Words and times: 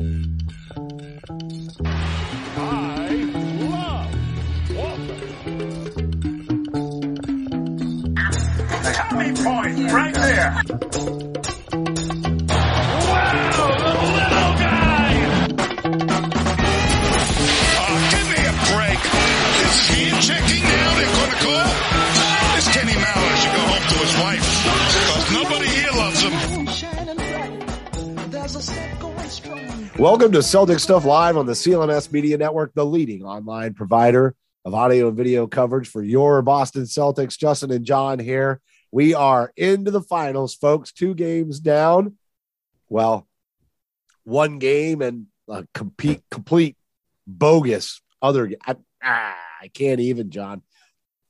I 0.00 0.04
love 3.60 4.08
point 9.34 9.92
right 9.92 10.14
there. 10.14 10.62
Wow, 13.10 13.34
the 13.56 14.06
little 14.16 14.54
guy. 14.56 15.12
Give 18.10 18.26
me 18.32 18.40
a 18.40 18.56
break. 18.72 19.00
Is 19.66 19.76
he 19.90 20.02
checking 20.24 20.64
Kenny 22.72 22.96
should 23.36 23.52
go 23.52 23.62
home 23.68 23.84
to 23.90 23.96
his 24.00 24.14
nobody 25.34 25.68
here 25.68 25.92
loves 25.92 26.20
him. 26.22 26.32
Welcome 30.00 30.32
to 30.32 30.42
Celtic 30.42 30.78
Stuff 30.78 31.04
Live 31.04 31.36
on 31.36 31.44
the 31.44 31.52
CLNS 31.52 32.10
Media 32.10 32.38
Network, 32.38 32.72
the 32.72 32.86
leading 32.86 33.22
online 33.22 33.74
provider 33.74 34.34
of 34.64 34.72
audio 34.72 35.08
and 35.08 35.16
video 35.16 35.46
coverage 35.46 35.90
for 35.90 36.02
your 36.02 36.40
Boston 36.40 36.84
Celtics. 36.84 37.36
Justin 37.36 37.70
and 37.70 37.84
John 37.84 38.18
here. 38.18 38.62
We 38.90 39.12
are 39.12 39.52
into 39.58 39.90
the 39.90 40.00
finals, 40.00 40.54
folks. 40.54 40.90
Two 40.90 41.12
games 41.12 41.60
down. 41.60 42.16
Well, 42.88 43.28
one 44.24 44.58
game 44.58 45.02
and 45.02 45.26
a 45.50 45.66
complete, 45.74 46.22
complete 46.30 46.78
bogus 47.26 48.00
other. 48.22 48.50
I, 48.66 48.76
ah, 49.02 49.36
I 49.60 49.68
can't 49.68 50.00
even, 50.00 50.30
John. 50.30 50.62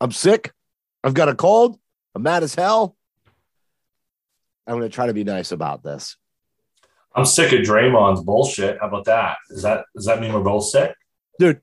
I'm 0.00 0.12
sick. 0.12 0.52
I've 1.02 1.14
got 1.14 1.28
a 1.28 1.34
cold. 1.34 1.76
I'm 2.14 2.22
mad 2.22 2.44
as 2.44 2.54
hell. 2.54 2.96
I'm 4.64 4.78
going 4.78 4.88
to 4.88 4.94
try 4.94 5.08
to 5.08 5.14
be 5.14 5.24
nice 5.24 5.50
about 5.50 5.82
this. 5.82 6.16
I'm 7.14 7.24
sick 7.24 7.52
of 7.52 7.60
Draymond's 7.60 8.22
bullshit. 8.22 8.78
How 8.80 8.88
about 8.88 9.04
that? 9.06 9.36
Is 9.50 9.62
that 9.62 9.84
does 9.94 10.06
that 10.06 10.20
mean 10.20 10.32
we're 10.32 10.40
both 10.40 10.64
sick? 10.64 10.94
dude, 11.38 11.60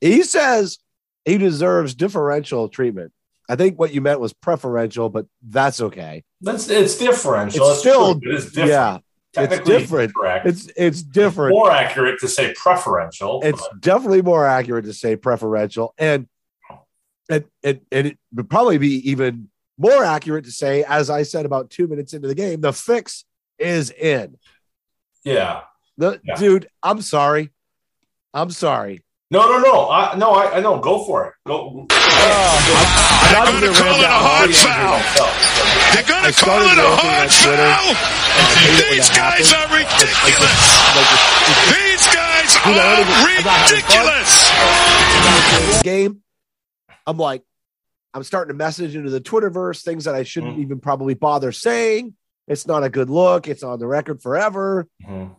he 0.00 0.22
says 0.22 0.78
he 1.24 1.38
deserves 1.38 1.94
differential 1.94 2.68
treatment. 2.68 3.12
I 3.48 3.56
think 3.56 3.78
what 3.78 3.92
you 3.94 4.00
meant 4.00 4.20
was 4.20 4.32
preferential, 4.32 5.08
but 5.08 5.26
that's 5.42 5.80
okay. 5.80 6.24
That's 6.40 6.68
it's 6.68 6.98
differential. 6.98 7.66
It's 7.66 7.72
It's 7.72 7.80
still- 7.80 8.18
true. 8.20 8.30
It 8.32 8.34
is 8.36 8.46
different. 8.46 8.70
Yeah, 8.70 8.98
it's 9.44 9.60
different. 9.68 10.14
Correct. 10.14 10.46
It's 10.46 10.68
it's 10.76 11.02
different. 11.02 11.52
more 11.54 11.70
accurate 11.70 12.18
to 12.20 12.28
say 12.28 12.52
preferential. 12.54 13.40
It's 13.44 13.60
but 13.60 13.80
definitely 13.80 14.22
more 14.22 14.46
accurate 14.46 14.84
to 14.86 14.92
say 14.92 15.16
preferential, 15.16 15.94
and 15.98 16.26
and 17.30 17.44
and, 17.62 17.80
and 17.92 18.06
it 18.08 18.18
would 18.34 18.50
probably 18.50 18.78
be 18.78 19.10
even 19.10 19.48
more 19.78 20.02
accurate 20.04 20.44
to 20.46 20.50
say, 20.50 20.82
as 20.84 21.08
I 21.08 21.22
said 21.22 21.46
about 21.46 21.70
two 21.70 21.86
minutes 21.86 22.12
into 22.12 22.26
the 22.28 22.34
game, 22.34 22.60
the 22.60 22.72
fix 22.72 23.24
is 23.58 23.90
in. 23.90 24.36
Yeah. 25.28 25.60
The 25.96 26.20
Yeah. 26.24 26.36
dude, 26.36 26.68
I'm 26.82 27.00
sorry, 27.02 27.50
I'm 28.32 28.50
sorry. 28.50 29.02
No, 29.30 29.40
no, 29.46 29.58
no. 29.60 29.90
I, 29.90 30.16
no, 30.16 30.30
I, 30.32 30.56
I 30.56 30.60
know. 30.60 30.78
Go 30.80 31.04
for 31.04 31.26
it. 31.26 31.34
Go. 31.46 31.84
I'm 31.90 33.32
not 33.34 33.60
They're 33.60 33.68
gonna 33.68 33.76
call 33.76 33.98
it 34.00 34.04
a 34.04 34.08
hard 34.08 34.54
foul. 34.56 34.96
They're 35.92 36.08
going 36.08 36.24
to 36.24 36.32
call 36.32 36.60
it 36.64 36.78
a 36.78 36.88
hard 36.96 37.28
foul. 37.30 37.92
I 37.92 38.40
hate 38.56 38.72
it 38.72 38.88
when 38.88 38.96
These 38.96 39.10
guys 39.10 39.50
happens. 39.50 39.52
are 39.52 39.68
Like, 39.68 39.84
like, 39.84 40.00
ridiculous. 40.00 40.56
like, 40.96 41.08
it's- 41.12 41.28
it's- 41.44 41.68
These 41.76 42.06
guys 42.14 42.48
Dude, 42.54 42.72
I 42.72 42.72
don't 42.72 42.88
are 42.88 43.00
even- 43.04 43.12
I'm 43.12 43.44
not 43.44 43.52
having 43.52 43.84
fun. 43.84 44.00
ridiculous. 44.08 45.82
game, 45.82 46.22
I'm 47.06 47.16
like, 47.18 47.42
I'm 48.14 48.22
starting 48.22 48.48
to 48.54 48.56
message 48.56 48.96
into 48.96 49.10
the 49.10 49.20
Twitterverse 49.20 49.82
things 49.82 50.04
that 50.04 50.14
I 50.14 50.22
shouldn't 50.22 50.56
Mm. 50.56 50.62
even 50.62 50.80
probably 50.80 51.12
bother 51.14 51.52
saying. 51.52 52.14
It's 52.48 52.66
not 52.66 52.82
a 52.82 52.88
good 52.88 53.10
look. 53.10 53.46
It's 53.46 53.62
on 53.62 53.78
the 53.78 53.86
record 53.86 54.22
forever, 54.22 54.88
Mhm. 55.06 55.36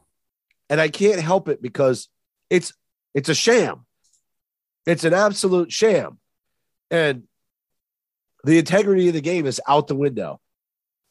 and 0.69 0.79
I 0.81 0.89
can't 0.89 1.19
help 1.19 1.49
it 1.49 1.61
because 1.61 2.07
it's 2.49 2.71
it's 3.15 3.29
a 3.29 3.33
sham. 3.35 3.85
It's 4.85 5.03
an 5.03 5.13
absolute 5.13 5.71
sham, 5.71 6.19
and 6.91 7.27
the 8.43 8.59
integrity 8.59 9.07
of 9.07 9.13
the 9.15 9.21
game 9.21 9.45
is 9.45 9.59
out 9.67 9.87
the 9.87 9.95
window. 9.95 10.39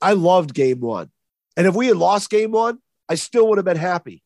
I 0.00 0.12
loved 0.12 0.54
game 0.54 0.80
one, 0.80 1.10
and 1.56 1.66
if 1.66 1.74
we 1.74 1.88
had 1.88 1.96
lost 1.96 2.30
game 2.30 2.52
one, 2.52 2.78
I 3.08 3.16
still 3.16 3.48
would 3.48 3.58
have 3.58 3.64
been 3.64 3.76
happy. 3.76 4.22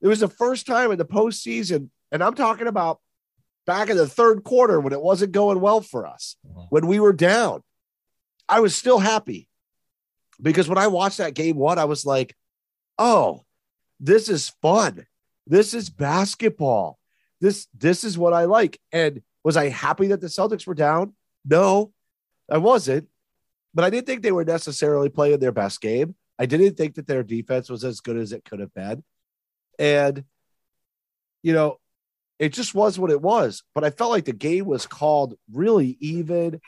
It 0.00 0.08
was 0.08 0.20
the 0.20 0.28
first 0.28 0.66
time 0.66 0.90
in 0.90 0.98
the 0.98 1.04
postseason, 1.06 1.90
and 2.10 2.22
I'm 2.22 2.34
talking 2.34 2.66
about 2.66 3.00
back 3.66 3.88
in 3.88 3.96
the 3.96 4.08
third 4.08 4.42
quarter 4.44 4.80
when 4.80 4.92
it 4.92 5.00
wasn't 5.00 5.32
going 5.32 5.60
well 5.60 5.80
for 5.80 6.06
us, 6.06 6.36
when 6.70 6.86
we 6.88 6.98
were 7.00 7.12
down. 7.14 7.62
I 8.48 8.60
was 8.60 8.74
still 8.76 8.98
happy 8.98 9.48
because 10.40 10.68
when 10.68 10.78
I 10.78 10.86
watched 10.86 11.18
that 11.18 11.34
game 11.34 11.56
one, 11.56 11.78
I 11.78 11.84
was 11.84 12.04
like, 12.04 12.34
oh, 12.98 13.44
this 14.00 14.28
is 14.28 14.50
fun. 14.62 15.06
This 15.46 15.74
is 15.74 15.90
basketball. 15.90 16.98
This 17.40 17.66
this 17.76 18.04
is 18.04 18.16
what 18.16 18.32
I 18.32 18.44
like. 18.44 18.80
And 18.92 19.22
was 19.42 19.56
I 19.56 19.68
happy 19.68 20.08
that 20.08 20.20
the 20.20 20.28
Celtics 20.28 20.66
were 20.66 20.74
down? 20.74 21.14
No, 21.44 21.92
I 22.50 22.58
wasn't. 22.58 23.08
But 23.74 23.84
I 23.84 23.90
didn't 23.90 24.06
think 24.06 24.22
they 24.22 24.32
were 24.32 24.44
necessarily 24.44 25.08
playing 25.08 25.40
their 25.40 25.52
best 25.52 25.80
game. 25.80 26.14
I 26.38 26.46
didn't 26.46 26.76
think 26.76 26.94
that 26.94 27.06
their 27.06 27.22
defense 27.22 27.68
was 27.68 27.84
as 27.84 28.00
good 28.00 28.16
as 28.16 28.32
it 28.32 28.44
could 28.44 28.60
have 28.60 28.72
been. 28.74 29.04
And 29.78 30.24
you 31.42 31.52
know, 31.52 31.78
it 32.38 32.52
just 32.52 32.74
was 32.74 32.98
what 32.98 33.10
it 33.10 33.20
was. 33.20 33.62
But 33.74 33.84
I 33.84 33.90
felt 33.90 34.10
like 34.10 34.24
the 34.24 34.32
game 34.32 34.64
was 34.64 34.86
called 34.86 35.34
really 35.52 35.96
even, 36.00 36.60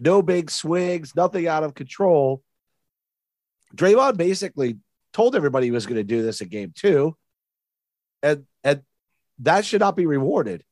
no 0.00 0.22
big 0.22 0.50
swings, 0.50 1.14
nothing 1.14 1.46
out 1.46 1.64
of 1.64 1.74
control. 1.74 2.42
Draymond 3.74 4.16
basically 4.16 4.78
told 5.12 5.36
everybody 5.36 5.66
he 5.66 5.72
was 5.72 5.86
going 5.86 5.96
to 5.96 6.04
do 6.04 6.22
this 6.22 6.40
in 6.40 6.48
game 6.48 6.72
two, 6.74 7.16
and 8.22 8.44
and 8.64 8.82
that 9.40 9.64
should 9.64 9.80
not 9.80 9.96
be 9.96 10.06
rewarded. 10.06 10.64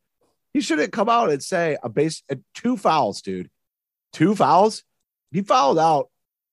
He 0.53 0.61
shouldn't 0.61 0.93
come 0.93 1.09
out 1.09 1.31
and 1.31 1.43
say 1.43 1.77
a 1.83 1.89
base 1.89 2.23
uh, 2.31 2.37
two 2.55 2.77
fouls, 2.77 3.23
dude. 3.23 3.51
Two 4.13 4.35
fouls. 4.35 4.83
He 5.31 5.43
fouled 5.43 5.79
out. 5.79 6.11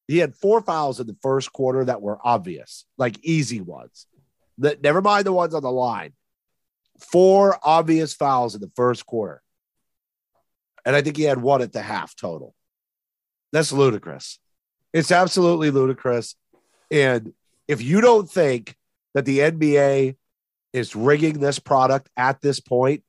He 0.07 0.19
had 0.19 0.35
four 0.35 0.61
fouls 0.61 0.99
in 0.99 1.07
the 1.07 1.17
first 1.21 1.51
quarter 1.51 1.83
that 1.85 2.01
were 2.01 2.19
obvious, 2.23 2.85
like 2.97 3.19
easy 3.23 3.59
ones. 3.59 4.07
That 4.59 4.81
never 4.81 5.01
mind 5.01 5.25
the 5.25 5.33
ones 5.33 5.53
on 5.53 5.63
the 5.63 5.71
line 5.71 6.13
four 6.99 7.59
obvious 7.63 8.13
fouls 8.13 8.55
in 8.55 8.61
the 8.61 8.71
first 8.75 9.05
quarter. 9.05 9.41
And 10.85 10.95
I 10.95 11.01
think 11.01 11.17
he 11.17 11.23
had 11.23 11.41
one 11.41 11.61
at 11.61 11.73
the 11.73 11.81
half 11.81 12.15
total. 12.15 12.55
That's 13.51 13.71
ludicrous. 13.71 14.39
It's 14.93 15.11
absolutely 15.11 15.71
ludicrous. 15.71 16.35
And 16.91 17.33
if 17.67 17.81
you 17.81 18.01
don't 18.01 18.29
think 18.29 18.75
that 19.13 19.25
the 19.25 19.39
NBA 19.39 20.15
is 20.73 20.95
rigging 20.95 21.39
this 21.39 21.59
product 21.59 22.09
at 22.15 22.41
this 22.41 22.59
point 22.59 23.03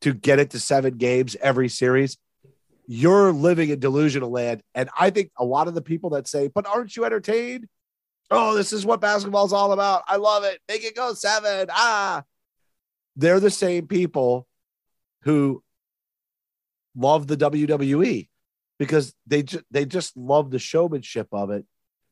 to 0.00 0.14
get 0.14 0.38
it 0.38 0.50
to 0.50 0.60
seven 0.60 0.96
games 0.96 1.36
every 1.40 1.68
series, 1.68 2.16
you're 2.86 3.32
living 3.32 3.68
in 3.68 3.80
delusional 3.80 4.30
land. 4.30 4.62
And 4.74 4.88
I 4.98 5.10
think 5.10 5.30
a 5.36 5.44
lot 5.44 5.68
of 5.68 5.74
the 5.74 5.82
people 5.82 6.10
that 6.10 6.26
say, 6.26 6.48
but 6.48 6.66
aren't 6.66 6.96
you 6.96 7.04
entertained? 7.04 7.68
Oh, 8.30 8.54
this 8.54 8.72
is 8.72 8.84
what 8.84 9.00
basketball's 9.00 9.52
all 9.52 9.72
about. 9.72 10.04
I 10.06 10.16
love 10.16 10.44
it. 10.44 10.60
Make 10.68 10.84
it 10.84 10.96
go 10.96 11.14
seven. 11.14 11.68
Ah, 11.70 12.24
they're 13.16 13.40
the 13.40 13.50
same 13.50 13.86
people 13.86 14.46
who 15.22 15.62
love 16.96 17.26
the 17.26 17.36
WWE 17.36 18.28
because 18.78 19.14
they 19.26 19.42
ju- 19.42 19.62
they 19.70 19.84
just 19.84 20.16
love 20.16 20.50
the 20.50 20.58
showmanship 20.58 21.28
of 21.32 21.50
it. 21.50 21.64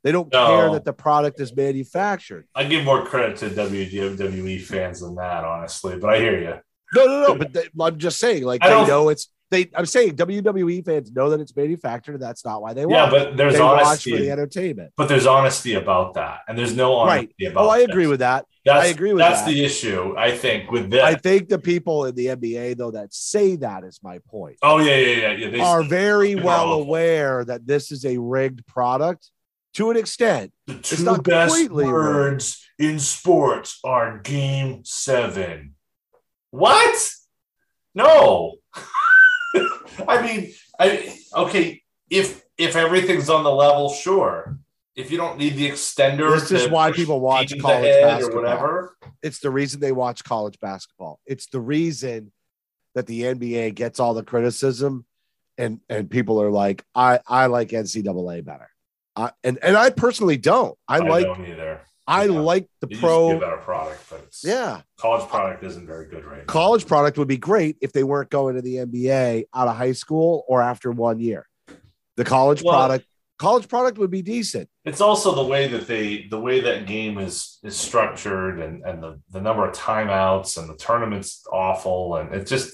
They 0.04 0.12
don't 0.12 0.32
No. 0.32 0.46
care 0.46 0.70
that 0.72 0.84
the 0.84 0.92
product 0.92 1.40
is 1.40 1.54
manufactured. 1.54 2.46
I 2.54 2.64
give 2.64 2.84
more 2.84 3.04
credit 3.04 3.36
to 3.38 3.48
WWE 3.50 4.58
fans 4.60 5.00
than 5.00 5.14
that, 5.16 5.44
honestly. 5.44 5.98
But 5.98 6.10
I 6.14 6.18
hear 6.18 6.38
you. 6.40 6.54
No, 6.94 7.04
no, 7.06 7.26
no. 7.28 7.34
But 7.36 7.52
they, 7.52 7.64
I'm 7.80 7.98
just 7.98 8.18
saying, 8.18 8.44
like 8.44 8.62
I 8.64 8.68
they 8.82 8.86
know 8.88 9.08
it's 9.08 9.28
they. 9.50 9.70
I'm 9.74 9.86
saying 9.86 10.16
WWE 10.16 10.84
fans 10.84 11.12
know 11.12 11.30
that 11.30 11.40
it's 11.40 11.54
manufactured, 11.54 12.18
that's 12.20 12.44
not 12.44 12.62
why 12.62 12.74
they 12.74 12.84
want 12.86 13.12
Yeah, 13.12 13.18
but 13.18 13.36
there's 13.36 13.54
they 13.54 13.60
honesty. 13.60 14.10
for 14.12 14.16
the 14.18 14.30
entertainment. 14.30 14.92
but 14.96 15.08
there's 15.08 15.26
honesty 15.26 15.74
about 15.74 16.14
that, 16.14 16.40
and 16.48 16.58
there's 16.58 16.74
no 16.74 16.94
honesty 16.96 17.34
Right. 17.44 17.52
about. 17.52 17.64
Oh, 17.66 17.68
I 17.68 17.78
agree 17.78 18.04
this. 18.04 18.10
with 18.10 18.20
that. 18.20 18.46
That's, 18.64 18.84
I 18.84 18.88
agree 18.88 19.12
with 19.12 19.20
that. 19.20 19.28
that's 19.30 19.42
that. 19.42 19.50
the 19.50 19.64
issue. 19.64 20.14
I 20.18 20.36
think 20.36 20.70
with 20.72 20.90
this. 20.90 21.02
I 21.02 21.14
think 21.14 21.48
the 21.48 21.58
people 21.58 22.06
in 22.06 22.14
the 22.16 22.26
NBA 22.26 22.76
though 22.76 22.90
that 22.90 23.14
say 23.14 23.54
that 23.56 23.84
is 23.84 24.00
my 24.02 24.18
point 24.28 24.56
oh 24.62 24.78
yeah, 24.78 24.96
yeah, 24.96 25.16
yeah, 25.16 25.32
yeah. 25.32 25.50
They, 25.50 25.60
are 25.60 25.84
very 25.84 26.34
well 26.34 26.70
awful. 26.72 26.82
aware 26.82 27.44
that 27.44 27.64
this 27.66 27.92
is 27.92 28.04
a 28.04 28.18
rigged 28.18 28.66
product 28.66 29.30
to 29.74 29.90
an 29.92 29.96
extent. 29.96 30.52
the 30.66 30.74
it's 30.78 30.96
two 30.96 31.04
not 31.04 31.22
best 31.22 31.54
completely 31.54 31.84
rigged. 31.84 31.92
words 31.94 32.66
in 32.80 32.98
sports 32.98 33.78
are 33.84 34.18
Game 34.18 34.80
Seven. 34.84 35.74
What? 36.50 37.08
No. 37.94 38.56
I 40.08 40.22
mean, 40.22 40.52
I 40.78 41.16
okay. 41.34 41.82
If 42.10 42.44
if 42.58 42.76
everything's 42.76 43.28
on 43.28 43.44
the 43.44 43.50
level, 43.52 43.90
sure. 43.90 44.58
If 44.94 45.10
you 45.10 45.18
don't 45.18 45.36
need 45.36 45.56
the 45.56 45.70
extender, 45.70 46.32
This 46.40 46.50
is 46.50 46.70
why 46.70 46.90
people 46.90 47.20
watch 47.20 47.52
college 47.60 47.82
basketball. 48.02 48.38
or 48.38 48.42
whatever. 48.42 48.96
It's 49.22 49.40
the 49.40 49.50
reason 49.50 49.80
they 49.80 49.92
watch 49.92 50.24
college 50.24 50.58
basketball. 50.58 51.20
It's 51.26 51.46
the 51.46 51.60
reason 51.60 52.32
that 52.94 53.06
the 53.06 53.22
NBA 53.22 53.74
gets 53.74 54.00
all 54.00 54.14
the 54.14 54.22
criticism, 54.22 55.04
and 55.58 55.80
and 55.90 56.10
people 56.10 56.40
are 56.40 56.50
like, 56.50 56.82
I 56.94 57.20
I 57.26 57.46
like 57.46 57.68
NCAA 57.68 58.44
better. 58.44 58.70
I, 59.14 59.32
and 59.44 59.58
and 59.62 59.76
I 59.76 59.90
personally 59.90 60.38
don't. 60.38 60.78
I, 60.88 60.98
like 60.98 61.26
don't 61.26 61.46
either. 61.46 61.82
I 62.06 62.24
Yeah. 62.24 62.38
like 62.40 62.68
the 62.80 62.86
It 62.86 62.90
used 62.92 63.02
to 63.02 63.06
be 63.06 63.12
a 63.12 63.16
pro. 63.16 63.40
better 63.40 63.56
product, 63.58 64.00
but 64.10 64.20
it's, 64.24 64.44
Yeah, 64.44 64.82
college 64.98 65.28
product 65.28 65.64
isn't 65.64 65.86
very 65.86 66.06
good 66.06 66.24
right 66.24 66.38
now. 66.38 66.44
college 66.46 66.86
product 66.86 67.18
would 67.18 67.28
be 67.28 67.36
great 67.36 67.76
if 67.80 67.92
they 67.92 68.04
weren't 68.04 68.30
going 68.30 68.54
to 68.54 68.62
the 68.62 68.76
NBA 68.78 69.46
out 69.54 69.68
of 69.68 69.76
high 69.76 69.92
school 69.92 70.44
or 70.48 70.62
after 70.62 70.90
one 70.92 71.18
year. 71.20 71.46
The 72.16 72.24
college 72.24 72.62
Well- 72.62 72.74
product, 72.74 73.06
college 73.38 73.68
product 73.68 73.98
would 73.98 74.10
be 74.10 74.22
decent. 74.22 74.68
It's 74.84 75.00
also 75.00 75.34
the 75.34 75.44
way 75.44 75.66
that 75.68 75.86
they 75.88 76.26
the 76.30 76.40
way 76.40 76.60
that 76.60 76.86
game 76.86 77.18
is 77.18 77.58
is 77.64 77.76
structured 77.76 78.60
and 78.60 78.82
and 78.84 79.02
the 79.02 79.20
the 79.30 79.40
number 79.40 79.66
of 79.68 79.74
timeouts 79.74 80.56
and 80.58 80.68
the 80.70 80.76
tournament's 80.76 81.44
awful 81.52 82.16
and 82.16 82.32
it's 82.34 82.48
just 82.50 82.72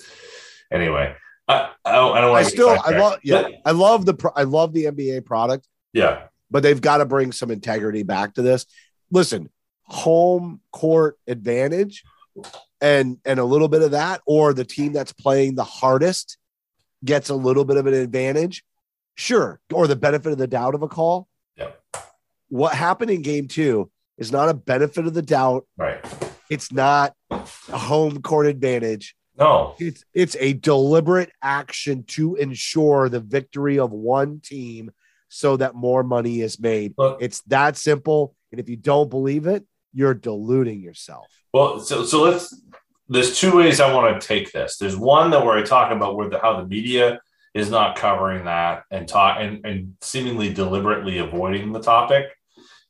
anyway. 0.70 1.14
I 1.49 1.70
I 1.85 1.93
don't, 1.93 2.17
I 2.17 2.20
don't 2.20 2.37
I 2.37 2.43
still, 2.44 2.69
I 2.85 2.96
love, 2.96 3.19
yeah, 3.25 3.49
I 3.64 3.73
love 3.73 4.05
the, 4.06 4.14
pro- 4.14 4.31
I 4.37 4.44
love 4.44 4.73
the 4.73 4.85
NBA 4.85 5.25
product, 5.25 5.67
yeah 5.93 6.25
but 6.50 6.62
they've 6.62 6.81
got 6.82 6.99
to 6.99 7.06
bring 7.06 7.32
some 7.32 7.50
integrity 7.50 8.02
back 8.02 8.35
to 8.35 8.43
this. 8.43 8.67
Listen, 9.12 9.50
home 9.85 10.61
court 10.73 11.19
advantage, 11.29 12.03
and 12.81 13.19
and 13.25 13.38
a 13.38 13.44
little 13.44 13.69
bit 13.69 13.82
of 13.82 13.91
that, 13.93 14.23
or 14.26 14.53
the 14.55 14.64
team 14.64 14.93
that's 14.93 15.12
playing 15.12 15.55
the 15.55 15.64
hardest 15.64 16.38
gets 17.05 17.29
a 17.29 17.35
little 17.35 17.64
bit 17.64 17.76
of 17.76 17.87
an 17.87 17.94
advantage. 17.94 18.64
Sure, 19.14 19.61
or 19.73 19.87
the 19.87 19.94
benefit 19.97 20.32
of 20.32 20.38
the 20.38 20.47
doubt 20.47 20.75
of 20.75 20.82
a 20.82 20.88
call. 20.88 21.29
Yep. 21.56 21.79
What 22.49 22.75
happened 22.75 23.11
in 23.11 23.20
game 23.23 23.47
two 23.49 23.91
is 24.17 24.32
not 24.32 24.49
a 24.49 24.55
benefit 24.55 25.06
of 25.06 25.14
the 25.14 25.23
doubt. 25.23 25.67
right. 25.76 26.03
It's 26.50 26.73
not 26.73 27.14
a 27.31 27.79
home 27.79 28.20
court 28.23 28.47
advantage. 28.47 29.14
No, 29.38 29.75
It's 29.79 30.05
it's 30.12 30.37
a 30.41 30.53
deliberate 30.53 31.31
action 31.43 32.05
to 32.09 32.35
ensure 32.37 33.09
the 33.09 33.20
victory 33.20 33.79
of 33.79 33.91
one 33.91 34.41
team 34.41 34.91
so 35.29 35.56
that 35.56 35.75
more 35.75 36.03
money 36.03 36.41
is 36.43 36.59
made. 36.61 36.93
Look- 36.99 37.23
It's 37.23 37.41
that 37.43 37.76
simple. 37.79 38.35
And 38.52 38.60
if 38.60 38.69
you 38.69 38.76
don't 38.76 39.10
believe 39.10 39.46
it, 39.46 39.64
you're 39.93 40.14
deluding 40.14 40.81
yourself. 40.81 41.26
well, 41.52 41.81
so 41.81 42.04
so 42.04 42.22
let's. 42.22 42.54
There's 43.08 43.38
two 43.38 43.56
ways 43.56 43.81
I 43.81 43.93
want 43.93 44.19
to 44.19 44.26
take 44.26 44.52
this. 44.52 44.78
There's 44.78 44.96
one 44.96 45.32
that 45.32 45.44
where 45.44 45.58
I 45.58 45.62
talk 45.62 45.90
about 45.90 46.16
where 46.16 46.31
the 46.31 46.38
how 46.38 46.60
the 46.60 46.66
media 46.66 47.20
is 47.52 47.70
not 47.70 47.96
covering 47.96 48.46
that 48.46 48.84
and 48.90 49.06
talk 49.06 49.37
and, 49.40 49.66
and 49.66 49.94
seemingly 50.00 50.52
deliberately 50.52 51.19
avoiding 51.19 51.72
the 51.72 51.82
topic 51.82 52.26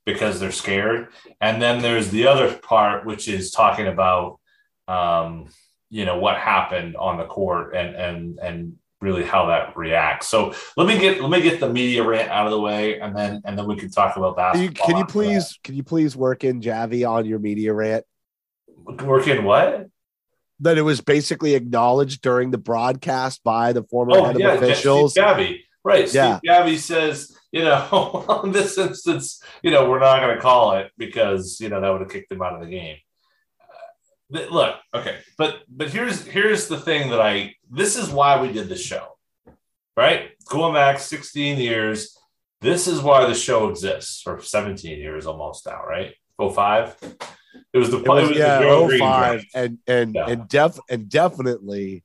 because 0.05 0.38
they're 0.38 0.53
scared. 0.53 1.09
And 1.41 1.61
then 1.61 1.82
there's 1.82 2.11
the 2.11 2.26
other 2.29 2.56
part, 2.56 3.05
which 3.05 3.26
is 3.29 3.50
talking 3.50 3.88
about 3.88 4.38
um, 4.87 5.49
you 5.91 6.05
know 6.05 6.19
what 6.19 6.38
happened 6.38 6.97
on 6.97 7.19
the 7.19 7.26
court 7.26 7.75
and 7.75 7.94
and 7.94 8.38
and 8.38 8.76
really 9.02 9.25
how 9.25 9.46
that 9.46 9.76
reacts. 9.76 10.28
So 10.28 10.54
let 10.76 10.87
me 10.87 10.99
get 10.99 11.20
let 11.20 11.31
me 11.31 11.43
get 11.43 11.60
the 11.60 11.69
media 11.69 12.02
rant 12.04 12.31
out 12.31 12.46
of 12.46 12.52
the 12.52 12.60
way, 12.60 13.00
and 13.00 13.14
then 13.14 13.43
and 13.44 13.58
then 13.58 13.66
we 13.66 13.76
can 13.76 13.90
talk 13.90 14.16
about 14.16 14.37
that. 14.37 14.54
Can 14.54 14.62
you, 14.62 14.70
can 14.70 14.96
you 14.96 15.04
please 15.04 15.58
can 15.62 15.75
you 15.75 15.82
please 15.82 16.16
work 16.16 16.44
in 16.44 16.60
Javie 16.60 17.08
on 17.08 17.26
your 17.26 17.38
media 17.38 17.75
rant? 17.75 18.04
work 18.84 19.26
in 19.26 19.44
what? 19.44 19.88
That 20.60 20.78
it 20.78 20.82
was 20.82 21.00
basically 21.00 21.54
acknowledged 21.54 22.22
during 22.22 22.50
the 22.50 22.58
broadcast 22.58 23.43
by 23.43 23.72
the 23.72 23.82
former 23.82 24.16
Oh 24.16 24.25
head 24.25 24.38
yeah, 24.38 24.52
of 24.52 24.62
officials. 24.62 25.14
Javie. 25.14 25.60
Right. 25.84 26.12
Yeah. 26.12 26.38
Steve 26.38 26.50
Javie 26.50 26.78
says, 26.78 27.37
you 27.50 27.64
know, 27.64 28.40
in 28.44 28.52
this 28.52 28.78
instance, 28.78 29.43
you 29.62 29.70
know, 29.70 29.90
we're 29.90 29.99
not 29.99 30.20
going 30.20 30.37
to 30.37 30.40
call 30.40 30.76
it 30.76 30.93
because 30.96 31.60
you 31.60 31.69
know 31.69 31.81
that 31.81 31.90
would 31.90 32.02
have 32.02 32.10
kicked 32.10 32.31
him 32.31 32.43
out 32.43 32.54
of 32.54 32.60
the 32.60 32.70
game. 32.70 32.96
Uh, 34.32 34.46
look, 34.50 34.76
okay, 34.94 35.19
but 35.37 35.62
but 35.69 35.90
here's 35.90 36.25
here's 36.25 36.69
the 36.69 36.78
thing 36.78 37.10
that 37.10 37.20
I 37.20 37.54
this 37.73 37.97
is 37.97 38.11
why 38.11 38.41
we 38.41 38.53
did 38.53 38.69
the 38.69 38.77
show, 38.77 39.17
right? 39.97 40.31
Going 40.49 40.75
back 40.75 40.99
16 40.99 41.59
years, 41.59 42.17
this 42.61 42.87
is 42.87 43.01
why 43.01 43.27
the 43.27 43.35
show 43.35 43.69
exists, 43.69 44.23
or 44.27 44.41
17 44.41 44.99
years 44.99 45.27
almost 45.27 45.67
now, 45.67 45.83
right? 45.85 46.15
05. 46.39 46.97
It 47.73 47.79
was 47.79 47.91
the 47.91 47.99
It 47.99 48.09
was, 48.09 48.29
the 48.29 48.35
yeah, 48.37 48.61
Joe 48.61 48.85
oh 48.85 48.87
Green 48.87 49.01
05, 49.01 49.45
and 49.55 49.79
and 49.87 50.15
Yeah. 50.15 50.29
and 50.29 50.49
def 50.49 50.79
and 50.91 51.09
definitely 51.09 52.05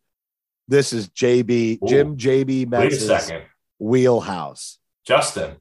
this 0.68 0.94
is 0.94 1.10
JB 1.10 1.80
Ooh. 1.84 1.88
Jim 1.88 2.18
JB 2.18 2.69
Wait 2.69 2.94
a 2.94 2.96
second. 2.96 3.44
wheelhouse. 3.80 4.80
Justin, 5.06 5.58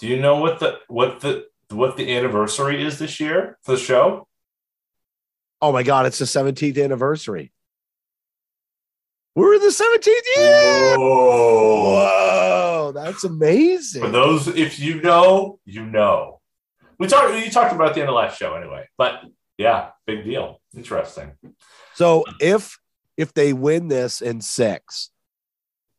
do 0.00 0.06
you 0.08 0.18
know 0.20 0.36
what 0.40 0.58
the 0.60 0.78
what 0.88 1.20
the 1.20 1.46
what 1.70 1.96
the 1.96 2.16
anniversary 2.16 2.82
is 2.84 2.98
this 2.98 3.20
year 3.20 3.58
for 3.62 3.72
the 3.72 3.78
show? 3.78 4.26
Oh 5.60 5.72
my 5.72 5.82
god, 5.82 6.06
it's 6.06 6.18
the 6.18 6.24
17th 6.24 6.82
anniversary. 6.82 7.52
We're 9.38 9.54
in 9.54 9.60
the 9.60 9.68
17th 9.68 10.36
year. 10.36 10.98
Whoa. 10.98 11.92
Whoa, 11.92 12.92
that's 12.92 13.22
amazing. 13.22 14.02
For 14.02 14.08
those, 14.08 14.48
if 14.48 14.80
you 14.80 15.00
know, 15.00 15.60
you 15.64 15.86
know. 15.86 16.40
We 16.98 17.06
talked. 17.06 17.32
You 17.32 17.48
talked 17.48 17.72
about 17.72 17.94
the 17.94 18.00
end 18.00 18.08
of 18.08 18.16
last 18.16 18.36
show, 18.36 18.54
anyway. 18.54 18.88
But 18.98 19.20
yeah, 19.56 19.90
big 20.08 20.24
deal. 20.24 20.60
Interesting. 20.76 21.34
So 21.94 22.24
if 22.40 22.80
if 23.16 23.32
they 23.32 23.52
win 23.52 23.86
this 23.86 24.20
in 24.20 24.40
six 24.40 25.10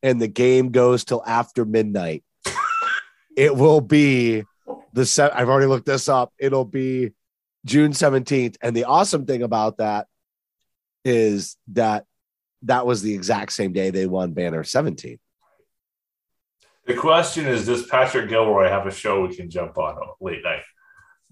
and 0.03 0.21
the 0.21 0.27
game 0.27 0.71
goes 0.71 1.05
till 1.05 1.23
after 1.25 1.63
midnight, 1.63 2.25
it 3.37 3.55
will 3.55 3.79
be 3.79 4.43
the 4.91 5.05
se- 5.05 5.31
I've 5.33 5.47
already 5.47 5.67
looked 5.67 5.85
this 5.85 6.09
up. 6.09 6.33
It'll 6.37 6.65
be 6.65 7.13
June 7.65 7.93
17th. 7.93 8.57
And 8.61 8.75
the 8.75 8.83
awesome 8.83 9.25
thing 9.25 9.43
about 9.43 9.77
that 9.77 10.07
is 11.05 11.55
that 11.69 12.05
that 12.63 12.85
was 12.85 13.01
the 13.01 13.13
exact 13.13 13.53
same 13.53 13.73
day 13.73 13.89
they 13.89 14.05
won 14.05 14.33
Banner 14.33 14.63
17. 14.63 15.17
The 16.85 16.95
question 16.95 17.45
is, 17.45 17.65
does 17.65 17.85
Patrick 17.85 18.29
Gilroy 18.29 18.67
have 18.67 18.87
a 18.87 18.91
show 18.91 19.25
we 19.27 19.35
can 19.35 19.49
jump 19.49 19.77
on 19.77 19.95
late 20.19 20.43
night? 20.43 20.63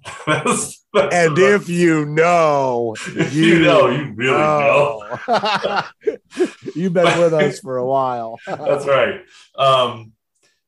That's- 0.27 0.85
that's- 0.93 1.13
And 1.13 1.37
if 1.37 1.67
you 1.67 2.05
know, 2.05 2.95
if 3.07 3.33
you 3.33 3.59
know, 3.59 3.89
you 3.89 4.13
really 4.15 4.31
know. 4.37 5.17
know. 5.27 5.83
You've 6.75 6.93
been 6.93 7.19
with 7.19 7.33
us 7.33 7.59
for 7.59 7.77
a 7.77 7.85
while. 7.85 8.39
That's 8.45 8.85
right. 8.85 9.21
Um, 9.57 10.13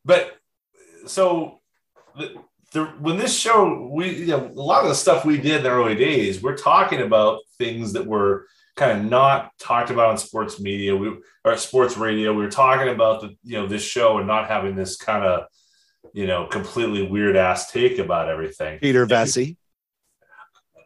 but 0.03 0.35
so 1.05 1.59
the, 2.17 2.35
the, 2.73 2.85
when 2.99 3.17
this 3.17 3.37
show, 3.37 3.89
we 3.91 4.15
you 4.15 4.27
know 4.27 4.47
a 4.47 4.61
lot 4.61 4.83
of 4.83 4.89
the 4.89 4.95
stuff 4.95 5.25
we 5.25 5.37
did 5.37 5.57
in 5.57 5.63
the 5.63 5.69
early 5.69 5.95
days, 5.95 6.41
we're 6.41 6.57
talking 6.57 7.01
about 7.01 7.39
things 7.57 7.93
that 7.93 8.05
were 8.05 8.47
kind 8.79 8.99
of 8.99 9.05
not 9.05 9.51
talked 9.59 9.89
about 9.91 10.09
on 10.09 10.17
sports 10.17 10.59
media, 10.59 10.95
we 10.95 11.15
or 11.45 11.57
sports 11.57 11.97
radio. 11.97 12.33
We 12.33 12.43
were 12.43 12.49
talking 12.51 12.89
about 12.89 13.21
the 13.21 13.35
you 13.43 13.57
know 13.57 13.67
this 13.67 13.83
show 13.83 14.17
and 14.17 14.25
not 14.27 14.47
having 14.47 14.75
this 14.75 14.95
kind 14.95 15.23
of 15.23 15.43
you 16.13 16.25
know 16.25 16.47
completely 16.47 17.05
weird 17.05 17.35
ass 17.35 17.71
take 17.71 17.99
about 17.99 18.29
everything. 18.29 18.79
Peter 18.79 19.05
Vecsey. 19.05 19.57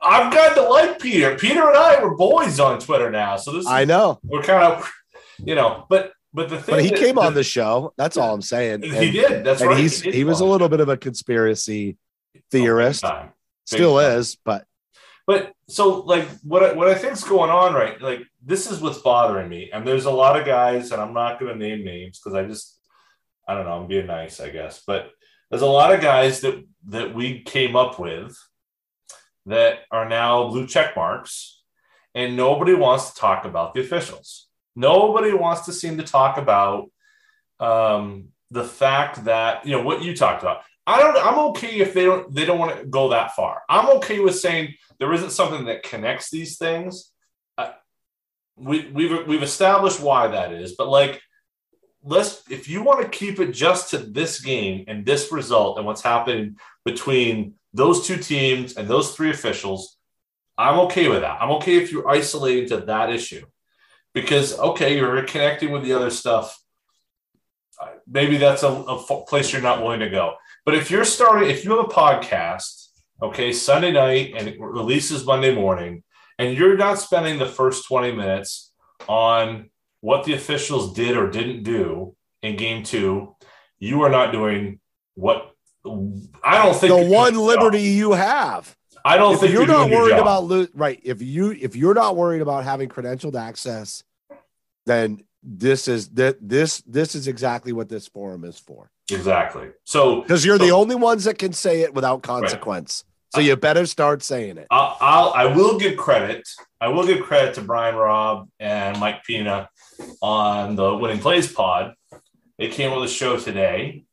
I've 0.02 0.34
got 0.34 0.56
to 0.56 0.64
like 0.64 1.00
Peter. 1.00 1.38
Peter 1.38 1.66
and 1.68 1.78
I 1.78 2.04
were 2.04 2.16
boys 2.16 2.60
on 2.60 2.80
Twitter 2.80 3.10
now, 3.10 3.38
so 3.38 3.54
this 3.54 3.62
is, 3.62 3.68
I 3.72 3.86
know. 3.86 4.20
we're 4.24 4.42
kind 4.44 4.74
of 4.74 4.92
you 5.40 5.56
know, 5.56 5.86
but 5.90 6.12
but 6.34 6.50
the 6.50 6.58
thing 6.58 6.76
But 6.76 6.84
he 6.84 6.90
that- 6.90 7.00
came 7.00 7.18
on 7.20 7.34
the 7.36 7.44
show. 7.44 7.94
That's 7.98 8.18
all 8.18 8.34
I'm 8.34 8.42
saying. 8.42 8.82
He 8.84 9.12
did. 9.12 9.44
That's 9.46 9.62
and 9.62 9.70
right. 9.70 9.80
he's 9.80 10.02
did 10.02 10.14
he 10.14 10.24
was 10.24 10.40
a 10.42 10.46
little 10.46 10.68
bit 10.68 10.80
of 10.82 10.90
a 10.90 10.98
conspiracy 10.98 11.98
theorist, 12.52 13.06
Oh, 13.06 13.10
big 13.10 13.16
time. 13.18 13.28
Big 13.28 13.34
still 13.78 13.98
time. 13.98 14.18
is, 14.18 14.38
but 14.44 14.66
But 15.26 15.54
so 15.70 16.02
like 16.02 16.28
what 16.42 16.64
I, 16.64 16.74
what 16.74 16.90
I 16.90 16.96
think's 16.96 17.24
going 17.24 17.50
on 17.50 17.74
right 17.74 18.02
like 18.02 18.24
this 18.44 18.70
is 18.70 18.82
what's 18.82 18.98
bothering 18.98 19.48
me 19.48 19.70
and 19.72 19.88
there's 19.88 20.06
a 20.06 20.12
lot 20.12 20.38
of 20.38 20.46
guys 20.46 20.92
and 20.92 21.02
I'm 21.02 21.14
not 21.14 21.40
going 21.40 21.54
to 21.54 21.58
name 21.58 21.86
names 21.86 22.20
because 22.20 22.36
I 22.36 22.46
just 22.46 22.78
I 23.48 23.56
don't 23.56 23.66
know 23.66 23.72
I'm 23.72 23.88
being 23.88 24.08
nice 24.08 24.42
I 24.42 24.50
guess 24.50 24.84
but 24.86 25.12
there's 25.50 25.62
a 25.62 25.68
lot 25.68 25.94
of 25.94 26.02
guys 26.02 26.42
that 26.42 26.62
that 26.88 27.14
we 27.14 27.42
came 27.42 27.76
up 27.76 28.00
with 28.00 28.36
that 29.46 29.82
are 29.92 30.10
now 30.10 30.48
blue 30.50 30.66
check 30.66 30.96
marks, 30.96 31.62
and 32.16 32.36
nobody 32.36 32.74
wants 32.74 33.12
to 33.12 33.20
talk 33.20 33.46
about 33.46 33.74
the 33.74 33.82
officials. 33.82 34.48
Nobody 34.76 35.34
wants 35.34 35.66
to 35.66 35.74
seem 35.74 35.98
to 35.98 36.04
talk 36.04 36.38
about 36.38 36.90
um, 37.60 38.30
the 38.50 38.64
fact 38.64 39.26
that 39.26 39.66
you 39.66 39.74
know 39.74 39.84
what 39.84 40.02
you 40.02 40.16
talked 40.16 40.42
about. 40.42 40.64
I 40.86 41.00
don't. 41.00 41.18
I'm 41.18 41.40
okay 41.50 41.80
if 41.80 41.94
they 41.94 42.06
don't. 42.06 42.34
They 42.34 42.46
don't 42.46 42.60
want 42.60 42.78
to 42.78 42.86
go 42.86 43.10
that 43.10 43.36
far. 43.36 43.62
I'm 43.70 43.90
okay 43.98 44.20
with 44.20 44.38
saying 44.38 44.76
there 45.00 45.14
isn't 45.14 45.32
something 45.32 45.66
that 45.66 45.84
connects 45.84 46.30
these 46.30 46.58
things. 46.58 47.12
Uh, 47.58 47.72
we, 48.58 48.90
we've 48.90 49.26
we've 49.28 49.44
established 49.44 50.02
why 50.02 50.28
that 50.28 50.52
is, 50.52 50.76
but 50.76 50.90
like, 50.90 51.22
let's 52.04 52.44
if 52.50 52.68
you 52.68 52.84
want 52.84 53.02
to 53.02 53.18
keep 53.18 53.40
it 53.40 53.52
just 53.52 53.92
to 53.92 53.98
this 53.98 54.42
game 54.42 54.84
and 54.88 55.06
this 55.06 55.32
result 55.32 55.78
and 55.78 55.86
what's 55.86 56.02
happening 56.02 56.58
between 56.84 57.54
those 57.74 58.06
two 58.06 58.18
teams 58.18 58.76
and 58.76 58.88
those 58.88 59.16
three 59.16 59.32
officials, 59.32 59.98
I'm 60.58 60.80
okay 60.82 61.08
with 61.08 61.22
that. 61.22 61.42
I'm 61.42 61.52
okay 61.52 61.78
if 61.78 61.92
you're 61.92 62.10
isolating 62.10 62.68
to 62.70 62.86
that 62.86 63.10
issue 63.10 63.46
because 64.14 64.60
okay, 64.60 64.98
you're 64.98 65.24
connecting 65.24 65.72
with 65.72 65.84
the 65.84 65.94
other 65.94 66.10
stuff. 66.10 66.60
Maybe 68.08 68.38
that's 68.38 68.64
a, 68.64 68.68
a 68.68 69.24
place 69.26 69.52
you're 69.52 69.62
not 69.62 69.82
willing 69.82 70.00
to 70.00 70.10
go. 70.10 70.36
But 70.66 70.76
if 70.76 70.90
you're 70.92 71.06
starting, 71.06 71.50
if 71.50 71.66
you 71.66 71.72
have 71.72 71.86
a 71.86 71.90
podcast, 71.90 72.88
okay, 73.22 73.52
Sunday 73.52 73.92
night 73.92 74.34
and 74.36 74.48
it 74.48 74.60
releases 74.60 75.26
Monday 75.26 75.54
morning, 75.54 76.04
and 76.40 76.58
you're 76.58 76.78
not 76.78 77.00
spending 77.00 77.38
the 77.38 77.46
first 77.46 77.88
20 77.88 78.14
minutes 78.14 78.72
on 79.08 79.70
what 80.02 80.26
the 80.26 80.34
officials 80.34 80.94
did 80.94 81.16
or 81.16 81.30
didn't 81.30 81.64
do 81.64 82.16
in 82.42 82.56
game 82.56 82.84
two, 82.84 83.36
you 83.80 84.02
are 84.02 84.10
not 84.10 84.32
doing 84.32 84.80
what 85.16 85.52
I 86.44 86.64
don't 86.64 86.76
think 86.76 86.94
the 86.94 87.14
one 87.14 87.36
liberty 87.36 87.82
you 87.82 88.14
have. 88.14 88.76
I 89.06 89.18
don't 89.18 89.34
if 89.34 89.42
think 89.42 89.52
you're, 89.52 89.64
you're 89.64 89.68
not 89.68 89.90
worried 89.90 90.18
about 90.18 90.46
lo- 90.46 90.68
right. 90.74 91.00
If 91.04 91.22
you 91.22 91.52
if 91.52 91.76
you're 91.76 91.94
not 91.94 92.16
worried 92.16 92.42
about 92.42 92.64
having 92.64 92.88
credentialed 92.88 93.36
access, 93.36 94.04
then 94.86 95.24
this 95.44 95.88
is 95.88 96.10
that 96.10 96.38
this 96.42 96.82
this 96.82 97.16
is 97.16 97.28
exactly 97.28 97.74
what 97.74 97.90
this 97.90 98.08
forum 98.08 98.44
is 98.46 98.58
for. 98.58 98.90
exactly. 99.12 99.70
So 99.84 100.22
Because 100.22 100.46
you're 100.46 100.58
the 100.58 100.72
only 100.72 100.96
ones 100.96 101.26
that 101.26 101.38
can 101.38 101.54
say 101.54 101.82
it 101.82 101.94
without 101.94 102.24
consequence. 102.24 103.04
So 103.34 103.42
you 103.42 103.56
better 103.56 103.88
start 103.88 104.22
saying 104.22 104.58
it. 104.58 104.68
I'll, 104.70 104.96
I'll 105.02 105.34
I 105.34 105.46
will 105.48 105.80
give 105.80 105.98
credit. 105.98 106.48
I 106.80 106.90
will 106.90 107.06
give 107.06 107.24
credit 107.24 107.56
to 107.56 107.62
Brian 107.62 107.96
Robb 107.96 108.48
and 108.60 109.00
Mike 109.00 109.24
Pina 109.24 109.70
on 110.22 110.76
the 110.76 110.96
Winning 110.96 111.20
Plays 111.20 111.52
pod. 111.52 111.96
They 112.60 112.68
came 112.68 112.94
with 112.94 113.10
a 113.10 113.12
show 113.12 113.38
today, 113.38 114.06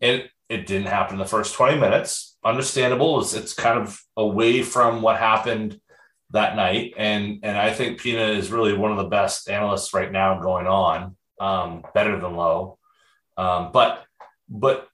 and 0.00 0.28
it 0.48 0.66
didn't 0.66 0.86
happen 0.86 1.14
in 1.14 1.18
the 1.18 1.26
first 1.26 1.54
20 1.54 1.78
minutes. 1.78 2.36
Understandable. 2.44 3.20
It's, 3.20 3.34
it's 3.34 3.54
kind 3.54 3.78
of 3.78 4.00
away 4.16 4.62
from 4.62 5.02
what 5.02 5.18
happened 5.18 5.80
that 6.32 6.56
night. 6.56 6.94
And 6.96 7.40
and 7.42 7.56
I 7.56 7.72
think 7.72 8.00
Pina 8.00 8.26
is 8.28 8.50
really 8.50 8.74
one 8.74 8.90
of 8.90 8.98
the 8.98 9.04
best 9.08 9.48
analysts 9.48 9.94
right 9.94 10.10
now 10.10 10.40
going 10.40 10.66
on, 10.66 11.16
um, 11.40 11.84
better 11.94 12.18
than 12.20 12.36
Lowe. 12.36 12.78
Um, 13.36 13.70
but 13.72 14.04
but 14.48 14.88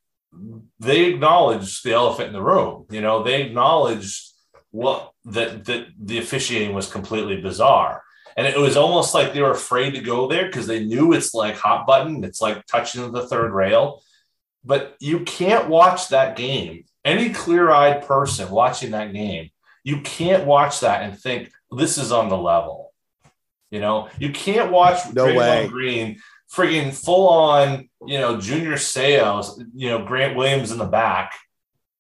they 0.79 1.05
acknowledged 1.07 1.85
the 1.85 1.93
elephant 1.93 2.29
in 2.29 2.33
the 2.35 2.43
room. 2.43 2.87
You 2.91 3.01
know, 3.01 3.23
they 3.23 3.43
acknowledged 3.43 4.33
what 4.71 5.13
that 5.25 5.65
that 5.65 5.87
the 5.99 6.19
officiating 6.19 6.75
was 6.75 6.91
completely 6.91 7.41
bizarre. 7.41 8.03
And 8.37 8.47
it 8.47 8.59
was 8.59 8.77
almost 8.77 9.15
like 9.15 9.33
they 9.33 9.41
were 9.41 9.53
afraid 9.53 9.93
to 9.93 10.01
go 10.01 10.29
there 10.29 10.45
because 10.45 10.67
they 10.67 10.85
knew 10.85 11.15
it's 11.15 11.33
like 11.33 11.57
hot 11.57 11.87
button. 11.87 12.23
It's 12.23 12.43
like 12.43 12.67
touching 12.67 13.11
the 13.11 13.27
third 13.27 13.53
rail. 13.53 14.03
But 14.63 14.95
you 15.01 15.21
can't 15.21 15.71
watch 15.71 16.09
that 16.09 16.37
game. 16.37 16.85
Any 17.03 17.31
clear-eyed 17.31 18.07
person 18.07 18.51
watching 18.51 18.91
that 18.91 19.15
game, 19.15 19.51
you 19.87 20.01
can't 20.01 20.45
watch 20.45 20.81
that 20.81 21.03
and 21.03 21.17
think 21.17 21.53
this 21.71 21.97
is 21.97 22.11
on 22.11 22.29
the 22.29 22.37
level. 22.37 22.93
You 23.71 23.79
know, 23.81 24.09
you 24.19 24.31
can't 24.33 24.73
watch 24.73 24.99
No 25.15 25.27
Draymond 25.27 25.37
way. 25.37 25.69
Green 25.69 26.19
friggin' 26.53 26.93
full 26.93 27.29
on, 27.29 27.89
you 28.05 28.19
know, 28.19 28.41
junior 28.41 28.77
sales, 28.79 29.63
you 29.75 29.89
know, 29.89 30.05
Grant 30.05 30.37
Williams 30.37 30.73
in 30.73 30.79
the 30.79 30.85
back 30.87 31.35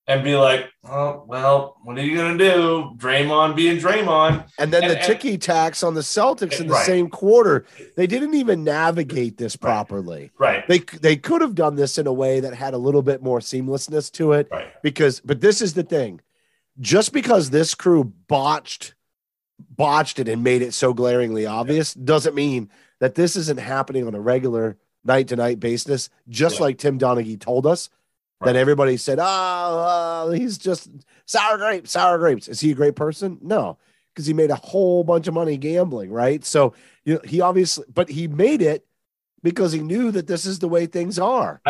and 0.09 0.23
be 0.25 0.35
like, 0.37 0.67
oh, 0.85 1.25
well, 1.29 1.77
what 1.85 1.97
are 1.99 2.03
you 2.03 2.17
going 2.17 2.39
to 2.39 2.45
do? 2.45 2.91
Draymond 2.97 3.55
being 3.57 3.79
Draymond. 3.79 4.49
And 4.59 4.73
then 4.73 4.83
And- 4.85 4.93
the 4.93 4.97
ticky 4.97 5.39
tacks 5.39 5.83
on 5.85 5.95
the 5.95 6.01
Celtics 6.01 6.61
in 6.61 6.67
the 6.69 6.75
Right. 6.75 6.87
same 6.87 7.09
quarter. 7.09 7.67
They 7.97 8.07
didn't 8.09 8.35
even 8.35 8.65
navigate 8.65 9.37
this 9.37 9.55
properly. 9.57 10.31
Right. 10.39 10.67
They 10.67 10.79
they 10.79 11.17
could 11.17 11.41
have 11.41 11.55
done 11.55 11.77
this 11.77 11.99
in 11.99 12.07
a 12.09 12.13
way 12.13 12.41
that 12.41 12.55
had 12.55 12.75
a 12.75 12.79
little 12.79 13.03
bit 13.03 13.23
more 13.23 13.39
seamlessness 13.41 14.11
to 14.13 14.33
it. 14.33 14.49
Right. 14.51 14.69
Because, 14.83 15.21
but 15.25 15.41
this 15.41 15.61
is 15.61 15.75
the 15.75 15.83
thing. 15.85 16.21
Just 16.81 17.13
because 17.13 17.51
this 17.51 17.75
crew 17.75 18.05
botched 18.29 18.95
botched 19.71 20.19
it 20.19 20.29
and 20.29 20.43
made 20.45 20.61
it 20.61 20.75
so 20.75 20.93
glaringly 20.93 21.47
obvious 21.47 21.95
doesn't 21.95 22.35
mean 22.35 22.69
that 23.01 23.15
this 23.15 23.37
isn't 23.37 23.59
happening 23.59 24.07
on 24.07 24.15
a 24.15 24.21
regular 24.21 24.77
night 25.03 25.29
to 25.29 25.37
night 25.37 25.59
basis. 25.61 26.11
Just 26.29 26.57
Yeah. 26.57 26.63
like 26.63 26.79
Tim 26.79 26.99
Donaghy 26.99 27.41
told 27.41 27.67
us, 27.67 27.89
Right. 28.39 28.53
that 28.53 28.59
everybody 28.59 28.99
said, 28.99 29.19
"Oh, 29.19 29.25
uh, 29.25 30.31
he's 30.33 30.59
just 30.59 30.91
sour 31.25 31.57
grapes, 31.57 31.93
sour 31.93 32.19
grapes." 32.19 32.49
Is 32.49 32.61
he 32.61 32.73
a 32.73 32.75
great 32.75 32.95
person? 32.97 33.39
No, 33.41 33.79
because 34.13 34.27
he 34.27 34.35
made 34.35 34.51
a 34.51 34.57
whole 34.57 35.05
bunch 35.05 35.27
of 35.27 35.33
money 35.33 35.57
gambling, 35.57 36.11
right? 36.13 36.45
So 36.45 36.75
you 37.07 37.15
know, 37.15 37.21
he 37.25 37.41
obviously, 37.41 37.87
but 37.93 38.11
he 38.11 38.29
made 38.29 38.61
it 38.61 38.85
because 39.43 39.73
he 39.73 39.81
knew 39.81 40.11
that 40.11 40.27
this 40.27 40.45
is 40.45 40.59
the 40.59 40.69
way 40.69 40.85
things 40.85 41.19
are. 41.19 41.63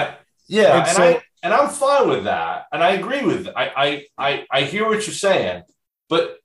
Yeah, 0.48 0.78
And 0.78 0.88
and, 0.88 0.96
so- 0.96 1.02
I 1.04 1.22
and 1.46 1.54
I'm 1.54 1.68
fine 1.68 2.08
with 2.08 2.24
that, 2.24 2.66
and 2.72 2.82
I 2.82 2.90
agree 2.90 3.22
with 3.22 3.48
I 3.48 3.70
I 3.76 4.06
I, 4.18 4.46
I 4.50 4.60
hear 4.62 4.84
what 4.86 5.06
you're 5.06 5.14
saying, 5.14 5.62
but 6.08 6.38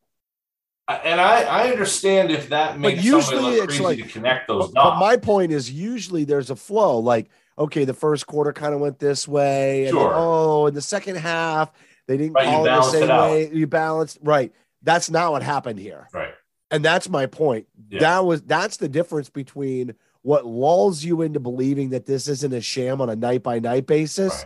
and 0.87 1.21
I 1.21 1.43
I 1.43 1.69
understand 1.69 2.31
if 2.31 2.49
that 2.49 2.79
makes 2.79 3.03
usually 3.03 3.23
somebody 3.23 3.55
look 3.61 3.69
it's 3.69 3.79
like- 3.79 3.97
to 3.99 4.03
connect 4.07 4.47
those 4.47 4.67
But, 4.67 4.73
but 4.75 4.83
dots. 4.91 4.99
my 4.99 5.17
point 5.17 5.51
is, 5.51 5.71
usually 5.71 6.23
there's 6.25 6.49
a 6.49 6.55
flow. 6.55 6.99
Like, 6.99 7.29
okay, 7.57 7.85
the 7.85 7.93
first 7.93 8.27
quarter 8.27 8.51
kind 8.53 8.73
of 8.73 8.79
went 8.81 8.99
this 8.99 9.27
way, 9.27 9.85
and 9.87 9.97
then, 9.97 10.03
Sure. 10.03 10.13
oh, 10.13 10.65
in 10.67 10.73
the 10.73 10.81
second 10.81 11.15
half 11.17 11.71
they 12.07 12.17
didn't 12.17 12.33
Right, 12.33 12.45
call 12.45 12.65
it 12.65 12.69
the 12.69 12.81
same 12.83 13.03
it 13.09 13.09
way. 13.09 13.49
You 13.53 13.67
balanced 13.67 14.17
right. 14.21 14.51
That's 14.81 15.09
not 15.09 15.31
what 15.31 15.43
happened 15.43 15.79
here. 15.79 16.07
right. 16.13 16.33
And 16.71 16.83
that's 16.85 17.09
my 17.09 17.25
point. 17.25 17.67
Yeah. 17.89 17.99
That 17.99 18.25
was 18.25 18.41
that's 18.43 18.77
the 18.77 18.87
difference 18.89 19.29
between 19.29 19.93
what 20.23 20.45
lulls 20.45 21.03
you 21.03 21.21
into 21.21 21.39
believing 21.39 21.89
that 21.89 22.05
this 22.05 22.27
isn't 22.27 22.53
a 22.53 22.61
sham 22.61 23.01
on 23.01 23.09
a 23.09 23.15
night 23.15 23.43
by 23.43 23.59
night 23.59 23.87
basis 23.87 24.33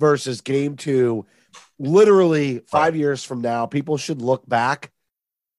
Versus 0.00 0.40
game 0.40 0.76
two. 0.76 1.26
Literally 1.78 2.62
five 2.66 2.96
years 2.96 3.22
from 3.22 3.42
now, 3.42 3.66
people 3.66 3.98
should 3.98 4.22
look 4.22 4.48
back 4.48 4.90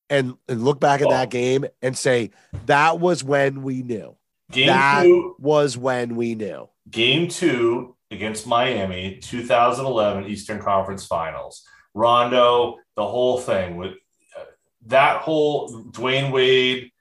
and, 0.09 0.35
and 0.49 0.63
look 0.63 0.79
back 0.79 1.01
at 1.01 1.09
that 1.09 1.29
game 1.29 1.65
and 1.81 1.97
say, 1.97 2.31
that 2.65 2.99
was 2.99 3.23
when 3.23 3.61
we 3.61 3.83
knew. 3.83 4.15
Game 4.51 4.67
that 4.67 5.03
two, 5.03 5.35
was 5.39 5.77
when 5.77 6.15
we 6.15 6.35
knew. 6.35 6.67
game 6.89 7.29
two 7.29 7.95
against 8.11 8.45
Miami, 8.45 9.19
2011 9.21 10.25
Eastern 10.25 10.59
Conference 10.59 11.05
Finals. 11.05 11.63
Rondo, 11.93 12.77
the 12.95 13.05
whole 13.07 13.39
thing 13.39 13.77
with 13.77 13.93
uh, 14.37 14.43
that 14.87 15.21
whole 15.21 15.69
Dwyane 15.91 16.31
Wade. 16.31 16.91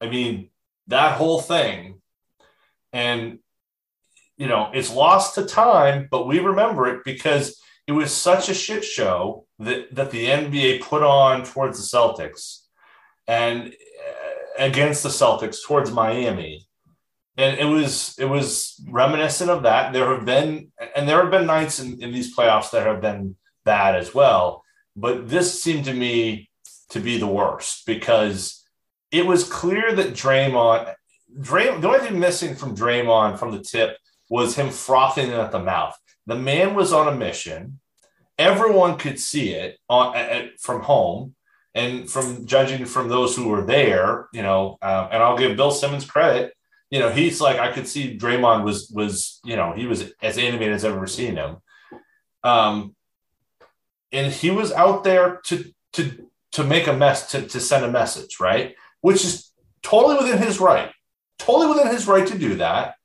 I 0.00 0.08
mean, 0.08 0.50
that 0.88 1.16
whole 1.16 1.40
thing. 1.40 2.00
And, 2.92 3.38
you 4.42 4.48
know, 4.48 4.70
it's 4.74 4.92
lost 4.92 5.36
to 5.36 5.46
time, 5.46 6.08
but 6.10 6.26
we 6.26 6.40
remember 6.40 6.88
it 6.88 7.04
because 7.04 7.62
it 7.86 7.92
was 7.92 8.12
such 8.12 8.48
a 8.48 8.54
shit 8.54 8.84
show 8.84 9.46
that, 9.60 9.94
that 9.94 10.10
the 10.10 10.26
NBA 10.26 10.82
put 10.82 11.04
on 11.04 11.44
towards 11.44 11.78
the 11.78 11.96
Celtics 11.96 12.62
and 13.28 13.68
uh, 13.68 14.64
against 14.64 15.04
the 15.04 15.08
Celtics 15.08 15.58
towards 15.64 15.92
Miami 15.92 16.66
and 17.36 17.58
it 17.58 17.64
was 17.64 18.16
it 18.18 18.26
was 18.26 18.80
reminiscent 18.88 19.50
of 19.50 19.62
that. 19.62 19.92
There 19.92 20.14
have 20.14 20.24
been 20.24 20.72
and 20.94 21.08
there 21.08 21.22
have 21.22 21.30
been 21.30 21.46
nights 21.46 21.80
in, 21.80 22.02
in 22.02 22.12
these 22.12 22.36
playoffs 22.36 22.70
that 22.72 22.86
have 22.86 23.00
been 23.00 23.36
bad 23.64 23.94
as 23.94 24.12
well, 24.14 24.62
but 24.96 25.28
this 25.28 25.62
seemed 25.62 25.86
to 25.86 25.94
me 25.94 26.50
to 26.90 27.00
be 27.00 27.18
the 27.18 27.26
worst 27.26 27.86
because 27.86 28.62
it 29.10 29.24
was 29.24 29.48
clear 29.48 29.94
that 29.94 30.14
Draymond, 30.14 30.92
Draymond, 31.38 31.80
the 31.80 31.88
only 31.88 32.00
thing 32.00 32.18
missing 32.18 32.54
from 32.54 32.76
Draymond 32.76 33.38
from 33.38 33.52
the 33.52 33.62
tip 33.62 33.96
was 34.32 34.56
him 34.56 34.70
frothing 34.70 35.30
at 35.30 35.52
the 35.52 35.58
mouth. 35.58 35.96
The 36.26 36.36
man 36.36 36.74
was 36.74 36.92
on 36.92 37.08
a 37.08 37.16
mission. 37.16 37.80
Everyone 38.38 38.96
could 38.96 39.18
see 39.20 39.50
it 39.50 39.78
on 39.88 40.16
at, 40.16 40.60
from 40.60 40.82
home. 40.82 41.34
And 41.74 42.10
from 42.10 42.44
judging 42.44 42.84
from 42.84 43.08
those 43.08 43.34
who 43.34 43.48
were 43.48 43.64
there, 43.64 44.28
you 44.34 44.42
know, 44.42 44.76
um, 44.82 45.08
and 45.10 45.22
I'll 45.22 45.38
give 45.38 45.56
Bill 45.56 45.70
Simmons 45.70 46.04
credit 46.04 46.52
you 46.92 46.98
know, 46.98 47.08
he's 47.08 47.40
like 47.40 47.58
I 47.58 47.72
could 47.72 47.88
see 47.88 48.18
Draymond 48.18 48.64
was 48.64 48.90
was 48.90 49.40
you 49.44 49.56
know 49.56 49.72
he 49.72 49.86
was 49.86 50.12
as 50.20 50.36
animated 50.36 50.74
as 50.74 50.84
I've 50.84 50.94
ever 50.94 51.06
seen 51.06 51.36
him, 51.36 51.56
um, 52.44 52.94
and 54.12 54.30
he 54.30 54.50
was 54.50 54.72
out 54.72 55.02
there 55.02 55.40
to 55.46 55.72
to 55.94 56.28
to 56.52 56.62
make 56.62 56.86
a 56.86 56.92
mess 56.92 57.30
to 57.30 57.46
to 57.48 57.60
send 57.60 57.86
a 57.86 57.90
message, 57.90 58.38
right? 58.40 58.74
Which 59.00 59.24
is 59.24 59.52
totally 59.82 60.16
within 60.16 60.36
his 60.36 60.60
right, 60.60 60.92
totally 61.38 61.68
within 61.68 61.90
his 61.90 62.06
right 62.06 62.26
to 62.26 62.38
do 62.38 62.56
that. 62.56 62.96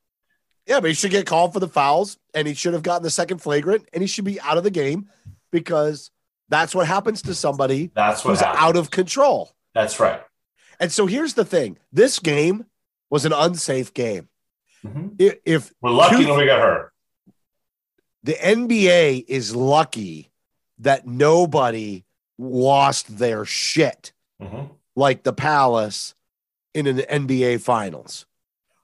Yeah, 0.67 0.79
but 0.81 0.89
he 0.89 0.93
should 0.93 1.12
get 1.12 1.25
called 1.25 1.53
for 1.53 1.59
the 1.59 1.67
fouls 1.67 2.17
and 2.33 2.47
he 2.47 2.53
should 2.53 2.74
have 2.74 2.83
gotten 2.83 3.03
the 3.03 3.09
second 3.09 3.39
flagrant 3.41 3.88
and 3.93 4.01
he 4.03 4.07
should 4.07 4.25
be 4.25 4.39
out 4.41 4.57
of 4.57 4.63
the 4.63 4.69
game 4.71 5.09
because 5.51 6.12
that's 6.50 6.75
what 6.75 6.88
happens 6.88 7.21
to 7.24 7.33
somebody 7.33 7.89
That's 7.95 8.21
who's 8.21 8.41
happened. 8.41 8.59
out 8.63 8.75
of 8.75 8.91
control. 8.91 9.51
That's 9.74 10.00
right. 10.00 10.21
And 10.79 10.91
so 10.91 11.05
here's 11.07 11.33
the 11.36 11.45
thing 11.45 11.77
this 11.91 12.19
game 12.19 12.65
was 13.09 13.25
an 13.25 13.33
unsafe 13.33 13.93
game. 13.93 14.27
Mhm. 14.86 15.19
I- 15.21 15.39
If 15.45 15.74
We're 15.81 15.89
lucky 15.91 16.24
Two- 16.24 16.29
when 16.29 16.39
we 16.39 16.45
got 16.45 16.59
hurt. 16.62 16.91
the 18.24 18.33
NBA 18.33 19.25
is 19.27 19.55
lucky 19.55 20.31
that 20.79 21.07
nobody 21.07 22.03
lost 22.38 23.17
their 23.17 23.45
shit 23.45 24.12
Mhm. 24.41 24.69
like 24.95 25.24
the 25.24 25.33
Palace 25.33 26.13
in 26.74 26.86
an 26.86 27.00
NBA 27.00 27.57
finals. 27.57 28.26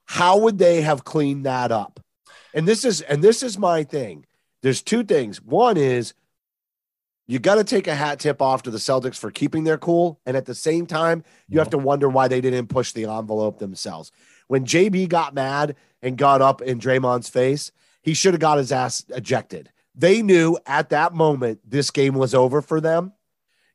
How 0.06 0.38
would 0.38 0.58
they 0.58 0.82
have 0.82 1.04
cleaned 1.04 1.46
that 1.46 1.72
up? 1.72 2.00
And 2.54 2.68
this 2.68 2.86
is 2.86 3.02
and 3.02 3.24
this 3.24 3.44
is 3.44 3.58
my 3.58 3.84
thing. 3.84 4.26
There's 4.62 4.82
two 4.82 5.04
things. 5.04 5.42
One 5.42 5.78
is 5.78 6.14
you 7.26 7.40
got 7.40 7.56
to 7.56 7.64
take 7.64 7.88
a 7.88 7.96
hat 7.96 8.20
tip 8.20 8.42
off 8.42 8.64
to 8.64 8.72
the 8.72 8.78
Celtics 8.78 9.18
for 9.18 9.32
keeping 9.32 9.64
their 9.64 9.78
cool 9.78 10.20
and 10.26 10.36
at 10.36 10.46
the 10.46 10.56
same 10.56 10.86
time 10.86 11.24
you 11.48 11.60
have 11.60 11.70
to 11.70 11.78
wonder 11.78 12.10
why 12.10 12.28
they 12.28 12.42
didn't 12.42 12.68
push 12.68 12.92
the 12.92 13.06
envelope 13.06 13.60
themselves. 13.60 14.12
When 14.48 14.66
JB 14.66 15.10
got 15.10 15.34
mad 15.34 15.76
and 16.02 16.18
got 16.18 16.42
up 16.42 16.62
in 16.62 16.80
Draymond's 16.80 17.30
face, 17.30 17.72
he 18.02 18.14
should 18.14 18.34
have 18.34 18.42
got 18.42 18.58
his 18.58 18.72
ass 18.72 19.06
ejected. 19.10 19.72
They 19.96 20.22
knew 20.22 20.58
at 20.66 20.90
that 20.90 21.14
moment 21.14 21.62
this 21.66 21.92
game 21.92 22.16
was 22.16 22.36
over 22.36 22.62
for 22.62 22.82
them 22.82 23.14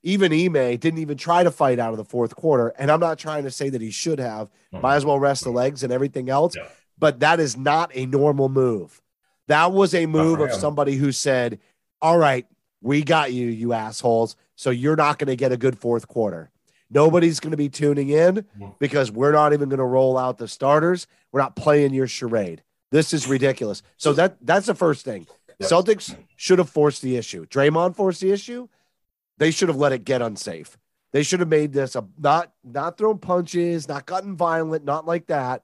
even 0.02 0.33
Ime 0.33 0.76
didn't 0.76 0.99
even 0.99 1.17
try 1.17 1.43
to 1.43 1.50
fight 1.50 1.78
out 1.78 1.90
of 1.90 1.97
the 1.97 2.05
fourth 2.05 2.35
quarter. 2.37 2.69
And 2.78 2.90
I'm 2.90 3.00
not 3.00 3.19
trying 3.19 3.45
to 3.45 3.50
say 3.50 3.69
that 3.69 3.81
he 3.81 3.90
should 3.90 4.21
have. 4.21 4.49
Might 4.73 4.97
as 4.97 5.05
well 5.05 5.19
rest 5.19 5.45
the 5.45 5.50
legs 5.50 5.83
and 5.83 5.93
everything 5.93 6.31
else. 6.31 6.57
Yeah. 6.57 6.69
But 6.99 7.21
that 7.21 7.40
is 7.40 7.57
not 7.57 7.90
a 7.95 8.07
normal 8.07 8.49
move. 8.49 9.00
That 9.49 9.73
was 9.73 9.95
a 9.95 10.07
move 10.07 10.40
of 10.40 10.52
somebody 10.52 10.97
who 10.97 11.11
said, 11.12 11.59
All 12.02 12.19
right, 12.19 12.47
we 12.81 13.02
got 13.02 13.33
you, 13.33 13.47
you 13.47 13.73
assholes. 13.73 14.37
So 14.57 14.71
you're 14.71 14.97
not 14.97 15.19
going 15.19 15.28
to 15.28 15.37
get 15.37 15.52
a 15.52 15.57
good 15.57 15.78
fourth 15.78 16.09
quarter. 16.09 16.50
Nobody's 16.90 17.38
going 17.40 17.50
to 17.50 17.57
be 17.57 17.69
tuning 17.69 18.09
in 18.09 18.47
because 18.78 19.11
we're 19.11 19.33
not 19.33 19.52
even 19.52 19.69
going 19.69 19.78
to 19.78 19.85
roll 19.85 20.17
out 20.17 20.38
the 20.38 20.49
starters. 20.49 21.07
We're 21.33 21.40
not 21.40 21.55
playing 21.55 21.93
your 21.93 22.07
charade. 22.07 22.62
This 22.90 23.12
is 23.12 23.28
ridiculous. 23.28 23.83
So 23.97 24.12
that 24.14 24.37
that's 24.40 24.67
the 24.67 24.75
first 24.75 25.05
thing. 25.05 25.26
Celtics 25.61 26.17
should 26.37 26.59
have 26.59 26.71
forced 26.71 27.02
the 27.02 27.17
issue. 27.17 27.45
Draymond 27.47 27.97
forced 27.97 28.21
the 28.21 28.31
issue. 28.31 28.69
They 29.38 29.50
should 29.50 29.68
have 29.68 29.76
let 29.78 29.92
it 29.92 30.04
get 30.04 30.23
unsafe. 30.23 30.76
They 31.12 31.23
should 31.23 31.40
have 31.40 31.49
made 31.49 31.73
this 31.73 31.97
a 31.97 32.07
not 32.18 32.52
not 32.62 32.99
thrown 32.99 33.18
punches, 33.18 33.88
not 33.88 34.07
gotten 34.07 34.37
violent, 34.37 34.85
not 34.85 35.07
like 35.07 35.26
that. 35.28 35.62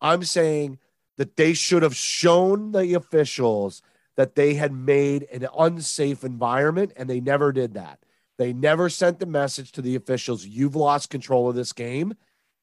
I'm 0.00 0.22
saying 0.22 0.78
that 1.16 1.36
they 1.36 1.52
should 1.54 1.82
have 1.82 1.96
shown 1.96 2.72
the 2.72 2.94
officials 2.94 3.82
that 4.16 4.36
they 4.36 4.54
had 4.54 4.72
made 4.72 5.24
an 5.32 5.48
unsafe 5.58 6.22
environment, 6.22 6.92
and 6.96 7.10
they 7.10 7.20
never 7.20 7.50
did 7.50 7.74
that. 7.74 7.98
They 8.36 8.52
never 8.52 8.88
sent 8.88 9.18
the 9.18 9.26
message 9.26 9.72
to 9.72 9.82
the 9.82 9.96
officials, 9.96 10.44
you've 10.44 10.76
lost 10.76 11.10
control 11.10 11.48
of 11.48 11.56
this 11.56 11.72
game. 11.72 12.14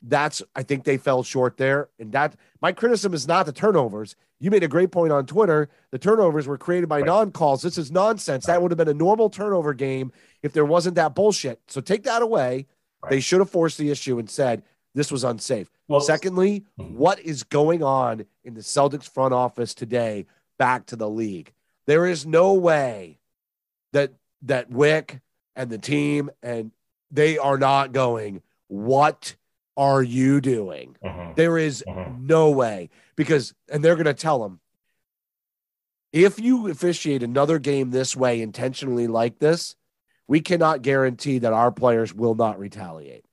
That's 0.01 0.41
I 0.55 0.63
think 0.63 0.83
they 0.83 0.97
fell 0.97 1.23
short 1.23 1.57
there. 1.57 1.89
And 1.99 2.11
that 2.13 2.35
my 2.61 2.71
criticism 2.71 3.13
is 3.13 3.27
not 3.27 3.45
the 3.45 3.51
turnovers. 3.51 4.15
You 4.39 4.49
made 4.49 4.63
a 4.63 4.67
great 4.67 4.91
point 4.91 5.13
on 5.13 5.27
Twitter. 5.27 5.69
The 5.91 5.99
turnovers 5.99 6.47
were 6.47 6.57
created 6.57 6.89
by 6.89 6.97
Right. 6.99 7.05
non-calls. 7.05 7.61
This 7.61 7.77
is 7.77 7.91
nonsense. 7.91 8.47
That 8.47 8.61
would 8.61 8.71
have 8.71 8.77
been 8.79 8.87
a 8.87 8.93
normal 8.93 9.29
turnover 9.29 9.73
game 9.75 10.11
if 10.43 10.53
there 10.53 10.65
wasn't 10.65 10.95
that 10.95 11.15
bullshit. 11.15 11.59
So 11.67 11.81
take 11.81 12.03
that 12.03 12.21
away. 12.21 12.67
They 13.09 13.19
should 13.19 13.39
have 13.39 13.49
forced 13.49 13.77
the 13.77 13.89
issue 13.91 14.19
and 14.19 14.29
said 14.29 14.63
this 14.93 15.11
was 15.11 15.23
unsafe. 15.23 15.71
Well, 15.87 16.01
Secondly, 16.01 16.65
Mhm. 16.79 16.91
what 16.93 17.19
is 17.19 17.43
going 17.43 17.83
on 17.83 18.25
in 18.43 18.53
the 18.53 18.61
Celtics 18.61 19.09
front 19.09 19.33
office 19.33 19.73
today 19.73 20.25
back 20.57 20.85
to 20.87 20.95
the 20.95 21.09
league? 21.09 21.53
There 21.87 22.05
is 22.05 22.25
no 22.25 22.53
way 22.53 23.19
that 23.91 24.13
that 24.43 24.69
Wyc 24.71 25.21
and 25.55 25.69
the 25.69 25.77
team 25.77 26.29
and 26.41 26.71
they 27.11 27.37
are 27.37 27.57
not 27.57 27.91
going, 27.91 28.41
what 28.67 29.35
are 29.77 30.01
you 30.01 30.41
doing? 30.41 30.95
Mhm. 31.03 31.35
There 31.35 31.57
is 31.57 31.83
Mhm. 31.87 32.21
no 32.21 32.49
way 32.49 32.89
because, 33.15 33.53
and 33.69 33.83
they're 33.83 33.95
going 33.95 34.05
to 34.05 34.13
tell 34.13 34.39
them 34.41 34.59
if 36.11 36.39
you 36.39 36.67
officiate 36.69 37.23
another 37.23 37.59
game 37.59 37.91
this 37.91 38.15
way 38.15 38.41
intentionally 38.41 39.07
like 39.07 39.39
this, 39.39 39.75
we 40.31 40.39
cannot 40.39 40.81
guarantee 40.81 41.39
that 41.39 41.51
our 41.51 41.73
players 41.73 42.13
will 42.13 42.35
not 42.35 42.57
retaliate. 42.57 43.25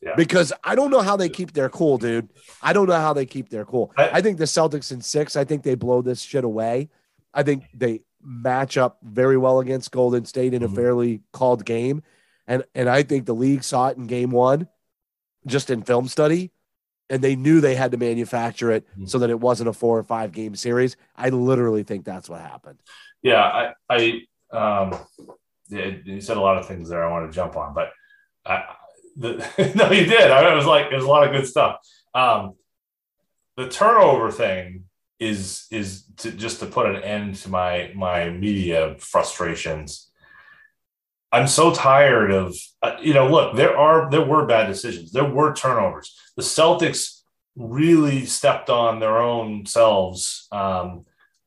Yeah. 0.00 0.14
Because 0.16 0.52
I 0.62 0.76
don't 0.76 0.92
know 0.92 1.00
how 1.00 1.16
they 1.16 1.28
keep 1.28 1.52
their 1.52 1.68
cool, 1.68 1.98
dude. 1.98 2.28
I 2.62 2.72
don't 2.72 2.86
know 2.86 3.00
how 3.00 3.12
they 3.12 3.26
keep 3.26 3.48
their 3.48 3.64
cool. 3.64 3.92
I- 3.96 4.10
I, 4.18 4.20
think 4.20 4.38
the 4.38 4.44
Celtics 4.44 4.92
in 4.92 5.00
six, 5.00 5.34
I 5.34 5.42
think 5.42 5.64
they 5.64 5.74
blow 5.74 6.00
this 6.00 6.20
shit 6.22 6.44
away. 6.44 6.90
I 7.34 7.42
think 7.42 7.64
they 7.74 8.02
match 8.22 8.76
up 8.76 8.98
very 9.02 9.36
well 9.36 9.58
against 9.58 9.90
Golden 9.90 10.24
State 10.24 10.54
in 10.54 10.62
a 10.62 10.68
Mhm. 10.68 10.74
fairly 10.76 11.22
called 11.32 11.64
game. 11.64 12.04
And 12.46 12.62
and 12.72 12.88
I 12.88 13.02
think 13.02 13.26
the 13.26 13.34
league 13.34 13.64
saw 13.64 13.88
it 13.88 13.96
in 13.96 14.06
game 14.06 14.30
one, 14.30 14.68
just 15.44 15.70
in 15.70 15.82
film 15.82 16.06
study, 16.06 16.52
and 17.10 17.20
they 17.20 17.34
knew 17.34 17.60
they 17.60 17.74
had 17.74 17.90
to 17.90 17.96
manufacture 17.96 18.70
it 18.70 18.86
Mhm. 18.96 19.08
so 19.08 19.18
that 19.18 19.30
it 19.30 19.40
wasn't 19.40 19.68
a 19.70 19.72
four 19.72 19.98
or 19.98 20.04
five 20.04 20.30
game 20.30 20.54
series. 20.54 20.96
I 21.16 21.30
literally 21.30 21.82
think 21.82 22.04
that's 22.04 22.28
what 22.28 22.40
happened. 22.40 22.78
Yeah, 23.22 23.42
I, 23.42 23.74
I, 23.90 24.20
um, 24.56 24.98
you 25.72 26.20
said 26.20 26.36
a 26.36 26.40
lot 26.40 26.58
of 26.58 26.66
things 26.66 26.88
there 26.88 27.04
I 27.04 27.10
want 27.10 27.30
to 27.30 27.34
jump 27.34 27.56
on, 27.56 27.74
but 27.74 27.90
I, 28.44 28.64
the, 29.16 29.72
no, 29.74 29.90
you 29.90 30.06
did. 30.06 30.30
I 30.30 30.54
was 30.54 30.66
like, 30.66 30.90
there's 30.90 31.04
a 31.04 31.08
lot 31.08 31.26
of 31.26 31.32
good 31.32 31.46
stuff. 31.46 31.76
Um, 32.14 32.54
the 33.56 33.68
turnover 33.68 34.30
thing 34.30 34.84
is 35.20 35.66
is 35.70 36.04
to 36.16 36.32
just 36.32 36.60
to 36.60 36.66
put 36.66 36.86
an 36.86 37.02
end 37.02 37.36
to 37.36 37.48
my 37.48 37.92
my 37.94 38.30
media 38.30 38.96
frustrations. 38.98 40.10
I'm 41.30 41.46
so 41.46 41.72
tired 41.72 42.30
of 42.30 42.56
uh, 42.82 42.96
you 43.00 43.14
know. 43.14 43.28
Look, 43.28 43.56
there 43.56 43.76
are 43.76 44.10
there 44.10 44.24
were 44.24 44.46
bad 44.46 44.66
decisions. 44.66 45.12
There 45.12 45.28
were 45.28 45.54
turnovers. 45.54 46.14
The 46.36 46.42
Celtics 46.42 47.20
really 47.56 48.24
stepped 48.26 48.70
on 48.70 48.98
their 48.98 49.18
own 49.18 49.66
selves 49.66 50.48
um, 50.52 51.04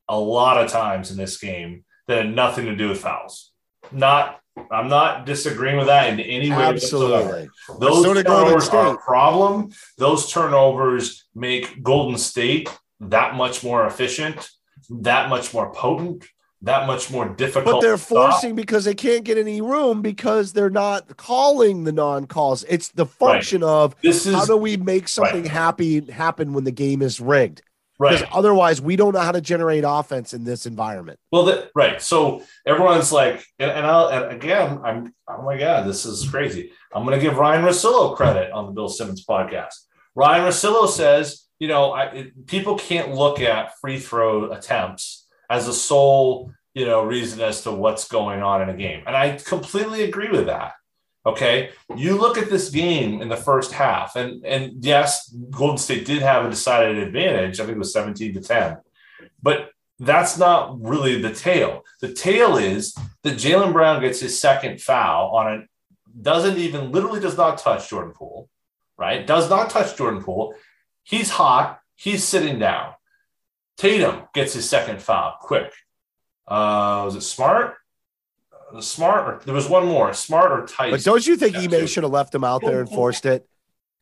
a 0.08 0.18
lot 0.18 0.62
of 0.62 0.70
times 0.70 1.10
in 1.10 1.16
this 1.16 1.36
game 1.38 1.84
that 2.06 2.18
had 2.18 2.34
nothing 2.34 2.66
to 2.66 2.76
do 2.76 2.88
with 2.88 3.00
fouls. 3.00 3.52
Not, 3.92 4.40
I'm 4.70 4.88
not 4.88 5.26
disagreeing 5.26 5.76
with 5.76 5.86
that 5.86 6.08
in 6.12 6.20
any 6.20 6.50
way. 6.50 6.56
whatsoever. 6.56 7.38
Absolutely. 7.38 7.48
Those 7.80 8.02
So 8.04 8.14
turnovers 8.14 8.68
are 8.70 8.94
a 8.94 8.98
problem. 8.98 9.70
Those 9.98 10.30
turnovers 10.30 11.24
make 11.34 11.82
Golden 11.82 12.18
State 12.18 12.68
that 13.00 13.34
much 13.34 13.62
more 13.62 13.86
efficient, 13.86 14.48
that 14.90 15.28
much 15.28 15.52
more 15.52 15.70
potent, 15.72 16.24
that 16.62 16.86
much 16.86 17.10
more 17.10 17.28
difficult. 17.28 17.76
But 17.76 17.80
they're 17.82 17.92
to 17.96 18.02
stop. 18.02 18.32
forcing 18.32 18.54
because 18.54 18.86
they 18.86 18.94
can't 18.94 19.24
get 19.24 19.36
any 19.36 19.60
room 19.60 20.00
because 20.00 20.54
they're 20.54 20.70
not 20.70 21.16
calling 21.18 21.84
the 21.84 21.92
non-calls. 21.92 22.64
It's 22.64 22.88
the 22.88 23.04
function 23.06 23.62
of 23.62 23.94
This 24.00 24.24
is 24.26 24.34
how 24.34 24.46
do 24.46 24.56
we 24.56 24.78
make 24.78 25.06
something 25.08 25.42
Right. 25.42 25.50
happy 25.50 26.10
happen 26.10 26.54
when 26.54 26.64
the 26.64 26.70
game 26.72 27.02
is 27.02 27.20
rigged? 27.20 27.62
Because 27.98 28.22
right. 28.22 28.32
otherwise, 28.32 28.80
we 28.80 28.96
don't 28.96 29.14
know 29.14 29.20
how 29.20 29.32
to 29.32 29.40
generate 29.40 29.84
offense 29.86 30.34
in 30.34 30.44
this 30.44 30.66
environment. 30.66 31.18
Well, 31.32 31.44
the, 31.44 31.70
right. 31.74 32.00
So 32.00 32.42
everyone's 32.66 33.12
like, 33.12 33.44
and, 33.58 33.70
and, 33.70 33.86
I'll, 33.86 34.08
and 34.08 34.32
again, 34.32 34.80
I'm, 34.84 35.14
oh 35.28 35.42
my 35.42 35.56
God, 35.56 35.86
this 35.86 36.04
is 36.04 36.28
crazy. 36.28 36.72
I'm 36.94 37.04
going 37.04 37.18
to 37.18 37.24
give 37.24 37.38
Ryan 37.38 37.64
Russillo 37.64 38.16
credit 38.16 38.52
on 38.52 38.66
the 38.66 38.72
Bill 38.72 38.88
Simmons 38.88 39.24
podcast. 39.24 39.74
Ryan 40.14 40.44
Russillo 40.46 40.88
says, 40.88 41.46
you 41.58 41.68
know, 41.68 41.92
I, 41.92 42.04
it, 42.06 42.46
people 42.46 42.78
can't 42.78 43.14
look 43.14 43.40
at 43.40 43.78
free 43.80 43.98
throw 43.98 44.50
attempts 44.52 45.26
as 45.48 45.68
a 45.68 45.72
sole, 45.72 46.52
you 46.74 46.84
know, 46.84 47.02
reason 47.04 47.40
as 47.40 47.62
to 47.62 47.72
what's 47.72 48.08
going 48.08 48.42
on 48.42 48.62
in 48.62 48.68
a 48.68 48.76
game. 48.76 49.02
And 49.06 49.16
I 49.16 49.36
completely 49.36 50.02
agree 50.02 50.28
with 50.28 50.46
that. 50.46 50.72
Okay. 51.26 51.70
You 51.96 52.16
look 52.16 52.38
at 52.38 52.48
this 52.48 52.70
game 52.70 53.20
in 53.20 53.28
the 53.28 53.36
first 53.36 53.72
half, 53.72 54.14
and, 54.14 54.46
and 54.46 54.84
yes, 54.84 55.28
Golden 55.50 55.76
State 55.76 56.06
did 56.06 56.22
have 56.22 56.46
a 56.46 56.50
decided 56.50 56.98
advantage. 56.98 57.58
I 57.58 57.64
think 57.64 57.76
it 57.76 57.80
was 57.80 57.92
17 57.92 58.34
to 58.34 58.40
10. 58.40 58.76
But 59.42 59.70
that's 59.98 60.38
not 60.38 60.80
really 60.80 61.20
the 61.20 61.34
tale. 61.34 61.82
The 62.00 62.12
tale 62.12 62.56
is 62.56 62.94
that 63.22 63.34
Jalen 63.34 63.72
Brown 63.72 64.00
gets 64.00 64.20
his 64.20 64.40
second 64.40 64.80
foul 64.80 65.34
on 65.34 65.52
it, 65.54 65.68
doesn't 66.20 66.58
even 66.58 66.92
literally 66.92 67.20
does 67.20 67.36
not 67.36 67.58
touch 67.58 67.90
Jordan 67.90 68.12
Poole, 68.12 68.48
right? 68.96 69.26
Does 69.26 69.50
not 69.50 69.68
touch 69.70 69.96
Jordan 69.96 70.22
Poole. 70.22 70.54
He's 71.02 71.30
hot. 71.30 71.80
He's 71.94 72.24
sitting 72.24 72.58
down. 72.58 72.92
Tatum 73.76 74.22
gets 74.32 74.54
his 74.54 74.68
second 74.68 75.02
foul 75.02 75.36
quick. 75.40 75.72
Uh, 76.46 77.02
was 77.04 77.16
it 77.16 77.22
smart? 77.22 77.76
Uh, 78.74 78.80
smart 78.80 79.26
or 79.28 79.44
there 79.44 79.54
was 79.54 79.68
one 79.68 79.86
more. 79.86 80.12
Smart 80.12 80.50
or 80.52 80.66
tight? 80.66 80.90
But 80.90 81.04
don't 81.04 81.26
you 81.26 81.36
think 81.36 81.56
Ime 81.56 81.86
should 81.86 82.02
have 82.02 82.12
left 82.12 82.34
him 82.34 82.44
out 82.44 82.62
there 82.62 82.80
and 82.80 82.88
forced 82.88 83.26
it? 83.26 83.48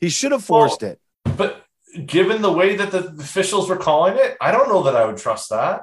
He 0.00 0.08
should 0.08 0.32
have 0.32 0.44
forced 0.44 0.82
it. 0.82 1.00
But 1.36 1.64
given 2.06 2.42
the 2.42 2.52
way 2.52 2.76
that 2.76 2.90
the 2.90 3.08
officials 3.18 3.68
were 3.68 3.76
calling 3.76 4.14
it, 4.16 4.36
I 4.40 4.50
don't 4.50 4.68
know 4.68 4.82
that 4.84 4.96
I 4.96 5.04
would 5.04 5.16
trust 5.18 5.50
that. 5.50 5.82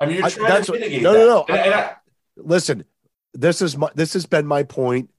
I 0.00 0.06
mean, 0.06 0.16
you're 0.16 0.26
I- 0.26 0.30
trying 0.30 0.48
that's 0.48 0.66
to 0.66 0.72
what- 0.72 0.80
mitigate 0.80 1.02
no, 1.02 1.12
no, 1.14 1.26
no. 1.26 1.44
And, 1.48 1.74
I, 1.74 1.96
Listen, 2.36 2.84
this 3.32 3.62
is 3.62 3.76
my, 3.76 3.90
this 3.94 4.12
has 4.12 4.26
been 4.26 4.46
my 4.46 4.62
point. 4.62 5.10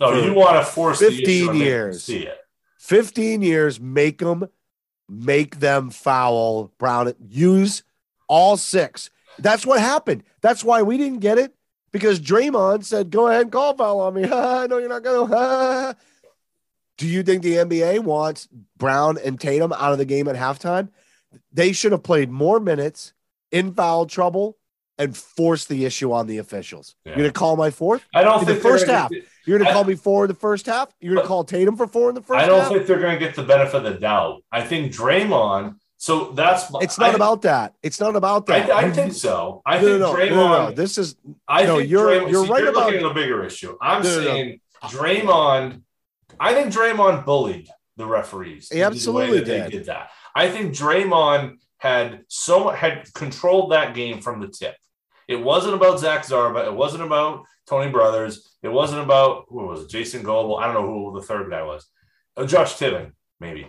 no, 0.00 0.12
you 0.20 0.34
want 0.34 0.56
to 0.56 0.64
force 0.64 0.98
15 0.98 1.20
issue 1.22 1.30
and 1.50 1.58
make 1.58 1.58
them 1.60 1.66
years. 1.66 2.04
see 2.04 2.26
it. 2.26 2.38
15 2.78 3.42
years, 3.42 3.80
make 3.80 4.18
them 4.18 4.48
make 5.08 5.60
them 5.60 5.90
foul 5.90 6.72
Brown. 6.78 7.12
Use 7.28 7.82
all 8.28 8.56
six. 8.56 9.10
That's 9.38 9.64
what 9.66 9.78
happened. 9.80 10.24
That's 10.40 10.64
why 10.64 10.82
we 10.82 10.96
didn't 10.98 11.20
get 11.20 11.38
it 11.38 11.54
because 11.92 12.20
Draymond 12.20 12.84
said, 12.84 13.10
"Go 13.10 13.28
ahead 13.28 13.42
and 13.42 13.52
call 13.52 13.74
foul 13.76 14.00
on 14.00 14.14
me." 14.14 14.22
no, 14.22 14.66
you're 14.78 14.88
not 14.88 15.02
going 15.02 15.28
to. 15.30 15.96
Do 16.98 17.06
you 17.06 17.22
think 17.22 17.42
the 17.42 17.54
NBA 17.56 18.00
wants 18.04 18.48
Brown 18.78 19.18
and 19.22 19.38
Tatum 19.38 19.72
out 19.72 19.92
of 19.92 19.98
the 19.98 20.04
game 20.06 20.28
at 20.28 20.36
halftime? 20.36 20.88
They 21.52 21.72
should 21.72 21.92
have 21.92 22.02
played 22.02 22.30
more 22.30 22.58
minutes 22.58 23.12
in 23.52 23.74
foul 23.74 24.06
trouble 24.06 24.56
and 24.98 25.14
forced 25.14 25.68
the 25.68 25.84
issue 25.84 26.10
on 26.12 26.26
the 26.26 26.38
officials. 26.38 26.96
Yeah. 27.04 27.10
You're 27.10 27.16
going 27.18 27.28
to 27.28 27.38
call 27.38 27.56
my 27.56 27.68
fourth? 27.70 28.02
I 28.14 28.22
don't 28.22 28.40
In 28.40 28.46
think 28.46 28.58
the 28.62 28.62
first 28.66 28.86
half. 28.86 29.10
get 29.10 29.24
You're 29.44 29.58
going 29.58 29.66
to 29.66 29.70
I- 29.70 29.74
call 29.74 29.84
me 29.84 29.94
four 29.94 30.24
in 30.24 30.28
the 30.28 30.34
first 30.34 30.64
half? 30.64 30.88
You're 30.98 31.16
gonna 31.16 31.26
call 31.28 31.44
Tatum 31.44 31.76
for 31.76 31.86
four 31.86 32.08
in 32.08 32.14
the 32.14 32.22
first 32.22 32.42
I 32.42 32.46
don't 32.46 32.60
half? 32.60 32.72
think 32.72 32.86
they're 32.86 32.98
going 33.00 33.18
to 33.18 33.22
get 33.22 33.34
the 33.34 33.42
benefit 33.42 33.74
of 33.74 33.82
the 33.84 34.00
doubt. 34.00 34.42
I 34.50 34.62
think 34.62 34.90
Draymond. 34.92 35.76
So 35.98 36.32
that's 36.32 36.70
it's 36.82 36.98
not 36.98 37.12
I, 37.12 37.14
about 37.14 37.42
that. 37.42 37.74
It's 37.82 37.98
not 38.00 38.16
about 38.16 38.46
that. 38.46 38.70
I, 38.70 38.88
I 38.88 38.90
think 38.90 39.14
so. 39.14 39.62
I 39.64 39.76
no, 39.80 39.84
think 39.86 40.00
no, 40.00 40.12
no, 40.12 40.18
Draymond. 40.18 40.68
no. 40.68 40.70
This 40.72 40.98
is 40.98 41.16
I 41.48 41.64
no, 41.64 41.78
think 41.78 41.90
you're- 41.90 42.18
Draymond, 42.18 42.30
you're 42.30 42.44
see, 42.44 42.50
right 42.52 42.62
you're 42.62 42.70
about- 42.70 42.92
a 42.94 43.14
bigger 43.14 43.44
issue. 43.44 43.76
I'm 43.80 44.04
saying 44.04 44.60
Draymond. 44.84 45.82
I 46.38 46.54
think 46.54 46.72
Draymond 46.72 47.24
bullied 47.24 47.68
the 47.96 48.06
referees. 48.06 48.68
He 48.70 48.78
the 48.80 48.84
absolutely 48.84 49.40
they 49.40 49.58
did. 49.62 49.70
did 49.72 49.84
that. 49.86 50.10
I 50.34 50.50
think 50.50 50.74
Draymond 50.74 51.56
had 51.78 52.24
so 52.28 52.68
had 52.68 53.12
controlled 53.14 53.72
that 53.72 53.94
game 53.94 54.20
from 54.20 54.40
the 54.40 54.48
tip. 54.48 54.74
It 55.28 55.36
wasn't 55.36 55.74
about 55.74 55.98
Zach 55.98 56.24
Zarba. 56.24 56.66
It 56.66 56.74
wasn't 56.74 57.02
about 57.04 57.44
Tony 57.66 57.90
Brothers. 57.90 58.54
It 58.62 58.68
wasn't 58.68 59.00
about 59.02 59.46
who 59.48 59.66
was 59.66 59.82
it? 59.84 59.88
Jason 59.90 60.22
Goble. 60.22 60.56
I 60.58 60.66
don't 60.66 60.74
know 60.74 60.86
who 61.10 61.18
the 61.18 61.26
third 61.26 61.50
guy 61.50 61.62
was. 61.62 61.86
Uh, 62.36 62.44
Josh 62.46 62.74
Tiven, 62.76 63.12
maybe. 63.40 63.66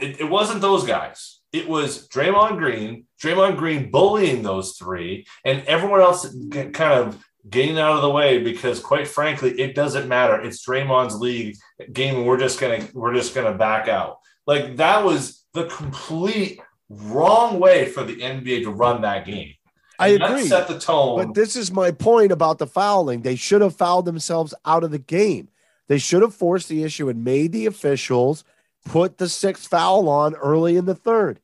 It, 0.00 0.20
it 0.20 0.24
wasn't 0.28 0.60
those 0.62 0.84
guys. 0.84 1.33
It 1.54 1.68
was 1.68 2.08
Draymond 2.08 2.58
Green, 2.58 3.06
Draymond 3.22 3.56
Green 3.56 3.88
bullying 3.88 4.42
those 4.42 4.72
three, 4.72 5.24
and 5.44 5.62
everyone 5.66 6.00
else 6.00 6.26
kind 6.50 6.78
of 6.78 7.24
getting 7.48 7.78
out 7.78 7.94
of 7.94 8.02
the 8.02 8.10
way 8.10 8.42
because, 8.42 8.80
quite 8.80 9.06
frankly, 9.06 9.52
it 9.60 9.76
doesn't 9.76 10.08
matter. 10.08 10.40
It's 10.40 10.66
Draymond's 10.66 11.14
league 11.14 11.54
game, 11.92 12.16
and 12.16 12.26
we're 12.26 12.40
just 12.40 12.60
gonna 12.60 12.88
we're 12.92 13.14
just 13.14 13.36
gonna 13.36 13.56
back 13.56 13.86
out. 13.86 14.18
Like 14.48 14.78
that 14.78 15.04
was 15.04 15.44
the 15.52 15.66
complete 15.66 16.60
wrong 16.88 17.60
way 17.60 17.86
for 17.86 18.02
the 18.02 18.16
NBA 18.16 18.64
to 18.64 18.70
run 18.72 19.02
that 19.02 19.24
game. 19.24 19.54
I 20.00 20.08
And 20.08 20.22
that 20.22 20.30
agree. 20.32 20.46
Set 20.48 20.66
the 20.66 20.80
tone. 20.80 21.24
But 21.24 21.34
this 21.34 21.54
is 21.54 21.70
my 21.70 21.92
point 21.92 22.32
about 22.32 22.58
the 22.58 22.66
fouling. 22.66 23.22
They 23.22 23.36
should 23.36 23.60
have 23.60 23.76
fouled 23.76 24.06
themselves 24.06 24.54
out 24.64 24.82
of 24.82 24.90
the 24.90 24.98
game. 24.98 25.50
They 25.86 25.98
should 25.98 26.22
have 26.22 26.34
forced 26.34 26.68
the 26.68 26.82
issue 26.82 27.08
and 27.08 27.22
made 27.22 27.52
the 27.52 27.66
officials 27.66 28.42
put 28.84 29.18
the 29.18 29.28
sixth 29.28 29.68
foul 29.68 30.08
on 30.08 30.34
early 30.34 30.76
in 30.76 30.84
the 30.84 30.94
third. 30.94 31.40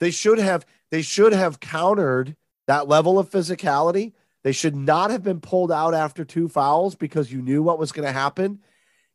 They 0.00 0.10
should 0.10 0.38
have 0.38 0.64
they 0.90 1.02
should 1.02 1.32
have 1.32 1.60
countered 1.60 2.36
that 2.66 2.88
level 2.88 3.18
of 3.18 3.30
physicality. 3.30 4.12
They 4.44 4.52
should 4.52 4.76
not 4.76 5.10
have 5.10 5.22
been 5.22 5.40
pulled 5.40 5.72
out 5.72 5.94
after 5.94 6.24
two 6.24 6.48
fouls 6.48 6.94
because 6.94 7.32
you 7.32 7.42
knew 7.42 7.62
what 7.62 7.78
was 7.78 7.92
going 7.92 8.06
to 8.06 8.12
happen. 8.12 8.60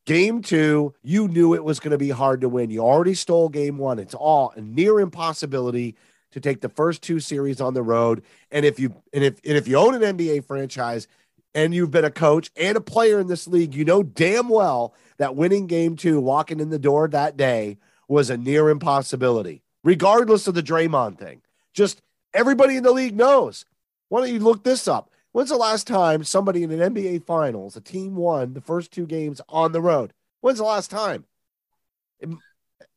Game 0.05 0.41
two, 0.41 0.93
you 1.01 1.29
knew 1.29 1.53
it 1.53 1.63
was 1.63 1.79
going 1.79 1.91
to 1.91 1.97
be 1.97 2.09
hard 2.09 2.41
to 2.41 2.49
win. 2.49 2.69
You 2.69 2.81
already 2.81 3.13
stole 3.13 3.47
game 3.47 3.77
one. 3.77 3.99
It's 3.99 4.13
all 4.13 4.51
a 4.55 4.61
near 4.61 4.99
impossibility 4.99 5.95
to 6.31 6.41
take 6.41 6.59
the 6.61 6.69
first 6.69 7.01
two 7.01 7.19
series 7.19 7.61
on 7.61 7.73
the 7.73 7.83
road. 7.83 8.23
And 8.51 8.65
if 8.65 8.79
you 8.79 8.93
and 9.13 9.23
if 9.23 9.39
and 9.45 9.55
if 9.55 9.67
you 9.67 9.77
own 9.77 9.95
an 9.95 10.17
NBA 10.17 10.45
franchise 10.45 11.07
and 11.55 11.73
you've 11.73 11.91
been 11.91 12.03
a 12.03 12.11
coach 12.11 12.51
and 12.57 12.75
a 12.75 12.81
player 12.81 13.19
in 13.19 13.27
this 13.27 13.47
league, 13.47 13.73
you 13.73 13.85
know 13.85 14.03
damn 14.03 14.49
well 14.49 14.93
that 15.17 15.35
winning 15.35 15.67
game 15.67 15.95
two, 15.95 16.19
walking 16.19 16.59
in 16.59 16.69
the 16.69 16.79
door 16.79 17.07
that 17.07 17.37
day, 17.37 17.77
was 18.07 18.29
a 18.29 18.37
near 18.37 18.69
impossibility, 18.69 19.61
regardless 19.83 20.47
of 20.47 20.53
the 20.55 20.63
Draymond 20.63 21.17
thing. 21.19 21.41
Just 21.73 22.01
everybody 22.33 22.77
in 22.77 22.83
the 22.83 22.91
league 22.91 23.15
knows. 23.15 23.65
Why 24.09 24.21
don't 24.21 24.31
you 24.33 24.39
look 24.39 24.63
this 24.63 24.87
up? 24.87 25.09
When's 25.31 25.49
the 25.49 25.57
last 25.57 25.87
time 25.87 26.23
somebody 26.23 26.61
in 26.63 26.71
an 26.71 26.93
NBA 26.93 27.25
Finals, 27.25 27.75
a 27.75 27.81
team 27.81 28.15
won 28.15 28.53
the 28.53 28.61
first 28.61 28.91
two 28.91 29.07
games 29.07 29.41
on 29.49 29.71
the 29.71 29.81
road? 29.81 30.13
When's 30.41 30.59
the 30.59 30.63
last 30.65 30.91
time? 30.91 31.25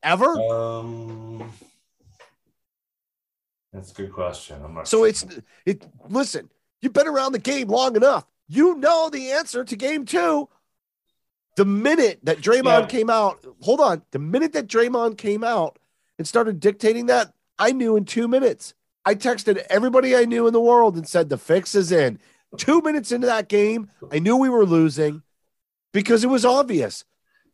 Ever? 0.02 0.26
um, 0.40 1.50
that's 3.72 3.92
a 3.92 3.94
good 3.94 4.12
question. 4.12 4.58
I'm 4.64 4.74
not 4.74 4.86
So 4.88 4.98
sure. 4.98 5.08
it's 5.08 5.26
it. 5.64 5.86
Listen, 6.08 6.50
you've 6.82 6.92
been 6.92 7.08
around 7.08 7.32
the 7.32 7.38
game 7.38 7.68
long 7.68 7.96
enough. 7.96 8.26
You 8.48 8.76
know 8.76 9.10
the 9.10 9.32
answer 9.32 9.64
to 9.64 9.76
game 9.76 10.04
two. 10.04 10.48
The 11.56 11.64
minute 11.64 12.20
that 12.24 12.38
Draymond 12.38 12.82
Yeah. 12.82 12.86
came 12.86 13.08
out, 13.10 13.44
hold 13.62 13.80
on. 13.80 14.02
The 14.10 14.18
minute 14.18 14.52
that 14.52 14.66
Draymond 14.68 15.16
came 15.16 15.42
out 15.42 15.78
and 16.18 16.26
started 16.26 16.60
dictating 16.60 17.06
that, 17.06 17.32
I 17.58 17.72
knew 17.72 17.96
in 17.96 18.04
two 18.04 18.28
minutes. 18.28 18.74
I 19.04 19.14
texted 19.14 19.64
everybody 19.70 20.16
I 20.16 20.24
knew 20.24 20.46
in 20.46 20.52
the 20.52 20.60
world 20.60 20.96
and 20.96 21.08
said 21.08 21.28
the 21.28 21.38
fix 21.38 21.74
is 21.74 21.92
in. 21.92 22.18
Two 22.56 22.80
minutes 22.80 23.12
into 23.12 23.26
that 23.26 23.48
game, 23.48 23.90
I 24.10 24.18
knew 24.18 24.36
we 24.36 24.48
were 24.48 24.64
losing 24.64 25.22
because 25.92 26.24
it 26.24 26.28
was 26.28 26.44
obvious. 26.44 27.04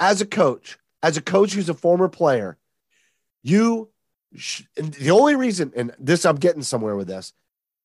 As 0.00 0.20
a 0.20 0.26
coach, 0.26 0.78
as 1.02 1.16
a 1.16 1.22
coach 1.22 1.52
who's 1.52 1.68
a 1.68 1.74
former 1.74 2.08
player, 2.08 2.56
you 3.42 3.90
sh- 4.34 4.62
the 4.76 5.10
only 5.10 5.36
reason, 5.36 5.72
and 5.76 5.94
this 5.98 6.24
I'm 6.24 6.36
getting 6.36 6.62
somewhere 6.62 6.96
with 6.96 7.08
this, 7.08 7.32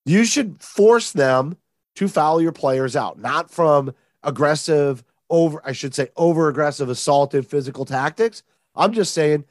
you 0.06 0.24
should 0.24 0.62
force 0.62 1.12
them 1.12 1.58
to 1.96 2.08
foul 2.08 2.42
your 2.42 2.52
players 2.52 2.96
out, 2.96 3.20
not 3.20 3.52
from 3.52 3.94
aggressive, 4.24 5.04
over, 5.30 5.62
I 5.66 5.74
should 5.74 5.94
say, 5.94 6.10
over 6.16 6.48
aggressive, 6.48 6.88
assaultive 6.88 7.46
physical 7.46 7.86
tactics. 7.86 8.44
I'm 8.76 8.94
just 8.94 9.13
saying 9.13 9.46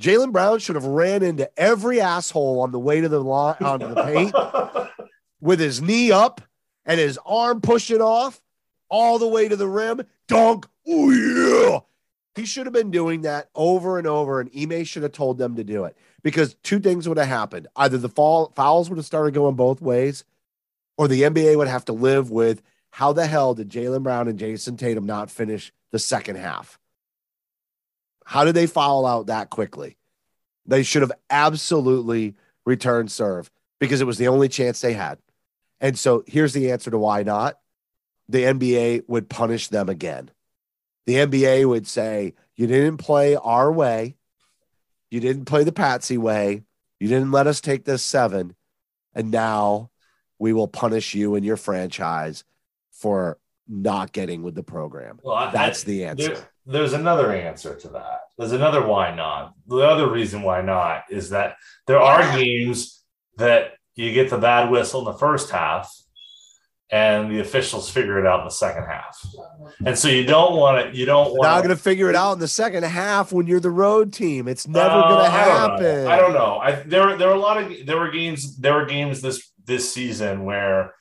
Jalen 0.00 0.32
Brown 0.32 0.58
should 0.58 0.76
have 0.76 0.84
ran 0.84 1.22
into 1.22 1.50
every 1.58 2.00
asshole 2.00 2.60
on 2.60 2.72
the 2.72 2.78
way 2.78 3.00
to 3.00 3.08
the 3.08 3.20
line, 3.20 3.56
onto 3.60 3.88
the 3.88 4.02
paint 4.02 4.90
with 5.40 5.60
his 5.60 5.82
knee 5.82 6.10
up 6.10 6.40
and 6.84 6.98
his 6.98 7.18
arm 7.26 7.60
pushing 7.60 8.00
off 8.00 8.40
all 8.88 9.18
the 9.18 9.28
way 9.28 9.48
to 9.48 9.56
the 9.56 9.68
rim. 9.68 10.02
Dunk. 10.28 10.66
Oh, 10.86 11.10
yeah. 11.10 11.80
He 12.34 12.46
should 12.46 12.66
have 12.66 12.72
been 12.72 12.90
doing 12.90 13.22
that 13.22 13.50
over 13.54 13.98
and 13.98 14.06
over, 14.06 14.40
and 14.40 14.50
Ime 14.56 14.84
should 14.84 15.02
have 15.02 15.12
told 15.12 15.36
them 15.36 15.56
to 15.56 15.64
do 15.64 15.84
it 15.84 15.96
because 16.22 16.54
two 16.62 16.80
things 16.80 17.06
would 17.08 17.18
have 17.18 17.28
happened. 17.28 17.68
Either 17.76 17.98
the 17.98 18.08
fall, 18.08 18.52
fouls 18.56 18.88
would 18.88 18.96
have 18.96 19.06
started 19.06 19.34
going 19.34 19.54
both 19.54 19.82
ways, 19.82 20.24
or 20.96 21.08
the 21.08 21.22
NBA 21.22 21.56
would 21.56 21.68
have 21.68 21.84
to 21.86 21.92
live 21.92 22.30
with 22.30 22.62
how 22.90 23.12
the 23.12 23.26
hell 23.26 23.54
did 23.54 23.70
Jalen 23.70 24.02
Brown 24.02 24.28
and 24.28 24.38
Jayson 24.38 24.78
Tatum 24.78 25.04
not 25.04 25.30
finish 25.30 25.72
the 25.90 25.98
second 25.98 26.36
half? 26.36 26.78
How 28.24 28.44
did 28.44 28.54
they 28.54 28.66
foul 28.66 29.06
out 29.06 29.26
that 29.26 29.50
quickly? 29.50 29.96
They 30.66 30.82
should 30.82 31.02
have 31.02 31.12
absolutely 31.30 32.34
returned 32.64 33.10
serve 33.10 33.50
because 33.80 34.00
it 34.00 34.06
was 34.06 34.18
the 34.18 34.28
only 34.28 34.48
chance 34.48 34.80
they 34.80 34.92
had. 34.92 35.18
And 35.80 35.98
so 35.98 36.22
here's 36.26 36.52
the 36.52 36.70
answer 36.70 36.90
to 36.90 36.98
why 36.98 37.22
not. 37.24 37.58
The 38.28 38.44
NBA 38.44 39.04
would 39.08 39.28
punish 39.28 39.68
them 39.68 39.88
again. 39.88 40.30
The 41.06 41.14
NBA 41.16 41.68
would 41.68 41.86
say, 41.88 42.34
You 42.54 42.68
didn't 42.68 42.98
play 42.98 43.34
our 43.34 43.72
way. 43.72 44.16
You 45.10 45.18
didn't 45.20 45.46
play 45.46 45.64
the 45.64 45.72
Patsy 45.72 46.16
way. 46.16 46.62
You 47.00 47.08
didn't 47.08 47.32
let 47.32 47.48
us 47.48 47.60
take 47.60 47.84
this 47.84 48.02
seven. 48.04 48.54
And 49.14 49.30
now 49.32 49.90
we 50.38 50.52
will 50.52 50.68
punish 50.68 51.14
you 51.14 51.34
and 51.34 51.44
your 51.44 51.56
franchise 51.56 52.44
for 52.92 53.38
not 53.68 54.12
getting 54.12 54.42
with 54.42 54.54
the 54.54 54.62
program. 54.62 55.18
Well, 55.22 55.34
I- 55.34 55.50
That's 55.50 55.82
I- 55.82 55.86
the 55.86 56.04
answer. 56.04 56.34
there- 56.34 56.48
there's 56.66 56.92
another 56.92 57.32
answer 57.32 57.74
to 57.74 57.88
that. 57.88 58.20
There's 58.38 58.52
another 58.52 58.86
why 58.86 59.14
not. 59.14 59.54
The 59.66 59.78
other 59.78 60.10
reason 60.10 60.42
why 60.42 60.62
not 60.62 61.04
is 61.10 61.30
that 61.30 61.56
there 61.86 62.00
are 62.00 62.22
games 62.36 63.02
that 63.36 63.72
you 63.94 64.12
get 64.12 64.30
the 64.30 64.38
bad 64.38 64.70
whistle 64.70 65.00
in 65.00 65.12
the 65.12 65.18
first 65.18 65.50
half 65.50 65.92
and 66.90 67.30
the 67.30 67.40
officials 67.40 67.90
figure 67.90 68.18
it 68.18 68.26
out 68.26 68.40
in 68.40 68.44
the 68.44 68.50
second 68.50 68.84
half. 68.84 69.18
And 69.84 69.98
so 69.98 70.08
you 70.08 70.24
don't 70.24 70.56
want 70.56 70.92
to, 70.92 70.96
you 70.96 71.06
don't 71.06 71.30
want 71.30 71.42
not 71.42 71.62
going 71.62 71.74
to 71.74 71.82
figure 71.82 72.10
it 72.10 72.14
out 72.14 72.34
in 72.34 72.38
the 72.38 72.46
second 72.46 72.84
half 72.84 73.32
when 73.32 73.46
you're 73.46 73.60
the 73.60 73.70
road 73.70 74.12
team. 74.12 74.46
It's 74.46 74.68
never 74.68 75.00
going 75.00 75.24
to 75.24 75.30
happen. 75.30 76.06
Uh, 76.06 76.10
I 76.10 76.16
don't 76.16 76.34
know. 76.34 76.58
I 76.58 76.72
there 76.72 77.16
there 77.16 77.28
were 77.28 77.34
a 77.34 77.40
lot 77.40 77.62
of 77.62 77.86
there 77.86 77.98
were 77.98 78.10
games 78.10 78.58
there 78.58 78.74
were 78.74 78.84
games 78.84 79.22
this 79.22 79.50
this 79.64 79.92
season 79.92 80.44
where 80.44 80.94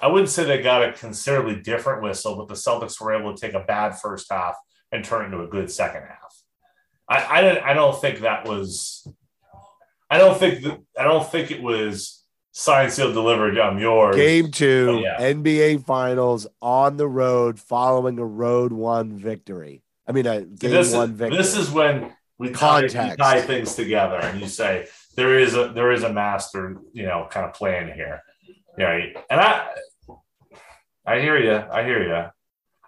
I 0.00 0.08
wouldn't 0.08 0.28
say 0.28 0.44
they 0.44 0.60
got 0.60 0.82
a 0.82 0.92
considerably 0.92 1.56
different 1.56 2.02
whistle, 2.02 2.36
but 2.36 2.48
the 2.48 2.54
Celtics 2.54 3.00
were 3.00 3.14
able 3.14 3.34
to 3.34 3.40
take 3.40 3.54
a 3.54 3.60
bad 3.60 3.96
first 3.98 4.26
half 4.30 4.56
and 4.92 5.04
turn 5.04 5.26
into 5.26 5.42
a 5.42 5.46
good 5.46 5.70
second 5.70 6.02
half. 6.02 6.42
I 7.08 7.38
I 7.38 7.40
don't 7.40 7.58
I 7.58 7.74
don't 7.74 7.98
think 8.00 8.20
that 8.20 8.46
was 8.46 9.06
I 10.10 10.18
don't 10.18 10.38
think 10.38 10.62
that 10.62 10.80
I 10.98 11.04
don't 11.04 11.28
think 11.30 11.50
it 11.50 11.62
was 11.62 12.24
signed 12.52 12.92
sealed 12.92 13.14
delivered. 13.14 13.58
I'm 13.58 13.78
yours. 13.78 14.16
Game 14.16 14.50
two, 14.50 15.00
yeah. 15.02 15.20
NBA 15.20 15.84
Finals 15.84 16.46
on 16.60 16.96
the 16.96 17.08
road 17.08 17.58
following 17.58 18.18
a 18.18 18.24
road 18.26 18.72
one 18.72 19.16
victory. 19.16 19.82
I 20.06 20.12
mean, 20.12 20.26
a 20.26 20.42
game 20.42 20.70
this, 20.70 20.94
one 20.94 21.10
is, 21.10 21.16
victory. 21.16 21.36
this 21.36 21.56
is 21.56 21.70
when 21.70 22.12
we 22.38 22.50
tie, 22.50 22.86
tie 22.86 23.40
things 23.42 23.74
together 23.74 24.16
and 24.16 24.40
you 24.40 24.46
say 24.46 24.86
there 25.16 25.38
is 25.38 25.54
a 25.54 25.68
there 25.74 25.92
is 25.92 26.04
a 26.04 26.12
master 26.12 26.80
you 26.92 27.04
know 27.04 27.26
kind 27.30 27.44
of 27.44 27.52
plan 27.52 27.92
here 27.92 28.22
yeah 28.78 29.06
and 29.28 29.40
i 29.40 29.68
i 31.04 31.20
hear 31.20 31.36
you 31.36 31.64
i 31.72 31.82
hear 31.82 32.02
you 32.02 32.30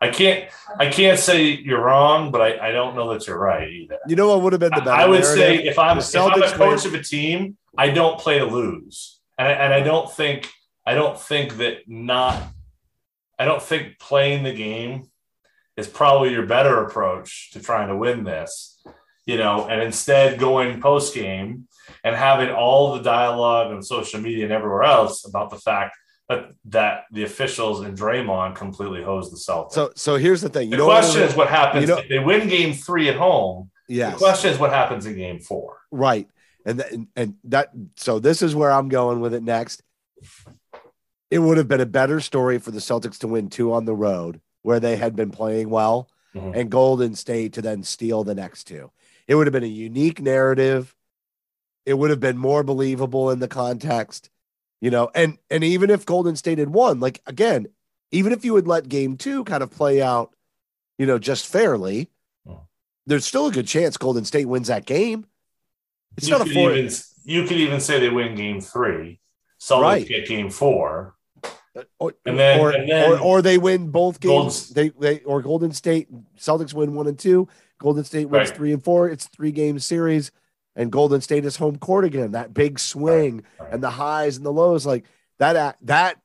I 0.00 0.08
can't 0.08 0.48
I 0.78 0.88
can't 0.88 1.18
say 1.18 1.50
you're 1.50 1.82
wrong, 1.82 2.30
but 2.30 2.40
I, 2.40 2.68
I 2.68 2.72
don't 2.72 2.96
know 2.96 3.12
that 3.12 3.26
you're 3.26 3.38
right 3.38 3.68
either. 3.68 3.98
You 4.06 4.16
know 4.16 4.28
what 4.28 4.42
would 4.42 4.52
have 4.54 4.60
been 4.60 4.70
the 4.74 4.80
better? 4.80 4.90
I 4.90 5.06
would 5.06 5.20
narrative? 5.20 5.36
say 5.36 5.64
if 5.64 5.78
I'm 5.78 5.98
if 5.98 6.16
I'm 6.16 6.26
a 6.26 6.30
Celtics 6.30 6.52
coach 6.52 6.86
of 6.86 6.94
a 6.94 7.02
team, 7.02 7.58
I 7.76 7.90
don't 7.90 8.18
play 8.18 8.38
to 8.38 8.46
lose, 8.46 9.20
and 9.38 9.46
I, 9.46 9.52
and 9.52 9.74
I 9.74 9.80
don't 9.80 10.10
think 10.10 10.50
I 10.86 10.94
don't 10.94 11.20
think 11.20 11.58
that 11.58 11.88
not 11.88 12.42
I 13.38 13.44
don't 13.44 13.62
think 13.62 13.98
playing 13.98 14.42
the 14.42 14.54
game 14.54 15.10
is 15.76 15.86
probably 15.86 16.32
your 16.32 16.46
better 16.46 16.84
approach 16.84 17.50
to 17.52 17.60
trying 17.60 17.88
to 17.88 17.96
win 17.96 18.24
this, 18.24 18.82
you 19.26 19.36
know, 19.36 19.66
and 19.68 19.82
instead 19.82 20.38
going 20.38 20.80
post 20.80 21.14
game 21.14 21.66
and 22.04 22.14
having 22.14 22.50
all 22.50 22.94
the 22.94 23.02
dialogue 23.02 23.72
on 23.72 23.82
social 23.82 24.20
media 24.20 24.44
and 24.44 24.52
everywhere 24.52 24.82
else 24.82 25.26
about 25.26 25.50
the 25.50 25.56
fact 25.56 25.96
that 26.30 26.52
that 26.66 27.04
the 27.12 27.24
officials 27.24 27.80
and 27.80 27.98
Draymond 27.98 28.54
completely 28.54 29.02
hosed 29.02 29.32
the 29.32 29.36
Celtics. 29.36 29.72
So 29.72 29.92
so 29.96 30.16
here's 30.16 30.40
the 30.40 30.48
thing. 30.48 30.70
You 30.70 30.78
the 30.78 30.84
question 30.84 31.22
is 31.22 31.34
what 31.34 31.48
happens 31.48 31.82
you 31.82 31.94
know- 31.94 31.98
if 32.00 32.08
they 32.08 32.18
win 32.20 32.48
game 32.48 32.72
three 32.72 33.08
at 33.08 33.16
home. 33.16 33.70
Yes. 33.88 34.12
The 34.12 34.18
question 34.18 34.52
is 34.52 34.58
what 34.58 34.70
happens 34.70 35.04
in 35.04 35.16
game 35.16 35.40
four. 35.40 35.78
Right. 35.90 36.28
And 36.64 36.78
that, 36.78 36.92
and, 37.16 37.34
that 37.44 37.70
so 37.96 38.20
this 38.20 38.40
is 38.40 38.54
where 38.54 38.70
I'm 38.70 38.88
going 38.88 39.20
with 39.20 39.34
it 39.34 39.42
next. 39.42 39.82
It 41.30 41.40
would 41.40 41.56
have 41.58 41.66
been 41.66 41.80
a 41.80 41.86
better 41.86 42.20
story 42.20 42.58
for 42.58 42.70
the 42.70 42.78
Celtics 42.78 43.18
to 43.18 43.28
win 43.28 43.48
two 43.48 43.72
on 43.72 43.84
the 43.86 43.94
road 43.94 44.40
where 44.62 44.78
they 44.78 44.96
had 44.96 45.16
been 45.16 45.30
playing 45.30 45.70
well 45.70 46.08
Mhm. 46.36 46.54
and 46.54 46.70
Golden 46.70 47.14
State 47.16 47.54
to 47.54 47.62
then 47.62 47.82
steal 47.82 48.22
the 48.22 48.34
next 48.36 48.64
two. 48.64 48.92
It 49.26 49.34
would 49.34 49.48
have 49.48 49.52
been 49.52 49.64
a 49.64 49.66
unique 49.66 50.20
narrative. 50.20 50.94
It 51.84 51.94
would 51.94 52.10
have 52.10 52.20
been 52.20 52.38
more 52.38 52.62
believable 52.62 53.30
in 53.32 53.40
the 53.40 53.48
context, 53.48 54.30
you 54.80 54.90
know, 54.90 55.10
and 55.14 55.38
and 55.50 55.62
even 55.64 55.90
if 55.90 56.06
Golden 56.06 56.36
State 56.36 56.58
had 56.58 56.70
won, 56.70 57.00
like 57.00 57.20
again, 57.26 57.66
even 58.10 58.32
if 58.32 58.44
you 58.44 58.52
would 58.54 58.66
let 58.66 58.88
game 58.88 59.16
2 59.16 59.44
kind 59.44 59.62
of 59.62 59.70
play 59.70 60.00
out, 60.02 60.34
you 60.98 61.06
know, 61.06 61.18
just 61.18 61.46
fairly, 61.46 62.08
Mhm. 62.46 62.60
there's 63.06 63.24
still 63.26 63.46
a 63.46 63.52
good 63.52 63.66
chance 63.66 63.96
Golden 63.96 64.24
State 64.24 64.46
wins 64.46 64.68
that 64.68 64.86
game. 64.86 65.26
It's 66.16 66.26
you 66.28 66.36
not 66.36 66.46
a 66.48 66.52
four. 66.52 66.74
even 66.74 66.92
you 67.24 67.44
could 67.44 67.58
even 67.58 67.80
say 67.80 68.00
they 68.00 68.08
win 68.10 68.34
game 68.34 68.60
three. 68.60 69.20
Celtics 69.60 69.82
Right. 69.82 70.08
get 70.08 70.26
game 70.26 70.50
four. 70.50 71.14
or, 72.00 72.12
And 72.26 72.36
then- 72.36 72.58
or, 72.58 72.70
and 72.70 72.88
then- 72.90 73.12
or, 73.12 73.18
or 73.20 73.42
they 73.42 73.56
win 73.56 73.90
both 73.92 74.18
Golden- 74.18 74.46
games. 74.48 74.70
They, 74.70 74.88
they 74.88 75.20
or 75.20 75.40
Golden 75.40 75.70
State 75.70 76.08
Celtics 76.36 76.74
win 76.74 76.94
one 76.94 77.06
and 77.06 77.16
two. 77.16 77.46
Golden 77.78 78.02
State 78.02 78.24
wins 78.28 78.48
Right. 78.48 78.56
three 78.56 78.72
and 78.72 78.82
four. 78.82 79.08
It's 79.08 79.26
a 79.26 79.28
three 79.28 79.52
game 79.52 79.78
series, 79.78 80.32
and 80.76 80.92
Golden 80.92 81.20
State 81.20 81.44
is 81.44 81.56
home 81.56 81.76
court 81.78 82.04
again. 82.04 82.32
That 82.32 82.54
big 82.54 82.78
swing 82.78 83.42
Right. 83.58 83.72
and 83.72 83.82
the 83.82 83.90
highs 83.90 84.36
and 84.36 84.46
the 84.46 84.52
lows, 84.52 84.86
like 84.86 85.04
that. 85.38 85.76
That 85.82 86.20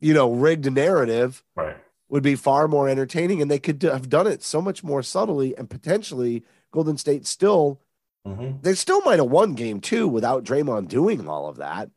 you 0.00 0.14
know 0.14 0.32
rigged 0.32 0.70
narrative 0.72 1.42
Right. 1.54 1.76
would 2.08 2.22
be 2.22 2.34
far 2.34 2.68
more 2.68 2.88
entertaining, 2.88 3.40
and 3.42 3.50
they 3.50 3.58
could 3.58 3.82
have 3.82 4.08
done 4.08 4.26
it 4.26 4.42
so 4.42 4.60
much 4.62 4.82
more 4.84 5.02
subtly, 5.02 5.56
and 5.56 5.68
potentially 5.70 6.44
Golden 6.70 6.96
State 6.96 7.26
still 7.26 7.80
Mhm. 8.26 8.62
they 8.62 8.74
still 8.74 9.00
might 9.02 9.18
have 9.18 9.30
won 9.30 9.54
game 9.54 9.80
two 9.80 10.06
without 10.06 10.44
Draymond 10.44 10.86
doing 10.88 11.28
all 11.28 11.48
of 11.48 11.56
that. 11.56 11.90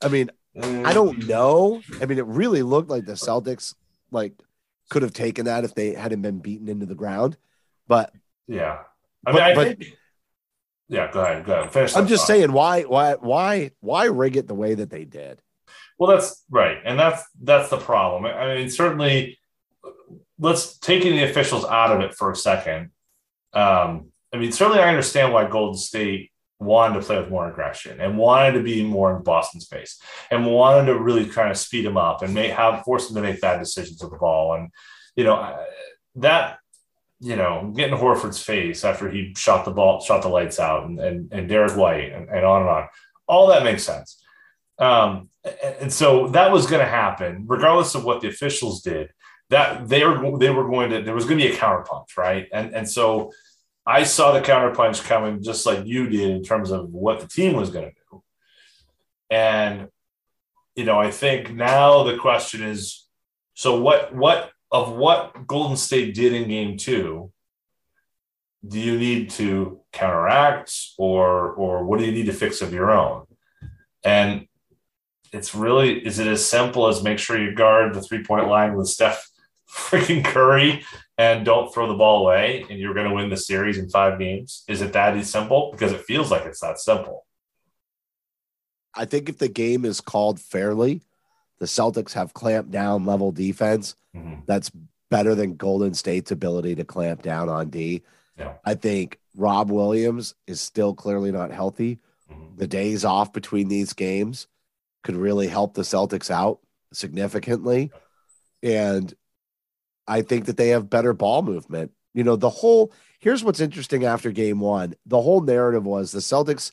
I 0.00 0.08
mean, 0.08 0.30
I 0.56 0.92
don't 0.94 1.26
know. 1.28 1.82
I 2.00 2.06
mean, 2.06 2.18
it 2.18 2.24
really 2.26 2.62
looked 2.62 2.88
like 2.88 3.04
the 3.04 3.12
Celtics 3.12 3.74
like 4.10 4.32
could 4.88 5.02
have 5.02 5.12
taken 5.12 5.44
that 5.44 5.64
if 5.64 5.74
they 5.74 5.92
hadn't 5.92 6.22
been 6.22 6.38
beaten 6.38 6.68
into 6.68 6.86
the 6.86 6.94
ground. 6.94 7.36
But 7.86 8.14
Yeah. 8.46 8.78
I 9.26 9.32
But- 9.32 9.34
mean, 9.34 9.42
I 9.42 9.54
but- 9.54 9.78
think. 9.78 9.98
Yeah, 10.88 11.10
go 11.12 11.22
ahead. 11.22 11.44
Go 11.44 11.52
ahead. 11.52 11.72
Finish 11.72 11.96
I'm 11.96 12.06
just 12.06 12.22
thought. 12.22 12.34
saying, 12.34 12.52
why, 12.52 12.82
why, 12.82 13.14
why, 13.14 13.70
why 13.80 14.04
rig 14.04 14.36
it 14.36 14.48
the 14.48 14.54
way 14.54 14.74
that 14.74 14.90
they 14.90 15.04
did? 15.04 15.40
Well, 15.98 16.10
that's 16.10 16.44
right, 16.48 16.78
and 16.84 16.98
that's 16.98 17.24
that's 17.42 17.70
the 17.70 17.76
problem. 17.76 18.24
I 18.24 18.54
mean, 18.54 18.70
certainly, 18.70 19.38
let's 20.38 20.78
taking 20.78 21.16
the 21.16 21.24
officials 21.24 21.64
out 21.64 21.90
of 21.90 22.00
it 22.00 22.14
for 22.14 22.30
a 22.30 22.36
second. 22.36 22.90
Um, 23.52 24.12
I 24.32 24.36
mean, 24.36 24.52
certainly, 24.52 24.80
I 24.80 24.88
understand 24.88 25.32
why 25.32 25.48
Golden 25.48 25.76
State 25.76 26.30
wanted 26.60 27.00
to 27.00 27.06
play 27.06 27.18
with 27.18 27.30
more 27.30 27.50
aggression 27.50 28.00
and 28.00 28.16
wanted 28.16 28.52
to 28.52 28.62
be 28.62 28.84
more 28.84 29.16
in 29.16 29.22
Boston 29.22 29.60
space 29.60 30.00
and 30.30 30.46
wanted 30.46 30.86
to 30.86 30.98
really 30.98 31.26
kind 31.26 31.50
of 31.50 31.56
speed 31.56 31.84
them 31.84 31.96
up 31.96 32.22
and 32.22 32.32
make 32.32 32.52
have 32.52 32.84
force 32.84 33.06
them 33.08 33.16
to 33.16 33.22
make 33.22 33.40
bad 33.40 33.58
decisions 33.58 34.00
with 34.02 34.12
the 34.12 34.18
ball. 34.18 34.54
And 34.54 34.70
you 35.16 35.24
know 35.24 35.58
that 36.16 36.58
you 37.20 37.36
know 37.36 37.72
getting 37.74 37.96
Horford's 37.96 38.42
face 38.42 38.84
after 38.84 39.10
he 39.10 39.34
shot 39.36 39.64
the 39.64 39.70
ball, 39.70 40.00
shot 40.00 40.22
the 40.22 40.28
lights 40.28 40.58
out, 40.58 40.86
and 40.86 40.98
and, 41.00 41.32
and 41.32 41.48
Derrick 41.48 41.76
White, 41.76 42.12
and, 42.12 42.28
and 42.28 42.44
on 42.44 42.62
and 42.62 42.70
on. 42.70 42.88
All 43.26 43.48
that 43.48 43.64
makes 43.64 43.84
sense. 43.84 44.22
Um, 44.78 45.28
and, 45.80 45.92
so 45.92 46.28
that 46.28 46.52
was 46.52 46.66
going 46.66 46.80
to 46.80 46.88
happen, 46.88 47.44
regardless 47.46 47.94
of 47.94 48.04
what 48.04 48.20
the 48.20 48.28
officials 48.28 48.82
did. 48.82 49.10
That 49.50 49.88
they 49.88 50.04
were 50.04 50.38
they 50.38 50.50
were 50.50 50.68
going 50.68 50.90
to 50.90 51.02
there 51.02 51.14
was 51.14 51.24
going 51.24 51.38
to 51.38 51.46
be 51.46 51.52
a 51.52 51.56
counterpunch, 51.56 52.16
right? 52.16 52.46
And 52.52 52.74
and 52.74 52.88
so 52.88 53.32
I 53.86 54.02
saw 54.02 54.32
the 54.32 54.42
counterpunch 54.42 55.02
coming 55.04 55.42
just 55.42 55.64
like 55.64 55.86
you 55.86 56.08
did 56.08 56.30
in 56.30 56.42
terms 56.42 56.70
of 56.70 56.90
what 56.90 57.20
the 57.20 57.26
team 57.26 57.54
was 57.54 57.70
going 57.70 57.86
to 57.86 57.92
do. 58.10 58.22
And 59.30 59.88
you 60.76 60.84
know, 60.84 61.00
I 61.00 61.10
think 61.10 61.52
now 61.52 62.04
the 62.04 62.18
question 62.18 62.62
is, 62.62 63.06
so 63.54 63.80
what 63.80 64.14
what 64.14 64.52
of 64.70 64.92
what 64.92 65.46
Golden 65.46 65.76
State 65.76 66.14
did 66.14 66.32
in 66.32 66.48
Game 66.48 66.76
Two? 66.76 67.32
Do 68.66 68.78
you 68.78 68.98
need 68.98 69.30
to 69.30 69.80
counteract, 69.92 70.74
or 70.98 71.52
or 71.52 71.84
what 71.84 71.98
do 71.98 72.04
you 72.04 72.12
need 72.12 72.26
to 72.26 72.32
fix 72.32 72.60
of 72.60 72.72
your 72.72 72.90
own? 72.90 73.26
And 74.04 74.46
it's 75.32 75.54
really 75.54 76.04
is 76.04 76.18
it 76.18 76.26
as 76.26 76.44
simple 76.44 76.88
as 76.88 77.02
make 77.02 77.18
sure 77.18 77.40
you 77.40 77.54
guard 77.54 77.94
the 77.94 78.02
three 78.02 78.22
point 78.22 78.48
line 78.48 78.74
with 78.74 78.88
Steph 78.88 79.28
freaking 79.70 80.24
Curry 80.24 80.84
and 81.18 81.44
don't 81.44 81.72
throw 81.72 81.88
the 81.88 81.94
ball 81.94 82.24
away 82.24 82.64
and 82.68 82.78
you're 82.78 82.94
going 82.94 83.08
to 83.08 83.14
win 83.14 83.28
the 83.28 83.36
series 83.36 83.78
in 83.78 83.88
five 83.88 84.18
games? 84.18 84.64
Is 84.68 84.80
it 84.80 84.92
that 84.92 85.22
simple? 85.24 85.70
Because 85.72 85.92
it 85.92 86.02
feels 86.02 86.30
like 86.30 86.44
it's 86.46 86.60
that 86.60 86.78
simple. 86.78 87.26
I 88.94 89.04
think 89.04 89.28
if 89.28 89.38
the 89.38 89.48
game 89.48 89.84
is 89.84 90.00
called 90.00 90.40
fairly, 90.40 91.02
the 91.60 91.66
Celtics 91.66 92.12
have 92.12 92.34
clamped 92.34 92.70
down 92.70 93.04
level 93.04 93.32
defense. 93.32 93.96
Mhm. 94.14 94.42
That's 94.46 94.70
better 95.10 95.34
than 95.34 95.56
Golden 95.56 95.94
State's 95.94 96.30
ability 96.30 96.74
to 96.76 96.84
clamp 96.84 97.22
down 97.22 97.48
on 97.48 97.70
D. 97.70 98.02
Yeah. 98.38 98.54
I 98.64 98.74
think 98.74 99.18
Rob 99.36 99.70
Williams 99.70 100.34
is 100.46 100.60
still 100.60 100.94
clearly 100.94 101.32
not 101.32 101.50
healthy. 101.50 101.98
Mhm. 102.30 102.58
The 102.58 102.66
days 102.66 103.04
off 103.04 103.32
between 103.32 103.68
these 103.68 103.92
games 103.92 104.46
could 105.02 105.16
really 105.16 105.48
help 105.48 105.74
the 105.74 105.82
Celtics 105.82 106.30
out 106.30 106.60
significantly. 106.92 107.90
And 108.62 109.14
I 110.06 110.22
think 110.22 110.46
that 110.46 110.56
they 110.56 110.68
have 110.68 110.90
better 110.90 111.12
ball 111.12 111.42
movement. 111.42 111.92
You 112.14 112.24
know, 112.24 112.36
the 112.36 112.50
whole 112.50 112.92
here's 113.20 113.42
what's 113.42 113.60
interesting 113.60 114.04
after 114.04 114.30
game 114.30 114.60
one 114.60 114.94
the 115.06 115.20
whole 115.20 115.40
narrative 115.40 115.84
was 115.84 116.12
the 116.12 116.20
Celtics, 116.20 116.72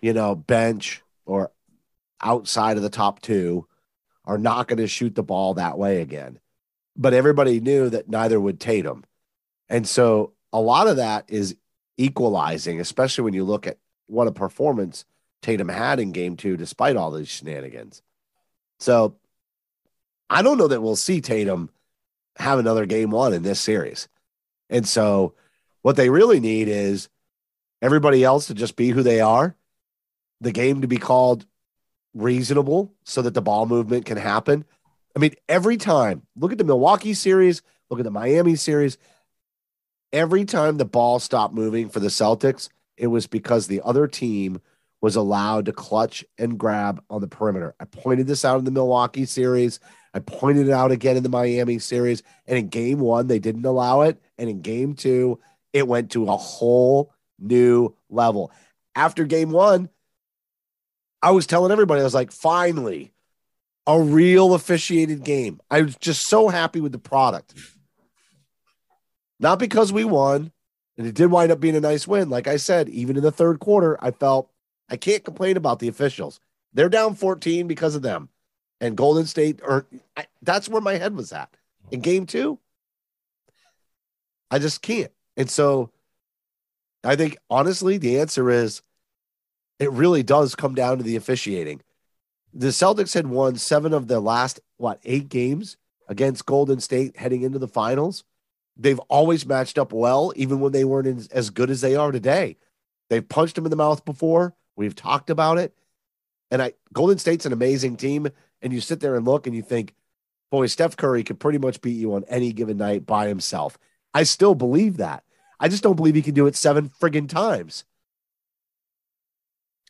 you 0.00 0.12
know, 0.12 0.34
bench 0.34 1.02
or 1.26 1.50
outside 2.20 2.76
of 2.76 2.82
the 2.82 2.88
top 2.90 3.20
two 3.20 3.66
are 4.24 4.38
not 4.38 4.68
going 4.68 4.78
to 4.78 4.86
shoot 4.86 5.14
the 5.14 5.22
ball 5.22 5.54
that 5.54 5.78
way 5.78 6.00
again. 6.00 6.38
But 6.96 7.14
everybody 7.14 7.60
knew 7.60 7.88
that 7.90 8.08
neither 8.08 8.40
would 8.40 8.60
Tatum. 8.60 9.04
And 9.68 9.86
so 9.86 10.32
a 10.52 10.60
lot 10.60 10.86
of 10.86 10.96
that 10.96 11.24
is 11.28 11.56
equalizing, 11.96 12.80
especially 12.80 13.24
when 13.24 13.34
you 13.34 13.44
look 13.44 13.66
at 13.66 13.78
what 14.06 14.28
a 14.28 14.32
performance 14.32 15.04
Tatum 15.40 15.68
had 15.68 15.98
in 15.98 16.12
game 16.12 16.36
two, 16.36 16.56
despite 16.56 16.96
all 16.96 17.10
these 17.10 17.28
shenanigans. 17.28 18.02
So 18.78 19.16
I 20.28 20.42
don't 20.42 20.58
know 20.58 20.68
that 20.68 20.82
we'll 20.82 20.96
see 20.96 21.20
Tatum 21.20 21.70
have 22.36 22.58
another 22.58 22.86
game 22.86 23.10
one 23.10 23.32
in 23.32 23.42
this 23.42 23.60
series. 23.60 24.08
And 24.70 24.86
so 24.86 25.34
what 25.82 25.96
they 25.96 26.08
really 26.08 26.40
need 26.40 26.68
is 26.68 27.08
everybody 27.80 28.24
else 28.24 28.46
to 28.46 28.54
just 28.54 28.76
be 28.76 28.90
who 28.90 29.02
they 29.02 29.20
are, 29.20 29.56
the 30.40 30.52
game 30.52 30.80
to 30.80 30.88
be 30.88 30.96
called 30.96 31.46
reasonable 32.14 32.92
so 33.04 33.22
that 33.22 33.34
the 33.34 33.42
ball 33.42 33.66
movement 33.66 34.04
can 34.04 34.16
happen. 34.16 34.64
I 35.14 35.18
mean, 35.18 35.34
every 35.48 35.76
time, 35.76 36.22
look 36.36 36.52
at 36.52 36.58
the 36.58 36.64
Milwaukee 36.64 37.14
series, 37.14 37.62
look 37.90 38.00
at 38.00 38.04
the 38.04 38.10
Miami 38.10 38.56
series. 38.56 38.98
Every 40.12 40.44
time 40.44 40.76
the 40.76 40.84
ball 40.84 41.18
stopped 41.18 41.54
moving 41.54 41.88
for 41.88 42.00
the 42.00 42.08
Celtics, 42.08 42.68
it 42.96 43.06
was 43.06 43.26
because 43.26 43.66
the 43.66 43.80
other 43.84 44.06
team 44.06 44.60
was 45.00 45.16
allowed 45.16 45.66
to 45.66 45.72
clutch 45.72 46.24
and 46.38 46.58
grab 46.58 47.02
on 47.10 47.20
the 47.20 47.28
perimeter. 47.28 47.74
I 47.80 47.86
pointed 47.86 48.26
this 48.26 48.44
out 48.44 48.58
in 48.58 48.64
the 48.64 48.70
Milwaukee 48.70 49.24
series. 49.24 49.80
I 50.14 50.20
pointed 50.20 50.68
it 50.68 50.72
out 50.72 50.92
again 50.92 51.16
in 51.16 51.22
the 51.22 51.28
Miami 51.28 51.78
series. 51.78 52.22
And 52.46 52.58
in 52.58 52.68
game 52.68 53.00
one, 53.00 53.26
they 53.26 53.38
didn't 53.38 53.64
allow 53.64 54.02
it. 54.02 54.22
And 54.38 54.48
in 54.48 54.60
game 54.60 54.94
two, 54.94 55.40
it 55.72 55.88
went 55.88 56.12
to 56.12 56.28
a 56.28 56.36
whole 56.36 57.12
new 57.38 57.94
level. 58.10 58.52
After 58.94 59.24
game 59.24 59.50
one, 59.50 59.88
I 61.22 61.30
was 61.30 61.46
telling 61.46 61.72
everybody, 61.72 62.00
I 62.00 62.04
was 62.04 62.14
like, 62.14 62.32
finally, 62.32 63.12
a 63.86 64.00
real 64.00 64.54
officiated 64.54 65.24
game. 65.24 65.60
I 65.70 65.82
was 65.82 65.96
just 65.96 66.26
so 66.26 66.48
happy 66.48 66.80
with 66.80 66.92
the 66.92 66.98
product. 66.98 67.54
Not 69.38 69.58
because 69.58 69.92
we 69.92 70.04
won, 70.04 70.52
and 70.96 71.06
it 71.06 71.14
did 71.14 71.30
wind 71.30 71.50
up 71.50 71.60
being 71.60 71.76
a 71.76 71.80
nice 71.80 72.06
win. 72.06 72.30
Like 72.30 72.46
I 72.46 72.56
said, 72.56 72.88
even 72.88 73.16
in 73.16 73.22
the 73.22 73.32
third 73.32 73.60
quarter, 73.60 73.96
I 74.00 74.10
felt 74.10 74.50
I 74.88 74.96
can't 74.96 75.24
complain 75.24 75.56
about 75.56 75.78
the 75.78 75.88
officials. 75.88 76.40
They're 76.74 76.88
down 76.88 77.14
14 77.14 77.66
because 77.66 77.94
of 77.94 78.02
them. 78.02 78.28
And 78.80 78.96
Golden 78.96 79.26
State, 79.26 79.60
or 79.62 79.86
that's 80.42 80.68
where 80.68 80.80
my 80.80 80.94
head 80.94 81.14
was 81.14 81.32
at. 81.32 81.56
In 81.90 82.00
game 82.00 82.26
two, 82.26 82.58
I 84.50 84.58
just 84.58 84.82
can't. 84.82 85.12
And 85.36 85.48
so 85.48 85.90
I 87.04 87.16
think 87.16 87.36
honestly, 87.48 87.96
the 87.96 88.20
answer 88.20 88.50
is 88.50 88.82
it 89.82 89.90
really 89.90 90.22
does 90.22 90.54
come 90.54 90.74
down 90.74 90.98
to 90.98 91.04
the 91.04 91.16
officiating. 91.16 91.80
The 92.54 92.68
Celtics 92.68 93.14
had 93.14 93.26
won 93.26 93.56
seven 93.56 93.92
of 93.92 94.08
their 94.08 94.20
last, 94.20 94.60
what, 94.76 95.00
eight 95.04 95.28
games 95.28 95.76
against 96.08 96.46
Golden 96.46 96.80
State 96.80 97.16
heading 97.16 97.42
into 97.42 97.58
the 97.58 97.68
finals. 97.68 98.24
They've 98.76 98.98
always 99.00 99.46
matched 99.46 99.78
up 99.78 99.92
well, 99.92 100.32
even 100.36 100.60
when 100.60 100.72
they 100.72 100.84
weren't 100.84 101.28
as 101.32 101.50
good 101.50 101.70
as 101.70 101.80
they 101.80 101.96
are 101.96 102.12
today. 102.12 102.58
They've 103.10 103.26
punched 103.26 103.56
them 103.56 103.64
in 103.64 103.70
the 103.70 103.76
mouth 103.76 104.04
before. 104.04 104.54
We've 104.76 104.94
talked 104.94 105.30
about 105.30 105.58
it. 105.58 105.74
And 106.50 106.62
I 106.62 106.74
Golden 106.92 107.18
State's 107.18 107.46
an 107.46 107.52
amazing 107.52 107.96
team. 107.96 108.28
And 108.60 108.72
you 108.72 108.80
sit 108.80 109.00
there 109.00 109.16
and 109.16 109.26
look 109.26 109.46
and 109.46 109.56
you 109.56 109.62
think, 109.62 109.94
boy, 110.50 110.66
Steph 110.66 110.96
Curry 110.96 111.24
could 111.24 111.40
pretty 111.40 111.58
much 111.58 111.80
beat 111.80 111.96
you 111.96 112.14
on 112.14 112.24
any 112.28 112.52
given 112.52 112.76
night 112.76 113.04
by 113.04 113.26
himself. 113.26 113.78
I 114.14 114.22
still 114.22 114.54
believe 114.54 114.98
that. 114.98 115.24
I 115.58 115.68
just 115.68 115.82
don't 115.82 115.96
believe 115.96 116.14
he 116.14 116.22
can 116.22 116.34
do 116.34 116.46
it 116.46 116.56
seven 116.56 116.88
friggin' 116.88 117.28
times. 117.28 117.84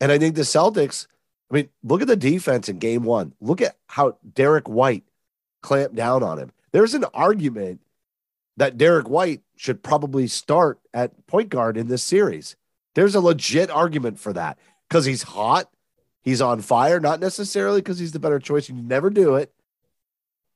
And 0.00 0.10
I 0.10 0.18
think 0.18 0.34
the 0.34 0.42
Celtics, 0.42 1.06
I 1.50 1.54
mean, 1.54 1.68
look 1.82 2.02
at 2.02 2.08
the 2.08 2.16
defense 2.16 2.68
in 2.68 2.78
game 2.78 3.04
one. 3.04 3.34
Look 3.40 3.60
at 3.60 3.76
how 3.86 4.16
Derrick 4.34 4.68
White 4.68 5.04
clamped 5.62 5.94
down 5.94 6.22
on 6.22 6.38
him. 6.38 6.52
There's 6.72 6.94
an 6.94 7.04
argument 7.14 7.80
that 8.56 8.78
Derrick 8.78 9.08
White 9.08 9.42
should 9.56 9.82
probably 9.82 10.26
start 10.26 10.80
at 10.92 11.26
point 11.26 11.48
guard 11.48 11.76
in 11.76 11.88
this 11.88 12.02
series. 12.02 12.56
There's 12.94 13.14
a 13.14 13.20
legit 13.20 13.70
argument 13.70 14.18
for 14.18 14.32
that 14.32 14.58
because 14.88 15.04
he's 15.04 15.22
hot, 15.22 15.70
he's 16.22 16.42
on 16.42 16.60
fire, 16.60 17.00
not 17.00 17.20
necessarily 17.20 17.80
because 17.80 17.98
he's 17.98 18.12
the 18.12 18.18
better 18.18 18.38
choice. 18.38 18.68
You 18.68 18.74
never 18.74 19.08
do 19.08 19.36
it, 19.36 19.52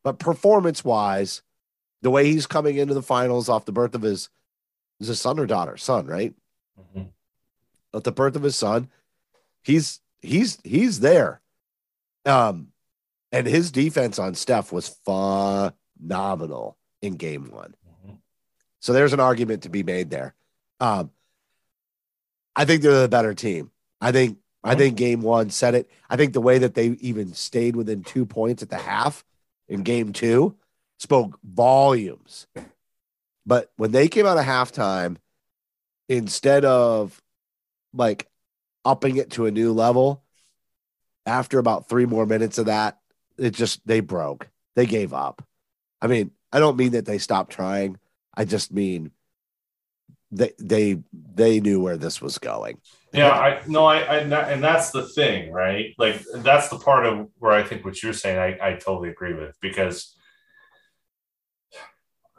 but 0.02 0.18
performance 0.18 0.84
wise, 0.84 1.42
the 2.02 2.10
way 2.10 2.26
he's 2.26 2.46
coming 2.46 2.76
into 2.76 2.94
the 2.94 3.02
finals 3.02 3.48
off 3.48 3.64
the 3.64 3.72
birth 3.72 3.94
of 3.94 4.02
his 4.02 4.28
is 5.00 5.08
his 5.08 5.20
son 5.20 5.38
or 5.38 5.46
daughter, 5.46 5.76
son, 5.76 6.06
right? 6.06 6.34
Mm-hmm. 6.78 7.08
At 7.94 8.04
the 8.04 8.12
birth 8.12 8.36
of 8.36 8.42
his 8.42 8.56
son, 8.56 8.88
he's 9.66 10.00
he's 10.20 10.58
he's 10.62 11.00
there. 11.00 11.40
Um, 12.24 12.68
and 13.32 13.46
his 13.46 13.72
defense 13.72 14.18
on 14.18 14.34
Steph 14.34 14.72
was 14.72 14.88
phenomenal 15.04 16.78
in 17.02 17.16
game 17.16 17.50
one. 17.50 17.74
Mm-hmm. 17.86 18.16
So 18.80 18.92
there's 18.92 19.12
an 19.12 19.20
argument 19.20 19.64
to 19.64 19.68
be 19.68 19.82
made 19.82 20.10
there. 20.10 20.34
Um, 20.80 21.10
I 22.54 22.64
think 22.64 22.82
they're 22.82 23.02
the 23.02 23.08
better 23.08 23.34
team. 23.34 23.70
I 24.00 24.12
think 24.12 24.38
I 24.62 24.74
think 24.74 24.96
game 24.96 25.20
one 25.20 25.50
said 25.50 25.74
it. 25.74 25.90
I 26.08 26.16
think 26.16 26.32
the 26.32 26.40
way 26.40 26.58
that 26.58 26.74
they 26.74 26.88
even 27.00 27.34
stayed 27.34 27.76
within 27.76 28.02
two 28.02 28.24
points 28.24 28.62
at 28.62 28.70
the 28.70 28.78
half 28.78 29.24
in 29.68 29.82
game 29.82 30.12
two 30.12 30.56
spoke 30.98 31.38
volumes. 31.44 32.46
But 33.44 33.70
when 33.76 33.92
they 33.92 34.08
came 34.08 34.26
out 34.26 34.38
of 34.38 34.44
halftime, 34.44 35.16
instead 36.08 36.64
of 36.64 37.20
like 37.92 38.28
upping 38.86 39.16
it 39.16 39.30
to 39.32 39.46
a 39.46 39.50
new 39.50 39.72
level, 39.72 40.22
after 41.26 41.58
about 41.58 41.88
three 41.88 42.06
more 42.06 42.24
minutes 42.24 42.56
of 42.56 42.66
that, 42.66 42.98
it 43.36 43.50
just 43.50 43.86
they 43.86 44.00
broke. 44.00 44.48
They 44.76 44.86
gave 44.86 45.12
up. 45.12 45.44
I 46.00 46.06
mean, 46.06 46.30
I 46.52 46.60
don't 46.60 46.76
mean 46.76 46.92
that 46.92 47.04
they 47.04 47.18
stopped 47.18 47.52
trying. 47.52 47.98
I 48.34 48.44
just 48.44 48.72
mean 48.72 49.10
they 50.30 50.52
they 50.58 50.98
they 51.34 51.60
knew 51.60 51.80
where 51.80 51.96
this 51.96 52.22
was 52.22 52.38
going. 52.38 52.80
Yeah, 53.12 53.30
I 53.30 53.62
no, 53.66 53.86
I, 53.86 53.98
I 53.98 54.18
and 54.18 54.62
that's 54.62 54.90
the 54.90 55.08
thing, 55.08 55.52
right? 55.52 55.94
Like 55.98 56.22
that's 56.36 56.68
the 56.68 56.78
part 56.78 57.06
of 57.06 57.28
where 57.38 57.52
I 57.52 57.62
think 57.62 57.84
what 57.84 58.02
you're 58.02 58.12
saying, 58.12 58.38
I, 58.38 58.68
I 58.68 58.72
totally 58.74 59.08
agree 59.08 59.34
with 59.34 59.56
because 59.60 60.15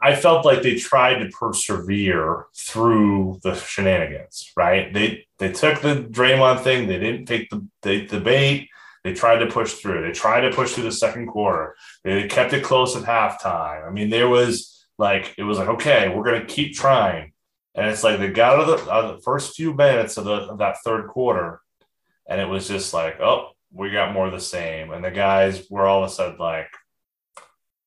I 0.00 0.14
felt 0.14 0.44
like 0.44 0.62
they 0.62 0.76
tried 0.76 1.18
to 1.18 1.28
persevere 1.28 2.46
through 2.56 3.40
the 3.42 3.54
shenanigans, 3.54 4.52
right? 4.56 4.92
They 4.92 5.26
they 5.38 5.52
took 5.52 5.80
the 5.80 6.06
Draymond 6.10 6.62
thing, 6.62 6.86
they 6.86 6.98
didn't 6.98 7.26
take 7.26 7.50
the 7.50 7.66
they, 7.82 8.06
the 8.06 8.20
bait. 8.20 8.68
They 9.04 9.14
tried 9.14 9.38
to 9.38 9.46
push 9.46 9.74
through. 9.74 10.02
They 10.02 10.12
tried 10.12 10.42
to 10.42 10.50
push 10.50 10.72
through 10.72 10.84
the 10.84 10.92
second 10.92 11.28
quarter. 11.28 11.76
They 12.04 12.26
kept 12.28 12.52
it 12.52 12.64
close 12.64 12.96
at 12.96 13.04
halftime. 13.04 13.86
I 13.86 13.90
mean, 13.90 14.10
there 14.10 14.28
was 14.28 14.86
like 14.98 15.34
it 15.38 15.44
was 15.44 15.58
like 15.58 15.68
okay, 15.68 16.08
we're 16.08 16.24
gonna 16.24 16.44
keep 16.44 16.74
trying, 16.74 17.32
and 17.74 17.86
it's 17.88 18.04
like 18.04 18.18
they 18.18 18.28
got 18.28 18.58
out 18.58 18.68
of 18.68 18.84
the, 18.84 18.92
out 18.92 19.04
of 19.04 19.16
the 19.16 19.22
first 19.22 19.56
few 19.56 19.72
minutes 19.72 20.16
of, 20.16 20.24
the, 20.24 20.32
of 20.32 20.58
that 20.58 20.78
third 20.84 21.08
quarter, 21.08 21.60
and 22.28 22.40
it 22.40 22.48
was 22.48 22.68
just 22.68 22.92
like 22.94 23.20
oh, 23.20 23.50
we 23.72 23.90
got 23.90 24.12
more 24.12 24.26
of 24.26 24.32
the 24.32 24.40
same, 24.40 24.92
and 24.92 25.04
the 25.04 25.10
guys 25.10 25.66
were 25.70 25.86
all 25.86 26.04
of 26.04 26.10
a 26.10 26.12
sudden 26.12 26.38
like, 26.38 26.68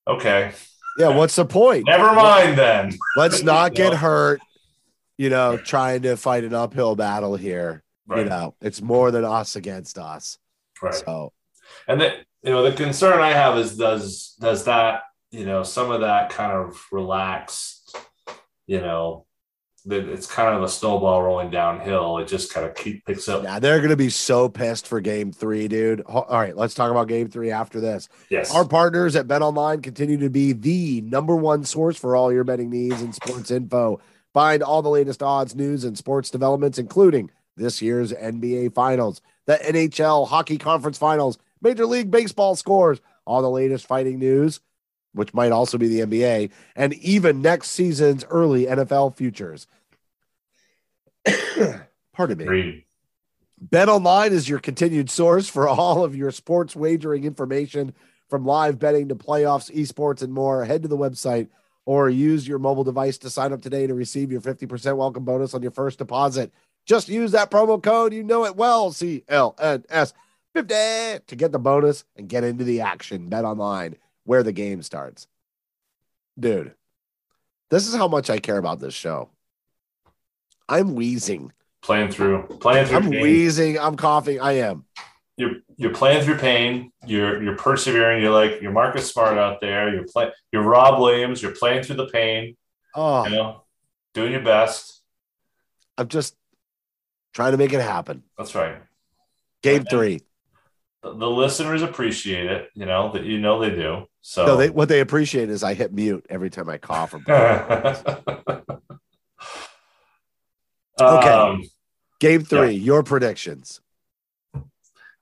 okay, 0.07 0.53
yeah, 0.97 1.09
what's 1.09 1.35
the 1.35 1.45
point? 1.45 1.85
Never 1.87 2.13
mind 2.13 2.57
then. 2.57 2.97
Let's 3.15 3.43
not 3.43 3.73
get 3.75 3.93
hurt, 3.93 4.41
you 5.17 5.29
know, 5.29 5.57
trying 5.57 6.01
to 6.03 6.17
fight 6.17 6.43
an 6.43 6.53
uphill 6.53 6.95
battle 6.95 7.35
here. 7.35 7.83
Right. 8.07 8.23
You 8.23 8.25
know, 8.25 8.55
it's 8.61 8.81
more 8.81 9.11
than 9.11 9.23
us 9.23 9.55
against 9.55 9.97
us. 9.97 10.37
Right. 10.81 10.93
So 10.93 11.33
and 11.87 12.01
the 12.01 12.13
you 12.43 12.51
know, 12.51 12.63
the 12.63 12.75
concern 12.75 13.19
I 13.19 13.29
have 13.29 13.57
is 13.57 13.77
does 13.77 14.35
does 14.39 14.65
that, 14.65 15.03
you 15.31 15.45
know, 15.45 15.63
some 15.63 15.91
of 15.91 16.01
that 16.01 16.29
kind 16.31 16.51
of 16.51 16.85
relaxed, 16.91 17.95
you 18.67 18.79
know, 18.79 19.25
it's 19.89 20.27
kind 20.27 20.55
of 20.55 20.63
a 20.63 20.69
snowball 20.69 21.23
rolling 21.23 21.49
downhill. 21.49 22.17
It 22.19 22.27
just 22.27 22.53
kind 22.53 22.65
of 22.65 22.75
keep 22.75 23.05
picks 23.05 23.27
up. 23.27 23.43
Yeah, 23.43 23.59
they're 23.59 23.79
going 23.79 23.89
to 23.89 23.95
be 23.95 24.09
so 24.09 24.47
pissed 24.47 24.87
for 24.87 25.01
game 25.01 25.31
three, 25.31 25.67
dude. 25.67 26.01
All 26.01 26.25
right, 26.29 26.55
let's 26.55 26.73
talk 26.73 26.91
about 26.91 27.07
game 27.07 27.29
three 27.29 27.51
after 27.51 27.79
this. 27.79 28.07
Yes. 28.29 28.53
Our 28.53 28.65
partners 28.65 29.15
at 29.15 29.27
Bet 29.27 29.41
Online 29.41 29.81
continue 29.81 30.17
to 30.17 30.29
be 30.29 30.53
the 30.53 31.01
number 31.01 31.35
one 31.35 31.63
source 31.63 31.97
for 31.97 32.15
all 32.15 32.31
your 32.31 32.43
betting 32.43 32.69
needs 32.69 33.01
and 33.01 33.15
sports 33.15 33.49
info. 33.49 33.99
Find 34.33 34.63
all 34.63 34.81
the 34.81 34.89
latest 34.89 35.23
odds, 35.23 35.55
news, 35.55 35.83
and 35.83 35.97
sports 35.97 36.29
developments, 36.29 36.77
including 36.77 37.31
this 37.57 37.81
year's 37.81 38.13
NBA 38.13 38.73
Finals, 38.73 39.21
the 39.45 39.55
NHL 39.55 40.27
Hockey 40.27 40.57
Conference 40.57 40.97
Finals, 40.97 41.37
Major 41.61 41.85
League 41.85 42.11
Baseball 42.11 42.55
scores, 42.55 43.01
all 43.25 43.41
the 43.41 43.49
latest 43.49 43.87
fighting 43.87 44.19
news 44.19 44.61
which 45.13 45.33
might 45.33 45.51
also 45.51 45.77
be 45.77 45.87
the 45.87 45.99
NBA, 46.01 46.51
and 46.75 46.93
even 46.95 47.41
next 47.41 47.71
season's 47.71 48.25
early 48.29 48.65
NFL 48.65 49.15
futures. 49.15 49.67
Pardon 52.13 52.37
me. 52.37 52.43
Agreed. 52.45 52.83
Bet 53.59 53.89
Online 53.89 54.33
is 54.33 54.49
your 54.49 54.59
continued 54.59 55.09
source 55.09 55.47
for 55.47 55.67
all 55.67 56.03
of 56.03 56.15
your 56.15 56.31
sports 56.31 56.75
wagering 56.75 57.25
information 57.25 57.93
from 58.27 58.45
live 58.45 58.79
betting 58.79 59.09
to 59.09 59.15
playoffs, 59.15 59.71
esports, 59.75 60.23
and 60.23 60.33
more. 60.33 60.65
Head 60.65 60.81
to 60.81 60.87
the 60.87 60.97
website 60.97 61.49
or 61.85 62.09
use 62.09 62.47
your 62.47 62.59
mobile 62.59 62.83
device 62.83 63.17
to 63.19 63.29
sign 63.29 63.53
up 63.53 63.61
today 63.61 63.85
to 63.85 63.93
receive 63.93 64.31
your 64.31 64.41
50% 64.41 64.97
welcome 64.97 65.25
bonus 65.25 65.53
on 65.53 65.61
your 65.61 65.71
first 65.71 65.99
deposit. 65.99 66.51
Just 66.85 67.09
use 67.09 67.31
that 67.31 67.51
promo 67.51 67.81
code. 67.81 68.13
You 68.13 68.23
know 68.23 68.45
it 68.45 68.55
well. 68.55 68.91
CLNS 68.91 70.13
50 70.53 70.73
to 71.27 71.35
get 71.35 71.51
the 71.51 71.59
bonus 71.59 72.03
and 72.15 72.27
get 72.27 72.43
into 72.43 72.63
the 72.63 72.81
action. 72.81 73.29
Bet 73.29 73.45
Online 73.45 73.95
where 74.23 74.43
the 74.43 74.51
game 74.51 74.81
starts. 74.81 75.27
Dude, 76.39 76.73
this 77.69 77.87
is 77.87 77.95
how 77.95 78.07
much 78.07 78.29
I 78.29 78.39
care 78.39 78.57
about 78.57 78.79
this 78.79 78.93
show. 78.93 79.29
I'm 80.67 80.95
wheezing. 80.95 81.51
Playing 81.81 82.11
through, 82.11 82.43
playing 82.59 82.87
through. 82.87 82.97
I'm 82.97 83.09
pain. 83.09 83.21
wheezing. 83.21 83.79
I'm 83.79 83.95
coughing. 83.95 84.39
I 84.39 84.53
am. 84.53 84.85
You're 85.35 85.55
you're 85.75 85.93
playing 85.93 86.23
through 86.23 86.37
pain. 86.37 86.91
You're 87.05 87.41
you're 87.41 87.55
persevering. 87.55 88.21
You're 88.21 88.31
like 88.31 88.61
you're 88.61 88.71
Marcus 88.71 89.11
Smart 89.11 89.37
out 89.37 89.61
there. 89.61 89.93
You're 89.93 90.05
playing. 90.05 90.31
You're 90.51 90.63
Rob 90.63 90.99
Williams. 90.99 91.41
You're 91.41 91.55
playing 91.55 91.83
through 91.83 91.95
the 91.95 92.07
pain. 92.07 92.55
Oh, 92.95 93.25
you 93.25 93.31
know, 93.31 93.63
doing 94.13 94.31
your 94.31 94.41
best. 94.41 95.01
I'm 95.97 96.07
just 96.07 96.35
trying 97.33 97.53
to 97.53 97.57
make 97.57 97.73
it 97.73 97.81
happen. 97.81 98.23
That's 98.37 98.53
right. 98.53 98.77
Game 99.63 99.85
three 99.85 100.21
the, 101.03 101.29
listeners 101.29 101.81
appreciate 101.81 102.45
it. 102.49 102.69
You 102.75 102.85
know 102.85 103.11
that 103.13 103.23
you 103.23 103.39
know 103.39 103.59
they 103.59 103.71
do. 103.71 104.05
So 104.21 104.45
no, 104.45 104.57
they, 104.57 104.69
what 104.69 104.87
they 104.87 104.99
appreciate 104.99 105.49
is 105.49 105.63
I 105.63 105.73
hit 105.73 105.93
mute 105.93 106.25
every 106.29 106.49
time 106.49 106.69
I 106.69 106.77
cough. 106.77 107.13
Or 107.13 107.19
okay, 111.01 111.29
um, 111.29 111.63
game 112.19 112.43
three. 112.43 112.71
Yeah. 112.71 112.83
Your 112.83 113.03
predictions. 113.03 113.81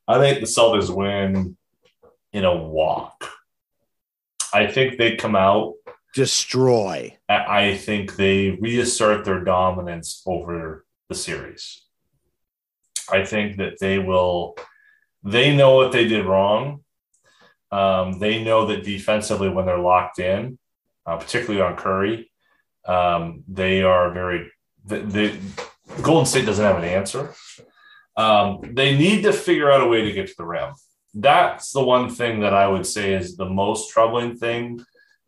I 0.07 0.17
think 0.19 0.39
the 0.39 0.47
Celtics 0.47 0.93
win 0.93 1.55
in 2.33 2.43
a 2.43 2.55
walk. 2.55 3.29
I 4.51 4.67
think 4.67 4.97
they 4.97 5.15
come 5.15 5.35
out 5.35 5.75
destroy. 6.13 7.17
I 7.27 7.75
think 7.75 8.15
they 8.15 8.51
reassert 8.51 9.25
their 9.25 9.43
dominance 9.43 10.21
over 10.25 10.85
the 11.07 11.15
series. 11.15 11.85
I 13.11 13.25
think 13.25 13.57
that 13.57 13.79
they 13.79 13.99
will 13.99 14.55
they 15.23 15.55
know 15.55 15.75
what 15.75 15.91
they 15.91 16.07
did 16.07 16.25
wrong. 16.25 16.83
Um, 17.71 18.19
they 18.19 18.43
know 18.43 18.67
that 18.67 18.83
defensively, 18.83 19.49
when 19.49 19.65
they're 19.65 19.77
locked 19.77 20.19
in, 20.19 20.57
uh, 21.05 21.17
particularly 21.17 21.61
on 21.61 21.75
Curry, 21.75 22.31
um, 22.85 23.43
they 23.47 23.83
are 23.83 24.11
very. 24.11 24.51
The, 24.85 25.37
Golden 26.01 26.25
State 26.25 26.45
doesn't 26.45 26.63
have 26.63 26.77
an 26.77 26.83
answer. 26.83 27.33
Um, 28.15 28.61
they 28.73 28.97
need 28.97 29.23
to 29.23 29.33
figure 29.33 29.71
out 29.71 29.81
a 29.81 29.87
way 29.87 30.03
to 30.03 30.11
get 30.11 30.27
to 30.27 30.33
the 30.37 30.45
rim. 30.45 30.73
That's 31.13 31.71
the 31.71 31.83
one 31.83 32.09
thing 32.09 32.41
that 32.41 32.53
I 32.53 32.67
would 32.67 32.85
say 32.85 33.13
is 33.13 33.35
the 33.35 33.49
most 33.49 33.91
troubling 33.91 34.37
thing 34.37 34.83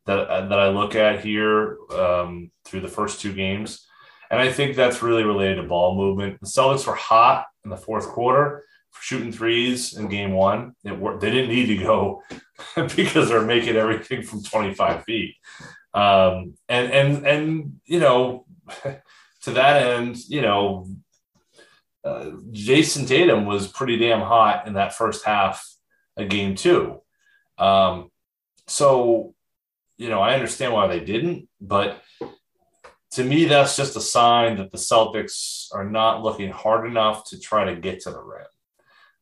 that 0.05 0.27
that 0.27 0.49
that 0.49 0.59
I 0.59 0.69
look 0.69 0.95
at 0.95 1.23
here 1.23 1.77
um, 1.91 2.51
through 2.65 2.81
the 2.81 2.87
first 2.87 3.21
two 3.21 3.33
games, 3.33 3.87
and 4.29 4.39
I 4.39 4.51
think 4.51 4.75
that's 4.75 5.01
really 5.01 5.23
related 5.23 5.55
to 5.55 5.63
ball 5.63 5.95
movement. 5.95 6.39
The 6.39 6.47
Celtics 6.47 6.87
were 6.87 6.95
hot 6.95 7.45
in 7.63 7.69
the 7.69 7.77
fourth 7.77 8.07
quarter, 8.07 8.63
shooting 8.99 9.31
threes 9.31 9.97
in 9.97 10.07
game 10.07 10.33
one. 10.33 10.75
It. 10.83 11.19
They 11.19 11.31
didn't 11.31 11.49
need 11.49 11.67
to 11.67 11.77
go 11.77 12.23
because 12.95 13.29
they're 13.29 13.45
making 13.45 13.75
everything 13.75 14.23
from 14.23 14.43
25 14.43 15.03
feet. 15.03 15.35
Um, 15.93 16.55
and 16.69 16.91
and 16.91 17.27
and 17.27 17.79
you 17.85 17.99
know, 17.99 18.45
to 19.43 19.51
that 19.51 19.83
end, 19.83 20.17
you 20.27 20.41
know, 20.41 20.87
uh, 22.03 22.31
Jayson 22.51 23.05
Tatum 23.07 23.45
was 23.45 23.67
pretty 23.67 23.97
damn 23.97 24.21
hot 24.21 24.67
in 24.67 24.73
that 24.73 24.93
first 24.93 25.25
half 25.25 25.67
of 26.17 26.29
game 26.29 26.55
two. 26.55 27.01
Um, 27.57 28.09
so, 28.67 29.35
you 29.97 30.09
know, 30.09 30.21
I 30.21 30.33
understand 30.33 30.73
why 30.73 30.87
they 30.87 30.99
didn't, 30.99 31.47
but 31.59 32.01
to 33.11 33.23
me, 33.23 33.45
that's 33.45 33.75
just 33.75 33.97
a 33.97 34.01
sign 34.01 34.57
that 34.57 34.71
the 34.71 34.77
Celtics 34.77 35.67
are 35.73 35.83
not 35.83 36.23
looking 36.23 36.49
hard 36.49 36.89
enough 36.89 37.29
to 37.29 37.39
try 37.39 37.65
to 37.65 37.75
get 37.75 37.99
to 38.01 38.11
the 38.11 38.21
rim. 38.21 38.45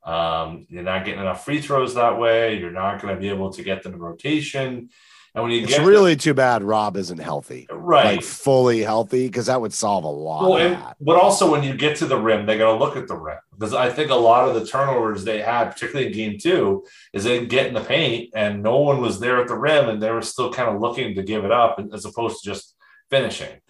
Um, 0.10 0.66
you're 0.70 0.82
not 0.82 1.06
getting 1.06 1.20
enough 1.20 1.46
free 1.46 1.62
throws 1.62 1.94
that 1.94 2.18
way. 2.18 2.58
You're 2.58 2.72
not 2.72 3.00
going 3.00 3.14
to 3.14 3.22
be 3.22 3.30
able 3.30 3.52
to 3.52 3.62
get 3.62 3.84
them 3.84 3.94
in 3.94 4.00
rotation. 4.00 4.90
And 5.36 5.44
when 5.44 5.52
you 5.52 5.62
It's 5.62 5.78
get 5.78 5.86
really 5.86 6.16
too 6.16 6.34
bad 6.34 6.64
Rob 6.64 6.98
isn't 6.98 7.20
healthy, 7.20 7.68
right, 7.70 8.16
like 8.16 8.24
fully 8.24 8.82
healthy, 8.82 9.28
because 9.28 9.46
that 9.46 9.62
would 9.62 9.72
solve 9.72 10.04
a 10.04 10.08
lot 10.08 10.42
well, 10.42 10.58
of 10.58 10.62
and, 10.62 10.74
that. 10.82 10.98
but 11.00 11.18
also 11.18 11.52
when 11.52 11.62
you 11.62 11.76
get 11.76 11.98
to 11.98 12.08
the 12.08 12.18
rim, 12.18 12.48
they 12.48 12.58
got 12.58 12.72
to 12.72 12.78
look 12.84 12.98
at 12.98 13.08
the 13.08 13.16
rim 13.16 13.38
because 13.52 13.76
I 13.76 13.92
think 13.92 14.10
a 14.10 14.16
lot 14.16 14.50
of 14.50 14.56
the 14.56 14.66
turnovers 14.66 15.24
they 15.24 15.40
had, 15.40 15.66
particularly 15.66 16.08
in 16.08 16.14
game 16.14 16.40
two, 16.40 16.84
is 17.14 17.26
they 17.26 17.46
get 17.46 17.68
in 17.68 17.76
the 17.76 17.82
paint 17.82 18.32
and 18.34 18.64
no 18.64 18.78
one 18.80 19.02
was 19.02 19.20
there 19.20 19.40
at 19.40 19.48
the 19.48 19.56
rim 19.56 19.90
and 19.90 20.02
they 20.02 20.10
were 20.10 20.24
still 20.24 20.52
kind 20.52 20.74
of 20.74 20.82
looking 20.82 21.14
to 21.14 21.22
give 21.22 21.46
it 21.46 21.52
up 21.52 21.80
as 21.94 22.06
opposed 22.06 22.42
to 22.42 22.50
just 22.50 22.76
finishing. 23.12 23.62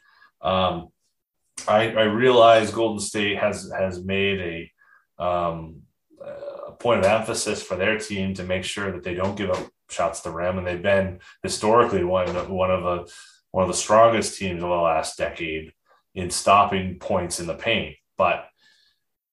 Um, 0.42 0.88
I, 1.68 1.92
I 1.92 2.04
realize 2.04 2.72
Golden 2.72 3.02
State 3.02 3.38
has 3.38 3.70
has 3.78 4.02
made 4.02 4.72
a 5.20 5.22
um, 5.22 5.82
a 6.22 6.72
point 6.72 7.00
of 7.00 7.06
emphasis 7.06 7.62
for 7.62 7.76
their 7.76 7.98
team 7.98 8.34
to 8.36 8.44
make 8.44 8.64
sure 8.64 8.92
that 8.92 9.04
they 9.04 9.14
don't 9.14 9.38
give 9.38 9.52
up 9.52 9.70
shots 9.90 10.22
to 10.22 10.32
rim, 10.32 10.58
and 10.58 10.68
they've 10.68 10.82
been 10.82 11.20
historically 11.44 12.04
one 12.04 12.28
one 12.50 12.72
of 12.72 12.84
the 12.84 13.14
one 13.52 13.64
of 13.64 13.70
the 13.70 13.74
strongest 13.74 14.38
teams 14.38 14.64
of 14.64 14.70
the 14.70 14.76
last 14.76 15.18
decade 15.18 15.74
in 16.16 16.30
stopping 16.30 17.00
points 17.00 17.40
in 17.40 17.48
the 17.48 17.56
paint. 17.56 17.96
But 18.18 18.48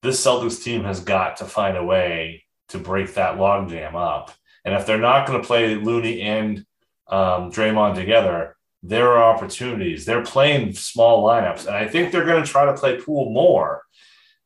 this 0.02 0.24
Celtics 0.24 0.62
team 0.62 0.84
has 0.84 1.00
got 1.00 1.38
to 1.38 1.44
find 1.44 1.76
a 1.76 1.84
way 1.84 2.44
to 2.68 2.78
break 2.78 3.14
that 3.14 3.36
logjam 3.36 3.94
up. 3.94 4.32
And 4.64 4.74
if 4.74 4.86
they're 4.86 4.98
not 4.98 5.26
going 5.26 5.40
to 5.40 5.46
play 5.46 5.74
Looney 5.76 6.22
and 6.22 6.64
um, 7.08 7.52
Draymond 7.52 7.94
together, 7.94 8.56
there 8.82 9.12
are 9.12 9.34
opportunities. 9.34 10.04
They're 10.04 10.22
playing 10.22 10.74
small 10.74 11.24
lineups, 11.24 11.66
and 11.66 11.76
I 11.76 11.88
think 11.88 12.10
they're 12.10 12.24
going 12.24 12.42
to 12.42 12.50
try 12.50 12.66
to 12.66 12.74
play 12.74 13.00
Poole 13.00 13.30
more. 13.30 13.82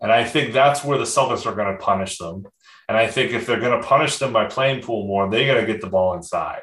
And 0.01 0.11
I 0.11 0.24
think 0.24 0.53
that's 0.53 0.82
where 0.84 0.98
the 0.98 1.05
Celtics 1.05 1.46
are 1.46 1.55
going 1.55 1.76
to 1.76 1.82
punish 1.82 2.18
them. 2.18 2.46
And 2.88 2.96
I 2.96 3.07
think 3.07 3.32
if 3.32 3.46
they're 3.46 3.61
going 3.61 3.80
to 3.80 3.86
punish 3.86 4.16
them 4.18 4.32
by 4.32 4.46
playing 4.46 4.82
Poole 4.82 5.07
more, 5.07 5.28
they 5.30 5.46
got 5.46 5.55
to 5.61 5.66
get 5.66 5.80
the 5.80 5.86
ball 5.88 6.14
inside. 6.14 6.61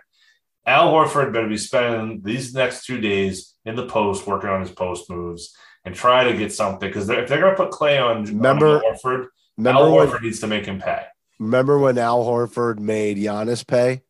Al 0.66 0.92
Horford 0.92 1.32
better 1.32 1.48
be 1.48 1.56
spending 1.58 2.22
these 2.24 2.54
next 2.54 2.86
two 2.86 3.00
days 3.00 3.54
in 3.64 3.76
the 3.76 3.86
post, 3.88 4.28
working 4.28 4.50
on 4.50 4.60
his 4.62 4.72
post 4.72 5.10
moves, 5.10 5.56
and 5.86 5.96
try 5.96 6.26
to 6.26 6.36
get 6.38 6.52
something. 6.52 6.90
Because 6.90 7.10
if 7.10 7.30
they're 7.30 7.40
going 7.40 7.56
to 7.56 7.64
put 7.64 7.72
Clay 7.72 7.98
on, 7.98 8.24
Remember- 8.26 8.84
on 8.84 8.96
Horford, 8.96 9.28
Remember 9.58 9.82
Al 9.82 9.96
when, 9.96 10.08
Horford 10.10 10.22
needs 10.24 10.40
to 10.42 10.48
make 10.48 10.66
him 10.66 10.80
pay. 10.82 11.04
remember 11.40 11.80
when 11.80 11.98
Al 11.98 12.26
Horford 12.26 12.80
made 12.80 13.18
Giannis 13.18 13.66
pay? 13.66 14.02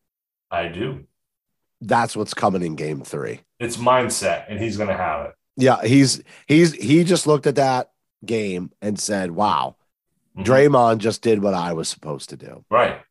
I 0.49 0.67
do. 0.69 1.05
That's 1.82 2.15
what's 2.15 2.34
coming 2.34 2.63
in 2.63 2.75
game 2.75 3.03
three. 3.03 3.41
It's 3.59 3.78
mindset, 3.78 4.45
and 4.49 4.59
he's 4.59 4.78
going 4.78 4.89
to 4.89 4.97
have 4.97 5.28
it. 5.28 5.34
Yeah, 5.57 5.82
he's 5.84 6.23
he's 6.47 6.73
he 6.73 7.03
just 7.03 7.28
looked 7.28 7.45
at 7.47 7.55
that 7.55 7.91
game 8.28 8.71
and 8.82 8.99
said, 8.99 9.32
Wow, 9.32 9.75
Mhm. 10.38 10.45
Draymond 10.45 10.97
just 10.99 11.21
did 11.21 11.41
what 11.41 11.53
I 11.53 11.73
was 11.73 11.89
supposed 11.89 12.30
to 12.30 12.38
do. 12.38 12.63
Right. 12.69 13.01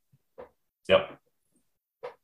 Yep. 0.89 1.19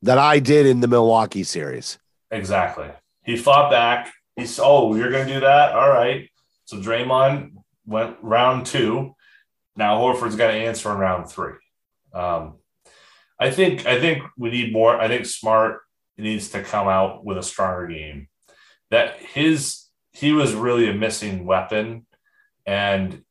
That 0.02 0.18
I 0.18 0.38
did 0.38 0.66
in 0.66 0.80
the 0.80 0.88
Milwaukee 0.88 1.44
series. 1.44 1.98
Exactly. 2.30 2.88
He 3.24 3.36
fought 3.36 3.70
back. 3.70 4.12
He's 4.36 4.58
oh, 4.62 4.94
you're 4.94 5.10
gonna 5.10 5.26
do 5.26 5.40
that? 5.40 5.72
All 5.74 5.88
right. 5.90 6.28
So 6.64 6.78
Draymond 6.78 7.52
went 7.86 8.16
round 8.22 8.66
two. 8.66 9.14
Now 9.76 9.98
Horford's 9.98 10.36
got 10.36 10.48
to 10.48 10.54
answer 10.54 10.90
in 10.92 10.98
round 10.98 11.28
three. 11.28 11.54
Um, 12.14 12.58
I 13.38 13.50
think 13.50 13.86
I 13.86 13.98
think 14.00 14.22
we 14.36 14.50
need 14.50 14.72
more. 14.72 14.98
I 15.00 15.08
think 15.08 15.26
Smart 15.26 15.80
needs 16.16 16.50
to 16.50 16.62
come 16.62 16.86
out 16.88 17.24
with 17.24 17.38
a 17.38 17.42
stronger 17.42 17.86
game. 17.88 18.28
That 18.90 19.16
his 19.18 19.86
he 20.12 20.32
was 20.32 20.54
really 20.54 20.88
a 20.88 20.94
missing 20.94 21.44
weapon, 21.46 22.06
and 22.66 23.22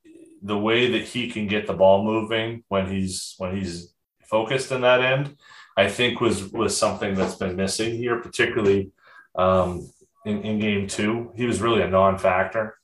the 0.42 0.58
way 0.58 0.92
that 0.92 1.04
he 1.04 1.30
can 1.30 1.48
get 1.48 1.68
the 1.68 1.74
ball 1.74 2.04
moving 2.04 2.64
when 2.68 2.88
he's 2.88 3.36
when 3.38 3.56
he's 3.56 3.94
focused 4.24 4.72
in 4.72 4.82
that 4.82 5.02
end, 5.02 5.36
I 5.78 5.88
think 5.88 6.20
was 6.20 6.52
was 6.52 6.78
something 6.78 7.16
that's 7.16 7.36
been 7.36 7.56
missing 7.56 7.96
here, 7.96 8.20
particularly 8.20 8.92
um, 9.36 9.90
in, 10.26 10.42
in 10.42 10.60
game 10.60 10.88
two. 10.88 11.32
He 11.36 11.46
was 11.46 11.62
really 11.62 11.82
a 11.82 11.88
non-factor, 11.88 12.76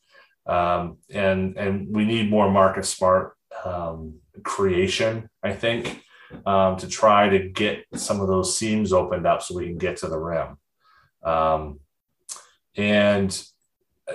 um, 0.45 0.97
and 1.09 1.57
and 1.57 1.95
we 1.95 2.05
need 2.05 2.29
more 2.29 2.51
Marcus 2.51 2.89
Smart 2.89 3.35
um, 3.65 4.19
creation. 4.43 5.29
I 5.43 5.53
think 5.53 6.03
um, 6.45 6.77
to 6.77 6.87
try 6.87 7.29
to 7.29 7.49
get 7.49 7.85
some 7.95 8.21
of 8.21 8.27
those 8.27 8.55
seams 8.55 8.93
opened 8.93 9.25
up 9.25 9.41
so 9.41 9.55
we 9.55 9.65
can 9.65 9.77
get 9.77 9.97
to 9.97 10.07
the 10.07 10.19
rim. 10.19 10.57
Um, 11.23 11.79
and 12.75 13.43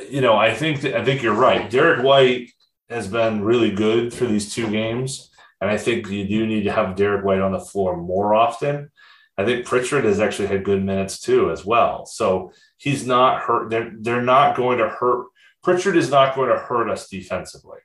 you 0.09 0.21
know, 0.21 0.37
I 0.37 0.55
think 0.55 0.83
that, 0.83 0.95
I 0.95 1.05
think 1.05 1.23
you're 1.23 1.35
right. 1.35 1.71
Derrick 1.71 2.05
White 2.05 2.51
has 2.89 3.09
been 3.09 3.43
really 3.43 3.71
good 3.71 4.13
for 4.13 4.27
these 4.27 4.55
two 4.55 4.71
games, 4.71 5.31
and 5.61 5.71
I 5.71 5.79
think 5.79 6.09
you 6.09 6.27
do 6.27 6.47
need 6.47 6.65
to 6.65 6.73
have 6.73 6.97
Derrick 6.97 7.25
White 7.25 7.41
on 7.41 7.53
the 7.53 7.61
floor 7.61 7.97
more 7.97 8.35
often. 8.35 8.91
I 9.39 9.45
think 9.45 9.67
Pritchard 9.67 10.05
has 10.05 10.21
actually 10.21 10.49
had 10.49 10.65
good 10.65 10.85
minutes 10.85 11.19
too, 11.19 11.51
as 11.51 11.65
well. 11.65 12.07
So 12.07 12.53
he's 12.77 13.07
not 13.07 13.43
hurt. 13.43 13.71
They're 13.71 13.93
they're 13.99 14.23
not 14.23 14.57
going 14.57 14.79
to 14.79 14.89
hurt. 14.89 15.27
Pritchard 15.63 15.97
is 15.97 16.11
not 16.11 16.35
going 16.35 16.51
to 16.51 16.59
hurt 16.59 16.91
us 16.91 17.09
defensively 17.09 17.79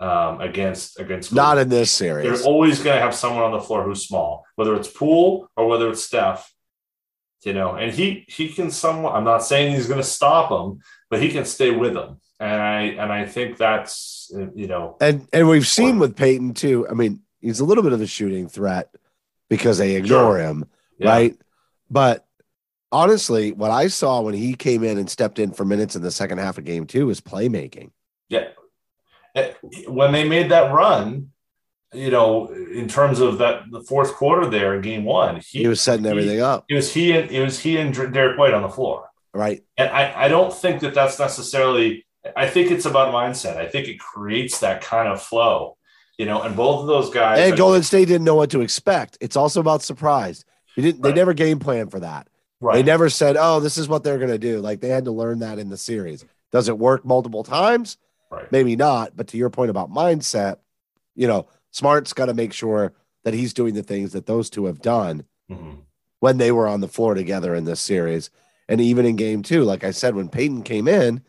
um, 0.00 0.40
against 0.40 0.98
against. 0.98 1.32
Not 1.32 1.58
in 1.58 1.68
this 1.68 1.90
series. 1.90 2.26
They're 2.26 2.46
always 2.46 2.82
going 2.82 2.96
to 2.96 3.02
have 3.02 3.14
someone 3.14 3.44
on 3.44 3.52
the 3.52 3.60
floor 3.60 3.84
who's 3.84 4.06
small, 4.06 4.44
whether 4.56 4.74
it's 4.74 4.88
Poole 4.88 5.48
or 5.56 5.68
whether 5.68 5.88
it's 5.90 6.04
Steph. 6.04 6.51
You 7.42 7.52
know, 7.52 7.74
and 7.74 7.92
he 7.92 8.24
he 8.28 8.48
can 8.48 8.70
somewhat. 8.70 9.14
I'm 9.14 9.24
not 9.24 9.44
saying 9.44 9.74
he's 9.74 9.88
going 9.88 10.00
to 10.00 10.06
stop 10.06 10.50
them, 10.50 10.80
but 11.10 11.20
he 11.20 11.28
can 11.28 11.44
stay 11.44 11.72
with 11.72 11.94
them, 11.94 12.20
and 12.38 12.62
I 12.62 12.82
and 12.82 13.12
I 13.12 13.26
think 13.26 13.56
that's 13.56 14.30
you 14.54 14.68
know 14.68 14.96
And 15.00 15.26
and 15.32 15.48
we've 15.48 15.66
seen 15.66 15.98
with 15.98 16.16
Payton 16.16 16.54
too. 16.54 16.86
I 16.88 16.94
mean, 16.94 17.20
he's 17.40 17.60
a 17.60 17.64
little 17.64 17.82
bit 17.82 17.92
of 17.92 18.00
a 18.00 18.06
shooting 18.06 18.48
threat 18.48 18.94
because 19.48 19.78
they 19.78 19.96
ignore 19.96 20.38
him, 20.38 20.66
yeah. 20.98 21.08
right? 21.08 21.36
But 21.90 22.24
honestly, 22.92 23.52
what 23.52 23.70
I 23.70 23.88
saw 23.88 24.20
when 24.20 24.34
he 24.34 24.54
came 24.54 24.84
in 24.84 24.98
and 24.98 25.10
stepped 25.10 25.38
in 25.38 25.52
for 25.52 25.64
minutes 25.64 25.96
in 25.96 26.02
the 26.02 26.10
second 26.10 26.38
half 26.38 26.58
of 26.58 26.64
game 26.64 26.86
two 26.86 27.06
was 27.06 27.20
playmaking. 27.20 27.90
Yeah. 28.28 28.48
Eh, 29.34 29.52
When 29.88 30.12
they 30.12 30.28
made 30.28 30.50
that 30.50 30.72
run, 30.72 31.31
you 31.92 32.10
know, 32.10 32.48
in 32.52 32.88
terms 32.88 33.20
of 33.20 33.38
that 33.38 33.62
the 33.70 33.80
fourth 33.82 34.14
quarter 34.14 34.48
there 34.48 34.74
in 34.74 34.80
game 34.82 35.04
one, 35.04 35.40
He 35.46 35.66
was 35.68 35.80
setting 35.80 36.06
everything 36.06 36.40
up, 36.40 36.64
It 36.68 36.74
was 36.74 36.92
he 36.92 37.12
and 37.12 37.30
it 37.30 37.42
was 37.42 37.58
he 37.58 37.76
and 37.78 37.94
Derrick 37.94 38.38
White 38.38 38.54
on 38.54 38.62
the 38.62 38.68
floor. 38.68 39.08
right? 39.34 39.62
And 39.76 39.90
I, 39.90 40.24
I 40.24 40.28
don't 40.28 40.52
think 40.52 40.80
that 40.80 40.94
that's 40.94 41.18
necessarily. 41.18 42.04
I 42.36 42.46
think 42.46 42.70
it's 42.70 42.86
about 42.86 43.12
mindset. 43.12 43.56
I 43.56 43.66
think 43.66 43.88
it 43.88 43.98
creates 43.98 44.60
that 44.60 44.80
kind 44.80 45.08
of 45.08 45.20
flow, 45.20 45.76
you 46.18 46.24
know. 46.26 46.40
And 46.42 46.54
both 46.54 46.80
of 46.82 46.86
those 46.86 47.10
guys. 47.10 47.40
And 47.40 47.56
Golden 47.58 47.82
State 47.82 48.06
didn't 48.06 48.24
know 48.24 48.36
what 48.36 48.50
to 48.50 48.60
expect. 48.60 49.18
It's 49.20 49.34
also 49.36 49.60
about 49.60 49.82
surprise. 49.82 50.44
He 50.76 50.82
didn't. 50.82 51.02
They 51.02 51.12
never 51.12 51.34
game 51.34 51.58
plan 51.58 51.88
for 51.88 51.98
that. 52.00 52.28
right. 52.60 52.76
They 52.76 52.82
never 52.84 53.10
said, 53.10 53.36
"Oh, 53.38 53.58
this 53.60 53.76
is 53.76 53.88
what 53.88 54.04
they're 54.04 54.18
going 54.18 54.30
to 54.30 54.38
do." 54.38 54.60
Like 54.60 54.80
they 54.80 54.88
had 54.88 55.04
to 55.06 55.10
learn 55.10 55.40
that 55.40 55.58
in 55.58 55.68
the 55.68 55.76
series. 55.76 56.24
Does 56.52 56.68
it 56.68 56.78
work 56.78 57.04
multiple 57.04 57.42
times? 57.42 57.96
Right. 58.30 58.50
Maybe 58.52 58.76
not. 58.76 59.16
But 59.16 59.26
to 59.28 59.36
your 59.36 59.50
point 59.50 59.70
about 59.70 59.90
mindset, 59.90 60.56
you 61.16 61.26
know, 61.26 61.48
Smart's 61.72 62.12
got 62.12 62.26
to 62.26 62.34
make 62.34 62.52
sure 62.52 62.92
that 63.24 63.34
he's 63.34 63.52
doing 63.52 63.74
the 63.74 63.82
things 63.82 64.12
that 64.12 64.26
those 64.26 64.48
two 64.48 64.66
have 64.66 64.80
done 64.80 65.24
Mhm. 65.50 65.78
when 66.20 66.38
they 66.38 66.52
were 66.52 66.68
on 66.68 66.80
the 66.80 66.88
floor 66.88 67.14
together 67.14 67.54
in 67.54 67.64
this 67.64 67.80
series, 67.80 68.30
and 68.68 68.80
even 68.80 69.04
in 69.04 69.16
game 69.16 69.42
two. 69.42 69.64
Like 69.64 69.82
I 69.82 69.90
said, 69.90 70.14
when 70.14 70.28
Payton 70.28 70.62
came 70.62 70.86
in, 70.86 71.22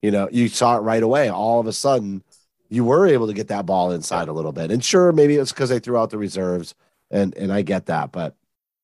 you 0.00 0.10
know, 0.10 0.28
you 0.32 0.48
saw 0.48 0.76
it 0.76 0.80
right 0.80 1.02
away. 1.02 1.28
All 1.28 1.60
of 1.60 1.66
a 1.66 1.72
sudden, 1.72 2.22
you 2.68 2.84
were 2.84 3.06
able 3.06 3.26
to 3.26 3.34
get 3.34 3.48
that 3.48 3.66
ball 3.66 3.92
inside 3.92 4.28
a 4.28 4.32
little 4.32 4.52
bit. 4.52 4.70
And 4.70 4.82
sure, 4.82 5.12
maybe 5.12 5.36
it's 5.36 5.52
because 5.52 5.68
they 5.68 5.78
threw 5.78 5.98
out 5.98 6.10
the 6.10 6.18
reserves, 6.18 6.74
and 7.10 7.36
and 7.36 7.52
I 7.52 7.62
get 7.62 7.86
that, 7.86 8.10
but 8.12 8.34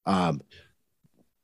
um, 0.07 0.43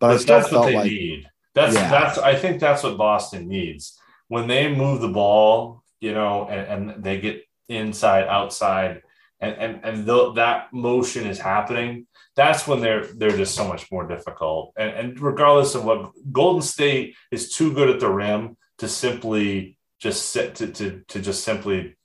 but, 0.00 0.10
I 0.10 0.16
still 0.18 0.40
that's 0.40 0.52
what 0.52 0.66
they 0.66 0.74
like 0.74 0.90
need. 0.90 1.28
That's 1.54 1.74
Yeah. 1.74 1.90
that's 1.90 2.18
I 2.18 2.34
think 2.34 2.60
that's 2.60 2.82
what 2.82 2.96
Boston 2.96 3.48
needs. 3.48 3.98
When 4.28 4.48
they 4.48 4.74
move 4.74 5.00
the 5.00 5.08
ball, 5.08 5.82
you 6.00 6.12
know, 6.12 6.46
and, 6.48 6.88
and 6.90 7.04
they 7.04 7.20
get 7.20 7.44
inside, 7.68 8.26
outside, 8.26 9.02
and 9.40 9.54
and 9.56 9.84
and 9.84 10.06
th- 10.06 10.34
that 10.36 10.72
motion 10.72 11.26
is 11.26 11.38
happening, 11.38 12.06
that's 12.36 12.66
when 12.66 12.80
they're 12.80 13.06
they're 13.06 13.36
just 13.36 13.54
so 13.54 13.66
much 13.66 13.90
more 13.90 14.06
difficult. 14.06 14.72
And, 14.76 14.90
and 14.90 15.20
regardless 15.20 15.74
of 15.74 15.84
what 15.84 16.12
Golden 16.32 16.62
State 16.62 17.16
is 17.30 17.50
too 17.50 17.72
good 17.72 17.90
at 17.90 18.00
the 18.00 18.10
rim 18.10 18.56
to 18.78 18.88
simply 18.88 19.78
just 19.98 20.30
sit 20.30 20.54
to 20.56 20.68
to, 20.68 21.02
to 21.08 21.20
just 21.20 21.44
simply 21.44 21.96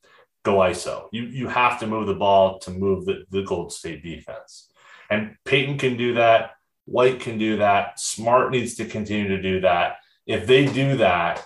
go 0.43 0.55
ISO. 0.57 1.07
You 1.11 1.23
you 1.23 1.47
have 1.47 1.79
to 1.79 1.87
move 1.87 2.07
the 2.07 2.15
ball 2.15 2.59
to 2.59 2.71
move 2.71 3.05
the, 3.05 3.25
the 3.29 3.43
Golden 3.43 3.69
State 3.69 4.03
defense. 4.03 4.71
And 5.09 5.35
Payton 5.45 5.77
can 5.77 5.97
do 5.97 6.15
that. 6.15 6.51
White 6.85 7.19
can 7.19 7.37
do 7.37 7.57
that. 7.57 7.99
Smart 7.99 8.51
needs 8.51 8.75
to 8.75 8.85
continue 8.85 9.27
to 9.29 9.41
do 9.41 9.61
that. 9.61 9.97
If 10.25 10.45
they 10.45 10.65
do 10.65 10.97
that, 10.97 11.45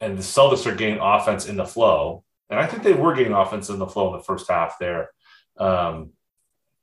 and 0.00 0.16
the 0.16 0.22
Celtics 0.22 0.66
are 0.66 0.74
getting 0.74 0.98
offense 0.98 1.46
in 1.46 1.56
the 1.56 1.66
flow, 1.66 2.24
and 2.50 2.58
I 2.58 2.66
think 2.66 2.82
they 2.82 2.92
were 2.92 3.14
getting 3.14 3.32
offense 3.32 3.68
in 3.68 3.78
the 3.78 3.86
flow 3.86 4.12
in 4.12 4.18
the 4.18 4.24
first 4.24 4.50
half 4.50 4.78
there. 4.78 5.10
Um, 5.58 6.10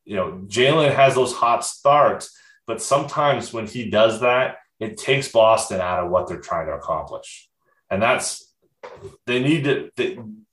you 0.03 0.16
know, 0.16 0.43
Jalen 0.47 0.93
has 0.93 1.16
those 1.16 1.34
hot 1.34 1.66
starts, 1.66 2.38
but 2.68 2.82
sometimes 2.82 3.51
when 3.51 3.66
he 3.68 3.89
does 3.89 4.22
that, 4.22 4.57
it 4.80 4.97
takes 4.97 5.32
Boston 5.32 5.82
out 5.82 6.03
of 6.03 6.11
what 6.11 6.28
they're 6.28 6.39
trying 6.39 6.68
to 6.68 6.74
accomplish. 6.74 7.49
And 7.89 8.01
that's, 8.01 8.53
they 9.26 9.41
need 9.41 9.63
to, 9.63 9.89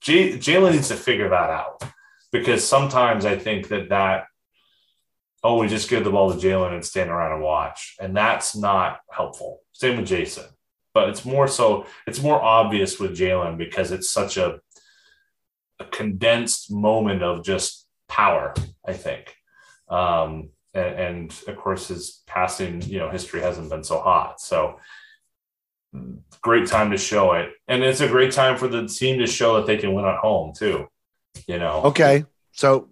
Jalen 0.01 0.71
needs 0.71 0.87
to 0.87 0.95
figure 0.95 1.29
that 1.29 1.49
out 1.49 1.83
because 2.31 2.67
sometimes 2.67 3.25
I 3.25 3.37
think 3.37 3.67
that 3.67 3.89
that, 3.89 4.25
oh, 5.43 5.57
we 5.57 5.67
just 5.67 5.89
give 5.89 6.03
the 6.03 6.09
ball 6.09 6.33
to 6.33 6.39
Jalen 6.39 6.73
and 6.73 6.85
stand 6.85 7.09
around 7.11 7.33
and 7.33 7.43
watch. 7.43 7.95
And 7.99 8.15
that's 8.15 8.55
not 8.55 9.01
helpful. 9.11 9.59
Same 9.73 9.97
with 9.97 10.07
Jayson, 10.07 10.47
But 10.93 11.09
it's 11.09 11.25
more 11.25 11.47
so, 11.47 11.85
it's 12.07 12.21
more 12.21 12.41
obvious 12.41 12.99
with 12.99 13.15
Jalen 13.15 13.57
because 13.57 13.91
it's 13.91 14.09
such 14.09 14.37
a, 14.37 14.59
a 15.83 15.89
condensed 15.89 16.71
moment 16.71 17.23
of 17.23 17.43
just 17.43 17.87
power, 18.07 18.53
I 18.85 18.93
think. 18.93 19.35
Um, 19.89 20.49
and, 20.73 20.95
and, 20.95 21.43
of 21.47 21.57
course, 21.57 21.87
his 21.87 22.23
passing, 22.25 22.81
you 22.81 22.99
know, 22.99 23.09
history 23.09 23.41
hasn't 23.41 23.69
been 23.69 23.83
so 23.83 23.99
hot. 23.99 24.41
So 24.41 24.79
great 26.41 26.67
time 26.67 26.91
to 26.91 26.97
show 26.97 27.33
it. 27.33 27.51
And 27.67 27.83
it's 27.83 28.01
a 28.01 28.07
great 28.07 28.31
time 28.31 28.57
for 28.57 28.67
the 28.67 28.87
team 28.87 29.19
to 29.19 29.27
show 29.27 29.55
that 29.55 29.67
they 29.67 29.77
can 29.77 29.93
win 29.93 30.05
at 30.05 30.17
home 30.17 30.53
too. 30.55 30.87
You 31.47 31.59
know. 31.59 31.83
Okay. 31.85 32.25
So 32.51 32.89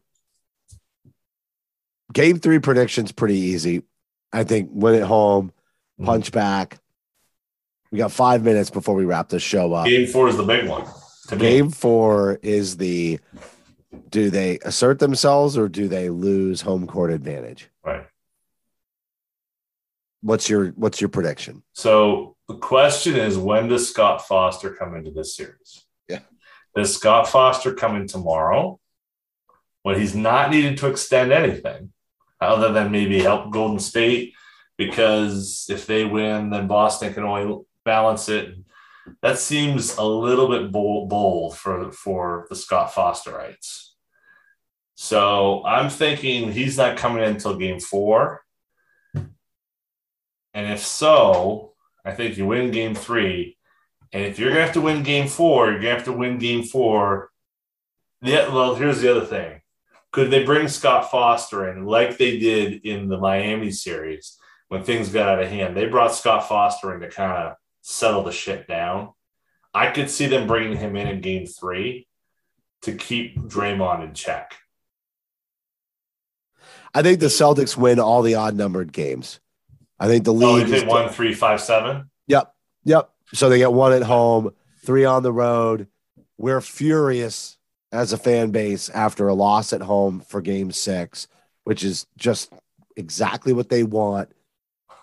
game 2.14 2.39
three 2.39 2.60
predictions 2.60 3.12
pretty 3.12 3.38
easy. 3.38 3.84
I 4.34 4.44
think 4.44 4.70
win 4.72 4.96
at 4.96 5.08
home, 5.08 5.48
mm-hmm. 5.48 6.06
punch 6.06 6.32
back. 6.32 6.80
We 7.92 7.98
got 7.98 8.12
five 8.12 8.44
minutes 8.44 8.70
before 8.70 8.96
we 8.96 9.06
wrap 9.06 9.30
this 9.30 9.44
show 9.44 9.74
up. 9.74 9.86
Game 9.86 10.08
four 10.08 10.30
is 10.30 10.38
the 10.38 10.44
big 10.44 10.68
one. 10.68 10.86
Game 11.38 11.69
four 11.69 12.39
is 12.41 12.78
the 12.78 13.19
do 14.09 14.30
they 14.30 14.59
assert 14.59 14.99
themselves 14.99 15.57
or 15.57 15.69
do 15.69 15.88
they 15.88 16.09
lose 16.09 16.61
home 16.61 16.88
court 16.88 17.11
advantage? 17.11 17.69
Right. 17.84 18.05
What's 20.22 20.49
your 20.49 20.67
what's 20.69 21.01
your 21.01 21.09
prediction? 21.09 21.63
So 21.74 22.36
the 22.47 22.57
question 22.57 23.15
is 23.15 23.38
when 23.38 23.67
does 23.67 23.89
Scott 23.89 24.28
Foster 24.28 24.74
come 24.74 24.95
into 24.95 25.11
this 25.11 25.36
series? 25.36 25.86
Yeah. 26.07 26.19
Does 26.76 26.95
Scott 26.95 27.28
Foster 27.28 27.74
come 27.74 27.95
in 27.95 28.07
tomorrow 28.07 28.80
when 29.84 29.99
he's 29.99 30.15
not 30.15 30.51
needed 30.51 30.78
to 30.78 30.88
extend 30.88 31.32
anything 31.32 31.91
other 32.39 32.72
than 32.72 32.91
maybe 32.91 33.19
help 33.19 33.51
Golden 33.51 33.80
State? 33.80 34.34
Because 34.78 35.67
if 35.69 35.86
they 35.86 36.05
win, 36.05 36.49
then 36.49 36.67
Boston 36.67 37.13
can 37.13 37.24
only 37.24 37.63
balance 37.86 38.30
it. 38.30 38.55
That 39.22 39.38
seems 39.38 39.97
a 39.97 40.03
little 40.03 40.47
bit 40.47 40.72
bold, 40.72 41.09
bold 41.09 41.57
for, 41.57 41.91
for 41.91 42.47
the 42.49 42.55
Scott 42.55 42.91
Fosterites. 42.91 43.89
So 44.95 45.64
I'm 45.66 45.89
thinking 45.89 46.51
he's 46.51 46.78
not 46.78 46.97
coming 46.97 47.24
in 47.24 47.30
until 47.32 47.57
game 47.57 47.80
four. 47.80 48.41
And 50.53 50.72
if 50.72 50.86
so, 50.86 51.74
I 52.05 52.12
think 52.12 52.38
you 52.38 52.45
win 52.45 52.72
game 52.72 52.93
three. 52.93 53.57
And 54.12 54.26
if 54.26 54.38
you're 54.38 54.49
going 54.49 54.59
to 54.59 54.66
have 54.66 54.74
to 54.74 54.82
win 54.82 55.03
game 55.03 55.28
four, 55.28 55.72
you're 55.72 55.80
going 55.80 55.91
to 55.91 55.95
have 55.95 56.05
to 56.05 56.12
win 56.12 56.38
game 56.38 56.64
four. 56.64 57.30
Yeah, 58.22 58.53
well, 58.53 58.76
here's 58.76 59.01
the 59.01 59.09
other 59.09 59.26
thing. 59.26 59.62
Could 60.12 60.30
they 60.30 60.43
bring 60.43 60.68
Scott 60.68 61.09
Foster 61.09 61.70
in 61.70 61.86
like 61.86 62.18
they 62.18 62.38
did 62.38 62.86
in 62.86 63.07
the 63.07 63.18
Miami 63.18 63.72
series 63.72 64.38
when 64.68 64.84
things 64.84 65.09
got 65.09 65.30
out 65.30 65.41
of 65.41 65.49
hand? 65.49 65.76
They 65.76 65.86
brought 65.86 66.14
Scott 66.14 66.49
Foster 66.49 66.93
in 66.93 66.99
to 66.99 67.09
kind 67.09 67.32
of 67.32 67.55
settle 67.82 68.23
the 68.23 68.32
shit 68.32 68.67
down. 68.67 69.11
I 69.73 69.91
could 69.91 70.09
see 70.09 70.27
them 70.27 70.47
bringing 70.47 70.77
him 70.77 70.95
in 70.95 71.07
in 71.07 71.21
game 71.21 71.45
three 71.45 72.07
to 72.82 72.93
keep 72.93 73.38
Draymond 73.38 74.03
in 74.03 74.13
check. 74.13 74.55
I 76.93 77.01
think 77.01 77.19
the 77.19 77.27
Celtics 77.27 77.77
win 77.77 77.99
all 77.99 78.21
the 78.21 78.36
odd 78.36 78.55
numbered 78.55 78.91
games. 78.91 79.39
I 79.99 80.07
think 80.07 80.25
the 80.25 80.34
oh, 80.34 80.38
league. 80.38 80.69
Oh, 80.69 80.73
is 80.73 80.84
one, 80.84 81.09
three, 81.09 81.34
five, 81.34 81.61
seven? 81.61 82.09
Yep. 82.27 82.53
Yep. 82.84 83.09
So 83.34 83.49
they 83.49 83.59
get 83.59 83.71
one 83.71 83.93
at 83.93 84.03
home, 84.03 84.51
three 84.84 85.05
on 85.05 85.23
the 85.23 85.32
road. 85.32 85.88
We're 86.38 86.59
furious 86.59 87.57
as 87.91 88.13
a 88.13 88.17
fan 88.17 88.51
base 88.51 88.89
after 88.89 89.27
a 89.27 89.34
loss 89.34 89.73
at 89.73 89.82
home 89.82 90.21
for 90.21 90.41
game 90.41 90.71
six, 90.71 91.27
which 91.63 91.84
is 91.84 92.07
just 92.17 92.51
exactly 92.97 93.53
what 93.53 93.69
they 93.69 93.84
want. 93.84 94.29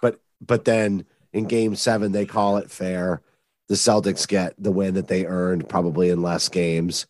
But 0.03 0.21
but 0.41 0.65
then 0.65 1.07
in 1.33 1.45
game 1.45 1.75
seven, 1.75 2.13
they 2.13 2.27
call 2.27 2.57
it 2.57 2.71
fair. 2.71 3.23
The 3.69 3.75
Celtics 3.75 4.27
get 4.27 4.55
the 4.59 4.73
win 4.73 4.95
that 4.95 5.09
they 5.09 5.27
earned 5.27 5.69
probably 5.69 6.09
in 6.09 6.23
less 6.23 6.49
games 6.49 7.07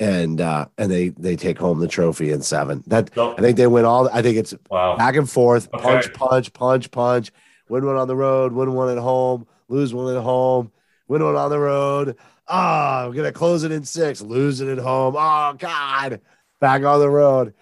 and 0.00 0.40
uh, 0.40 0.66
and 0.78 0.90
they 0.90 1.10
they 1.10 1.36
take 1.36 1.58
home 1.58 1.78
the 1.78 1.86
trophy 1.86 2.32
in 2.32 2.40
seven. 2.40 2.82
That 2.86 3.10
I 3.16 3.40
think 3.40 3.58
they 3.58 3.66
win 3.66 3.84
all. 3.84 4.08
I 4.08 4.22
think 4.22 4.38
it's 4.38 4.54
wow. 4.70 4.96
back 4.96 5.14
and 5.14 5.28
forth, 5.28 5.68
okay. 5.74 5.82
punch, 5.82 6.12
punch, 6.14 6.52
punch, 6.52 6.90
punch. 6.90 7.30
Win 7.68 7.86
one 7.86 7.96
on 7.96 8.08
the 8.08 8.16
road, 8.16 8.52
win 8.52 8.72
one 8.72 8.88
at 8.90 9.00
home, 9.00 9.46
lose 9.68 9.94
one 9.94 10.16
at 10.16 10.22
home, 10.22 10.72
win 11.06 11.22
one 11.22 11.36
on 11.36 11.50
the 11.50 11.58
road. 11.58 12.16
Ah, 12.48 13.04
oh, 13.04 13.08
we're 13.08 13.14
gonna 13.14 13.30
close 13.30 13.62
it 13.62 13.70
in 13.70 13.84
six, 13.84 14.22
lose 14.22 14.60
it 14.60 14.68
at 14.68 14.82
home. 14.82 15.14
Oh 15.16 15.54
God, 15.58 16.20
back 16.60 16.82
on 16.82 16.98
the 16.98 17.10
road. 17.10 17.54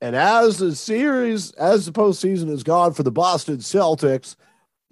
And 0.00 0.16
as 0.16 0.58
the 0.58 0.74
series, 0.74 1.52
as 1.52 1.86
the 1.86 1.92
postseason 1.92 2.48
has 2.48 2.64
gone 2.64 2.92
for 2.92 3.04
the 3.04 3.12
Boston 3.12 3.58
Celtics, 3.58 4.34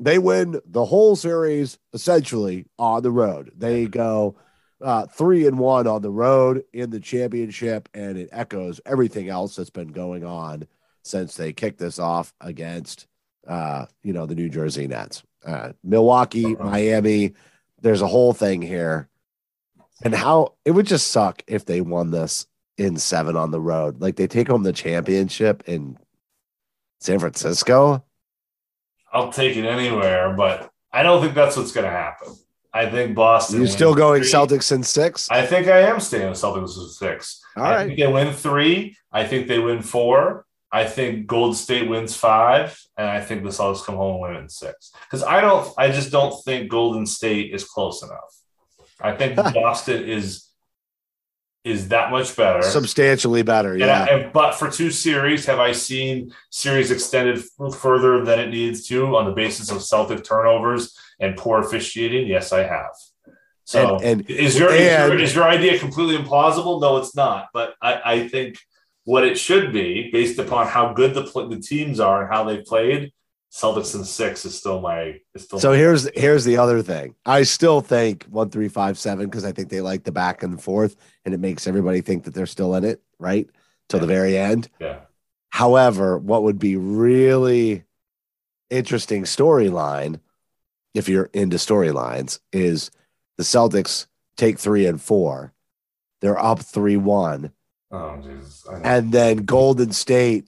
they 0.00 0.18
win 0.18 0.58
the 0.64 0.84
whole 0.84 1.14
series 1.14 1.78
essentially 1.92 2.66
on 2.78 3.02
the 3.02 3.10
road. 3.10 3.52
They 3.54 3.86
go 3.86 4.36
uh, 4.80 5.06
three 5.06 5.46
and 5.46 5.58
one 5.58 5.86
on 5.86 6.00
the 6.00 6.10
road 6.10 6.64
in 6.72 6.88
the 6.90 7.00
championship, 7.00 7.88
and 7.92 8.16
it 8.16 8.30
echoes 8.32 8.80
everything 8.86 9.28
else 9.28 9.54
that's 9.54 9.70
been 9.70 9.92
going 9.92 10.24
on 10.24 10.66
since 11.02 11.36
they 11.36 11.52
kicked 11.52 11.78
this 11.78 11.98
off 11.98 12.32
against, 12.40 13.06
uh, 13.46 13.86
you 14.02 14.14
know, 14.14 14.24
the 14.24 14.34
New 14.34 14.48
Jersey 14.48 14.86
Nets, 14.86 15.22
uh, 15.44 15.72
Milwaukee, 15.84 16.56
uh-huh. 16.56 16.64
Miami. 16.64 17.34
There's 17.82 18.02
a 18.02 18.06
whole 18.06 18.32
thing 18.32 18.62
here, 18.62 19.08
and 20.02 20.14
how 20.14 20.54
it 20.64 20.70
would 20.70 20.86
just 20.86 21.08
suck 21.08 21.42
if 21.46 21.66
they 21.66 21.82
won 21.82 22.10
this 22.10 22.46
in 22.78 22.96
seven 22.96 23.36
on 23.36 23.50
the 23.50 23.60
road. 23.60 24.00
Like 24.00 24.16
they 24.16 24.26
take 24.26 24.48
home 24.48 24.62
the 24.62 24.72
championship 24.72 25.62
in 25.66 25.98
San 27.00 27.18
Francisco. 27.18 28.02
I'll 29.12 29.32
take 29.32 29.56
it 29.56 29.64
anywhere, 29.64 30.34
but 30.34 30.70
I 30.92 31.02
don't 31.02 31.22
think 31.22 31.34
that's 31.34 31.56
what's 31.56 31.72
going 31.72 31.86
to 31.86 31.90
happen. 31.90 32.34
I 32.72 32.88
think 32.88 33.16
Boston. 33.16 33.58
You're 33.58 33.66
still 33.68 33.94
going 33.94 34.22
three. 34.22 34.30
Celtics 34.30 34.70
in 34.70 34.82
six? 34.82 35.28
I 35.30 35.44
think 35.44 35.66
I 35.66 35.80
am 35.80 35.98
staying 35.98 36.32
Celtics 36.34 36.78
in 36.78 36.88
six. 36.88 37.42
All 37.56 37.64
I 37.64 37.70
right. 37.70 37.86
think 37.86 37.98
they 37.98 38.06
win 38.06 38.32
three. 38.32 38.96
I 39.12 39.26
think 39.26 39.48
they 39.48 39.58
win 39.58 39.82
four. 39.82 40.46
I 40.72 40.84
think 40.84 41.26
Gold 41.26 41.56
State 41.56 41.88
wins 41.88 42.14
five, 42.14 42.80
and 42.96 43.08
I 43.08 43.20
think 43.20 43.42
the 43.42 43.48
Celtics 43.48 43.84
come 43.84 43.96
home 43.96 44.22
and 44.22 44.34
win 44.34 44.42
in 44.42 44.48
six. 44.48 44.92
Because 45.02 45.24
I 45.24 45.40
don't, 45.40 45.68
I 45.76 45.90
just 45.90 46.12
don't 46.12 46.32
think 46.44 46.70
Golden 46.70 47.06
State 47.06 47.52
is 47.52 47.64
close 47.64 48.04
enough. 48.04 48.36
I 49.00 49.16
think 49.16 49.34
Boston 49.54 50.04
is 50.04 50.49
is 51.62 51.88
that 51.88 52.10
much 52.10 52.34
better, 52.36 52.62
substantially 52.62 53.42
better. 53.42 53.76
Yeah. 53.76 54.06
And, 54.10 54.32
but 54.32 54.52
for 54.52 54.70
two 54.70 54.90
series, 54.90 55.44
have 55.46 55.58
I 55.58 55.72
seen 55.72 56.32
series 56.50 56.90
extended 56.90 57.42
further 57.78 58.24
than 58.24 58.38
it 58.38 58.48
needs 58.48 58.86
to 58.88 59.16
on 59.16 59.26
the 59.26 59.32
basis 59.32 59.70
of 59.70 59.82
Celtic 59.82 60.24
turnovers 60.24 60.96
and 61.18 61.36
poor 61.36 61.60
officiating? 61.60 62.26
Yes, 62.26 62.52
I 62.52 62.62
have. 62.62 62.92
So, 63.64 63.96
and, 63.96 64.20
and 64.20 64.30
is, 64.30 64.58
your, 64.58 64.70
and, 64.70 64.80
is, 64.80 65.08
your, 65.08 65.18
is 65.20 65.34
your 65.34 65.44
idea 65.44 65.78
completely 65.78 66.16
implausible? 66.16 66.80
No, 66.80 66.96
it's 66.96 67.14
not. 67.14 67.48
But 67.52 67.74
I, 67.80 68.00
I 68.04 68.28
think 68.28 68.58
what 69.04 69.24
it 69.24 69.38
should 69.38 69.72
be, 69.72 70.10
based 70.10 70.38
upon 70.38 70.66
how 70.66 70.92
good 70.92 71.14
the 71.14 71.22
the 71.22 71.60
teams 71.60 72.00
are 72.00 72.22
and 72.22 72.32
how 72.32 72.44
they 72.44 72.62
played, 72.62 73.12
Celtics 73.52 73.94
in 73.94 74.04
six 74.04 74.44
is 74.44 74.56
still 74.56 74.80
my. 74.80 75.20
Is 75.34 75.44
still 75.44 75.58
so 75.58 75.70
my 75.70 75.76
here's 75.76 76.08
here's 76.16 76.44
the 76.44 76.56
other 76.56 76.82
thing. 76.82 77.14
I 77.26 77.42
still 77.42 77.80
think 77.80 78.24
one 78.24 78.50
three 78.50 78.68
five 78.68 78.98
seven 78.98 79.26
because 79.26 79.44
I 79.44 79.52
think 79.52 79.68
they 79.68 79.80
like 79.80 80.04
the 80.04 80.12
back 80.12 80.42
and 80.42 80.62
forth, 80.62 80.96
and 81.24 81.34
it 81.34 81.40
makes 81.40 81.66
everybody 81.66 82.00
think 82.00 82.24
that 82.24 82.34
they're 82.34 82.46
still 82.46 82.74
in 82.74 82.84
it 82.84 83.02
right 83.18 83.48
till 83.88 83.98
yeah. 83.98 84.06
the 84.06 84.12
very 84.12 84.38
end. 84.38 84.68
Yeah. 84.78 85.00
However, 85.50 86.16
what 86.16 86.44
would 86.44 86.58
be 86.58 86.76
really 86.76 87.82
interesting 88.70 89.24
storyline 89.24 90.20
if 90.94 91.08
you're 91.08 91.30
into 91.32 91.56
storylines, 91.56 92.40
is 92.52 92.90
the 93.36 93.44
Celtics 93.44 94.06
take 94.36 94.58
three 94.58 94.86
and 94.86 95.00
four. 95.00 95.52
They're 96.20 96.38
up 96.38 96.60
3 96.60 96.96
1. 96.96 97.52
Oh 97.92 98.16
Jesus! 98.22 98.66
And 98.84 99.10
then 99.10 99.38
Golden 99.38 99.92
State 99.92 100.46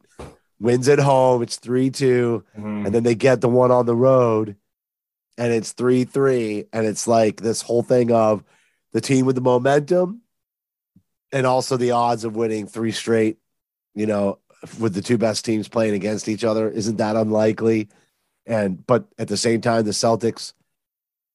wins 0.62 0.88
at 0.88 0.98
home. 1.00 1.42
It's 1.42 1.56
three 1.56 1.90
two, 1.90 2.44
Mhm. 2.56 2.86
and 2.86 2.94
then 2.94 3.02
they 3.02 3.14
get 3.16 3.40
the 3.40 3.48
one 3.48 3.70
on 3.70 3.84
the 3.86 3.96
road, 3.96 4.56
and 5.36 5.52
it's 5.52 5.72
three 5.72 6.04
three, 6.04 6.66
and 6.72 6.86
it's 6.86 7.06
like 7.06 7.40
this 7.40 7.62
whole 7.62 7.82
thing 7.82 8.12
of 8.12 8.44
the 8.92 9.00
team 9.00 9.26
with 9.26 9.34
the 9.34 9.40
momentum, 9.42 10.22
and 11.32 11.46
also 11.46 11.76
the 11.76 11.90
odds 11.90 12.24
of 12.24 12.36
winning 12.36 12.66
three 12.66 12.92
straight. 12.92 13.38
You 13.94 14.06
know, 14.06 14.38
with 14.78 14.94
the 14.94 15.02
two 15.02 15.18
best 15.18 15.44
teams 15.44 15.68
playing 15.68 15.94
against 15.94 16.28
each 16.28 16.44
other, 16.44 16.70
isn't 16.70 16.96
that 16.96 17.16
unlikely? 17.16 17.88
And 18.46 18.86
but 18.86 19.04
at 19.18 19.28
the 19.28 19.36
same 19.36 19.60
time, 19.60 19.84
the 19.84 19.90
Celtics, 19.90 20.52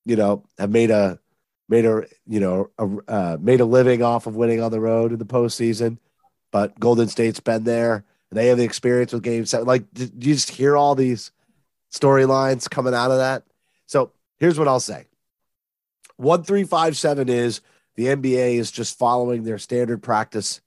you 0.05 0.15
know, 0.15 0.43
have 0.57 0.71
made 0.71 0.89
a 0.91 1.19
made 1.69 1.85
a 1.85 2.05
you 2.25 2.39
know 2.39 2.69
a, 2.77 2.85
uh, 3.07 3.37
made 3.39 3.59
a 3.59 3.65
living 3.65 4.01
off 4.01 4.25
of 4.25 4.35
winning 4.37 4.61
on 4.61 4.71
the 4.71 4.79
road 4.79 5.11
in 5.11 5.19
the 5.19 5.25
postseason. 5.25 5.97
But 6.51 6.79
Golden 6.79 7.09
State's 7.09 7.41
been 7.41 7.65
there. 7.65 8.05
They 8.31 8.47
have 8.47 8.57
the 8.57 8.63
experience 8.63 9.13
with 9.13 9.23
Game 9.23 9.45
Seven. 9.45 9.67
Like, 9.67 9.91
did 9.93 10.23
you 10.23 10.33
just 10.33 10.49
hear 10.49 10.75
all 10.75 10.95
these 10.95 11.31
storylines 11.91 12.69
coming 12.69 12.93
out 12.93 13.11
of 13.11 13.17
that? 13.17 13.43
So 13.85 14.11
here's 14.37 14.59
what 14.59 14.67
I'll 14.67 14.79
say: 14.79 15.05
one 16.17 16.43
three 16.43 16.65
five 16.65 16.97
seven 16.97 17.29
is 17.29 17.61
the 17.95 18.05
NBA 18.07 18.55
is 18.55 18.69
just 18.71 18.97
following 18.97 19.43
their 19.43 19.57
standard 19.57 20.03
practice. 20.03 20.61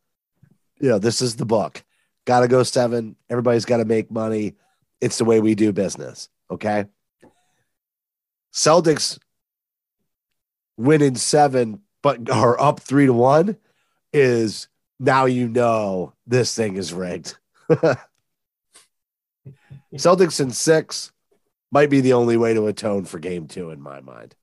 You 0.81 0.89
know, 0.89 0.99
this 0.99 1.21
is 1.21 1.37
the 1.37 1.45
book. 1.45 1.85
Got 2.25 2.41
to 2.41 2.49
go 2.49 2.63
seven. 2.63 3.17
Everybody's 3.29 3.65
got 3.65 3.79
to 3.79 3.85
make 3.85 4.11
money. 4.11 4.55
It's 5.01 5.19
the 5.19 5.25
way 5.25 5.41
we 5.41 5.55
do 5.55 5.73
business. 5.73 6.29
Okay. 6.51 6.87
Celtics 8.53 9.19
winning 10.77 11.15
seven, 11.15 11.83
but 12.03 12.31
are 12.31 12.61
up 12.61 12.81
three 12.81 13.07
to 13.07 13.13
one 13.13 13.57
is 14.13 14.69
now 14.99 15.27
you 15.27 15.49
know 15.49 16.13
this 16.27 16.55
thing 16.55 16.77
is 16.77 16.93
rigged. 16.93 17.37
Celtics 19.95 20.41
in 20.41 20.51
six 20.51 21.13
might 21.71 21.91
be 21.91 22.01
the 22.01 22.13
only 22.15 22.37
way 22.37 22.55
to 22.55 22.67
atone 22.67 23.05
for 23.05 23.19
game 23.19 23.47
two 23.47 23.71
in 23.71 23.81
my 23.81 24.01
mind. 24.01 24.35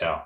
Yeah. 0.00 0.22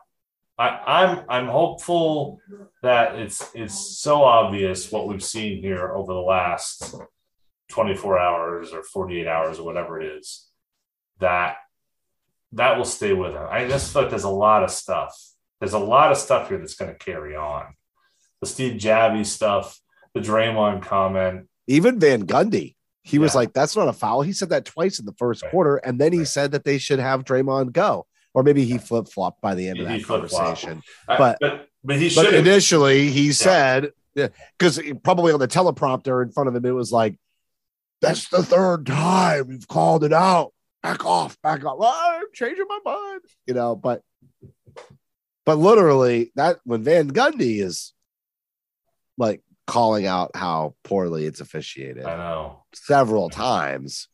I, 0.59 0.69
I'm 0.87 1.25
I'm 1.29 1.47
hopeful 1.47 2.41
that 2.83 3.17
it's 3.17 3.51
it's 3.55 3.99
so 3.99 4.23
obvious 4.23 4.93
what 4.93 5.09
we've 5.09 5.25
seen 5.25 5.63
here 5.63 5.91
over 5.93 6.13
the 6.13 6.21
last 6.21 6.95
24 7.71 8.19
hours 8.19 8.73
or 8.73 8.83
48 8.83 9.27
hours 9.27 9.59
or 9.59 9.65
whatever 9.65 10.01
it 10.01 10.19
is 10.19 10.49
that 11.19 11.57
that 12.53 12.77
will 12.77 12.85
stay 12.85 13.13
with 13.13 13.33
him. 13.33 13.47
I 13.49 13.69
just 13.69 13.93
feel 13.93 14.03
like 14.03 14.11
there's 14.11 14.25
a 14.25 14.29
lot 14.29 14.63
of 14.63 14.71
stuff. 14.71 15.17
There's 15.61 15.73
a 15.73 15.79
lot 15.79 16.11
of 16.11 16.19
stuff 16.19 16.49
here 16.49 16.59
that's 16.59 16.75
going 16.75 16.93
to 16.93 16.99
carry 16.99 17.37
on. 17.37 17.75
The 18.41 18.47
Steve 18.47 18.81
Javie 18.81 19.27
stuff, 19.27 19.79
the 20.15 20.21
Draymond 20.21 20.83
comment. 20.83 21.49
Even 21.67 21.99
Van 22.01 22.27
Gundy, 22.27 22.75
he 23.03 23.19
was 23.19 23.35
like, 23.35 23.53
"That's 23.53 23.77
not 23.77 23.89
a 23.89 23.93
foul." 23.93 24.23
He 24.23 24.33
said 24.33 24.49
that 24.51 24.65
twice 24.65 24.99
in 24.99 25.07
the 25.07 25.13
first 25.15 25.43
Right. 25.43 25.51
quarter, 25.51 25.77
and 25.77 25.99
then 26.01 26.13
he 26.13 26.19
Right. 26.21 26.29
said 26.29 26.53
that 26.53 26.65
they 26.65 26.79
should 26.79 26.99
have 26.99 27.25
Draymond 27.25 27.73
go, 27.73 28.07
or 28.35 28.43
maybe 28.43 28.65
he 28.65 28.79
flip 28.79 29.09
flopped 29.09 29.41
by 29.41 29.55
the 29.55 29.69
end 29.69 29.79
of 29.81 29.89
He 29.89 29.99
that 29.99 30.05
flip-flopped. 30.07 30.33
conversation. 30.63 30.83
I- 31.09 31.19
But- 31.19 31.39
but 31.41 31.67
but 31.83 31.97
he 31.97 32.13
But 32.15 32.27
should 32.27 32.35
initially, 32.35 33.09
he 33.09 33.33
said, 33.33 33.93
because 34.15 34.81
probably 35.03 35.33
on 35.33 35.41
the 35.41 35.49
teleprompter 35.49 36.23
in 36.23 36.31
front 36.33 36.49
of 36.49 36.55
him, 36.55 36.67
it 36.67 36.73
was 36.73 36.93
like, 36.93 37.19
"That's 38.03 38.29
the 38.29 38.43
third 38.43 38.87
time 38.87 39.47
we've 39.49 39.67
called 39.69 40.05
it 40.05 40.13
out. 40.13 40.53
Back 40.83 41.05
off, 41.07 41.41
back 41.43 41.65
off. 41.65 41.79
Well, 41.79 41.93
I'm 41.95 42.25
changing 42.35 42.65
my 42.69 42.81
mind." 42.85 43.21
You 43.47 43.55
know, 43.55 43.77
but 43.77 44.03
but 45.47 45.57
literally, 45.57 46.33
that 46.37 46.59
when 46.65 46.83
Van 46.83 47.11
Gundy 47.11 47.63
is 47.63 47.93
like 49.17 49.43
calling 49.71 50.07
out 50.07 50.33
how 50.35 50.75
poorly 50.85 51.27
it's 51.27 51.41
officiated 51.41 52.05
I 52.05 52.17
know. 52.17 52.65
several 52.75 53.31
times. 53.31 54.09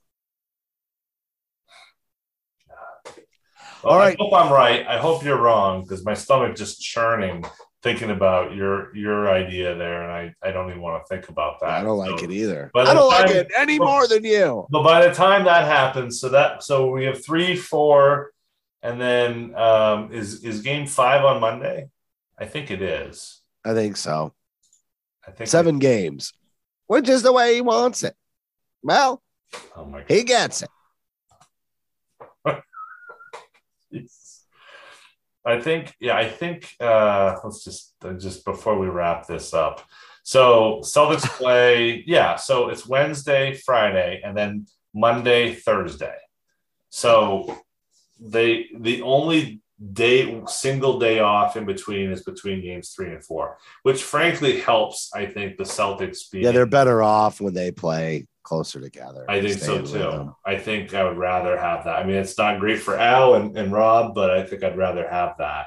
Well, 3.83 3.93
All 3.95 3.99
right. 3.99 4.17
I 4.19 4.23
hope 4.23 4.33
I'm 4.35 4.53
right. 4.53 4.87
I 4.87 4.99
hope 4.99 5.25
you're 5.25 5.41
wrong 5.41 5.83
because 5.83 6.05
my 6.05 6.15
stomach 6.15 6.57
just 6.57 6.81
churning 6.81 7.45
thinking 7.83 8.11
about 8.11 8.55
your 8.55 8.95
your 8.97 9.31
idea 9.31 9.77
there, 9.77 10.03
and 10.03 10.11
I 10.11 10.49
I 10.49 10.51
don't 10.51 10.71
even 10.71 10.83
want 10.83 11.05
to 11.05 11.09
think 11.15 11.29
about 11.29 11.61
that. 11.61 11.71
I 11.71 11.83
don't 11.83 11.99
like 11.99 12.19
So- 12.19 12.25
it 12.25 12.31
either. 12.33 12.71
But 12.75 12.89
I 12.89 12.95
don't 12.95 13.03
the 13.11 13.17
like 13.17 13.31
it 13.31 13.53
any 13.57 13.79
more 13.79 14.09
than 14.09 14.25
you. 14.25 14.67
But 14.71 14.83
by 14.83 15.07
the 15.07 15.15
time 15.15 15.45
that 15.45 15.67
happens, 15.67 16.21
so 16.21 16.31
that 16.31 16.63
so 16.65 16.91
we 16.91 17.05
have 17.05 17.25
three, 17.25 17.55
four, 17.55 18.33
and 18.83 19.01
then 19.01 19.55
um, 19.55 20.13
is 20.13 20.43
is 20.45 20.63
game 20.63 20.87
five 20.87 21.25
on 21.25 21.41
Monday? 21.41 21.89
I 22.39 22.47
think 22.47 22.71
it 22.71 22.83
is. 22.83 23.41
I 23.65 23.73
think 23.75 23.97
so. 23.97 24.35
I 25.27 25.31
think 25.33 25.49
Seven 25.49 25.79
games, 25.79 26.33
which 26.87 27.09
is 27.09 27.23
the 27.23 27.33
way 27.33 27.55
he 27.55 27.61
wants 27.61 28.03
it. 28.05 28.15
Well, 28.83 29.23
oh 29.75 29.85
my 29.85 30.05
he 30.09 30.23
gets 30.23 30.63
it. 30.63 30.71
I 35.45 35.61
think, 35.61 35.95
yeah, 36.01 36.17
I 36.17 36.29
think 36.29 36.75
uh 36.81 37.37
let's 37.43 37.65
just 37.65 37.95
uh, 38.05 38.13
just 38.15 38.45
before 38.45 38.79
we 38.79 38.89
wrap 38.89 39.27
this 39.27 39.53
up. 39.55 39.83
So 40.23 40.81
Celtics 40.83 41.29
play, 41.39 42.05
yeah, 42.07 42.37
so 42.37 42.69
it's 42.69 42.87
Wednesday, 42.87 43.55
Friday, 43.55 44.21
and 44.25 44.37
then 44.37 44.67
Monday, 44.95 45.55
Thursday. 45.55 46.17
So 46.89 47.59
they 48.21 48.67
the 48.79 49.03
only 49.03 49.61
day 49.93 50.43
single 50.47 50.99
day 50.99 51.19
off 51.19 51.57
in 51.57 51.67
between 51.67 52.11
is 52.11 52.23
between 52.23 52.63
games 52.63 52.91
three 52.91 53.11
and 53.11 53.25
four, 53.25 53.59
which 53.83 54.03
frankly 54.03 54.61
helps, 54.61 55.11
I 55.15 55.27
think, 55.27 55.59
the 55.59 55.65
Celtics 55.65 56.31
be 56.31 56.41
Yeah, 56.41 56.53
they're 56.53 56.67
better 56.67 57.03
off 57.03 57.41
when 57.41 57.55
they 57.55 57.71
play 57.71 58.27
closer 58.43 58.81
together. 58.81 59.27
I 59.29 59.41
think 59.41 59.59
so 59.59 59.83
too. 59.83 60.35
I 60.45 60.57
think 60.57 60.95
I 60.95 61.05
would 61.05 61.19
rather 61.19 61.59
have 61.59 61.85
that. 61.85 61.97
I 61.97 62.05
mean, 62.05 62.17
it's 62.17 62.39
not 62.39 62.61
great 62.61 62.81
for 62.81 62.97
Al 62.97 63.35
and, 63.35 63.57
and 63.57 63.73
Rob, 63.73 64.15
but 64.15 64.31
I 64.31 64.45
think 64.45 64.63
I'd 64.63 64.79
rather 64.79 65.07
have 65.09 65.35
that. 65.39 65.67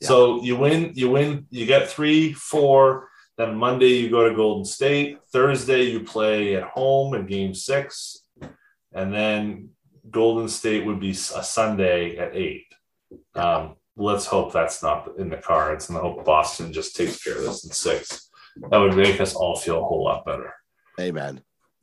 Yeah. 0.00 0.08
So 0.08 0.42
you 0.42 0.56
win, 0.56 0.92
you 0.94 1.10
win, 1.10 1.46
you 1.50 1.66
get 1.66 1.88
three, 1.88 2.32
four. 2.34 3.08
Then 3.36 3.56
Monday 3.56 3.94
you 3.94 4.10
go 4.10 4.28
to 4.28 4.34
Golden 4.34 4.64
State. 4.64 5.18
Thursday 5.32 5.84
you 5.84 6.00
play 6.00 6.56
at 6.56 6.64
home 6.64 7.14
in 7.14 7.26
Game 7.26 7.54
Six, 7.54 8.24
and 8.92 9.12
then 9.12 9.70
Golden 10.10 10.48
State 10.48 10.84
would 10.84 11.00
be 11.00 11.10
a 11.10 11.14
Sunday 11.14 12.16
at 12.18 12.36
eight. 12.36 12.66
Um, 13.38 13.76
let's 13.96 14.26
hope 14.26 14.52
that's 14.52 14.82
not 14.82 15.08
in 15.18 15.28
the 15.28 15.36
cards, 15.36 15.88
and 15.88 15.98
I 15.98 16.00
hope 16.00 16.24
Boston 16.24 16.72
just 16.72 16.96
takes 16.96 17.22
care 17.22 17.36
of 17.36 17.44
this 17.44 17.64
in 17.64 17.70
six. 17.70 18.30
That 18.70 18.78
would 18.78 18.96
make 18.96 19.20
us 19.20 19.34
all 19.34 19.56
feel 19.56 19.78
a 19.78 19.84
whole 19.84 20.04
lot 20.04 20.24
better. 20.24 20.52
Amen. 21.00 21.42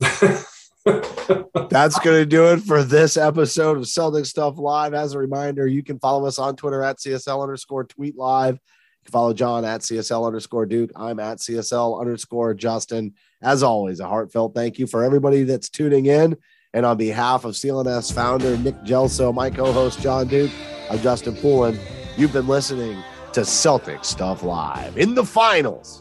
That's 1.70 1.98
going 1.98 2.20
to 2.20 2.26
do 2.26 2.52
it 2.52 2.60
for 2.60 2.84
this 2.84 3.16
episode 3.16 3.78
of 3.78 3.88
Celtic 3.88 4.26
Stuff 4.26 4.58
Live. 4.58 4.94
As 4.94 5.14
a 5.14 5.18
reminder, 5.18 5.66
you 5.66 5.82
can 5.82 5.98
follow 5.98 6.26
us 6.26 6.38
on 6.38 6.54
Twitter 6.54 6.82
at 6.82 6.98
CSL 6.98 7.42
underscore 7.42 7.84
tweet 7.84 8.16
live. 8.16 8.54
You 8.54 9.04
can 9.06 9.12
follow 9.12 9.32
John 9.32 9.64
at 9.64 9.80
CSL 9.80 10.26
underscore 10.26 10.66
Duke. 10.66 10.90
I'm 10.94 11.18
at 11.18 11.38
CSL 11.38 12.00
underscore 12.00 12.54
Justin. 12.54 13.14
As 13.42 13.62
always, 13.62 14.00
a 14.00 14.06
heartfelt 14.06 14.54
thank 14.54 14.78
you 14.78 14.86
for 14.86 15.02
everybody 15.02 15.44
that's 15.44 15.70
tuning 15.70 16.06
in. 16.06 16.36
And 16.72 16.84
on 16.84 16.98
behalf 16.98 17.44
of 17.44 17.54
CLNS 17.54 18.12
founder 18.12 18.56
Nick 18.58 18.76
Gelso, 18.82 19.32
my 19.32 19.50
co 19.50 19.72
host 19.72 20.00
John 20.00 20.28
Duke, 20.28 20.52
I'm 20.88 21.00
Justin 21.00 21.34
Poulin. 21.36 21.78
You've 22.16 22.32
been 22.32 22.46
listening 22.46 23.02
to 23.32 23.44
Celtic 23.44 24.04
Stuff 24.04 24.44
Live 24.44 24.96
in 24.96 25.14
the 25.14 25.24
finals. 25.24 26.00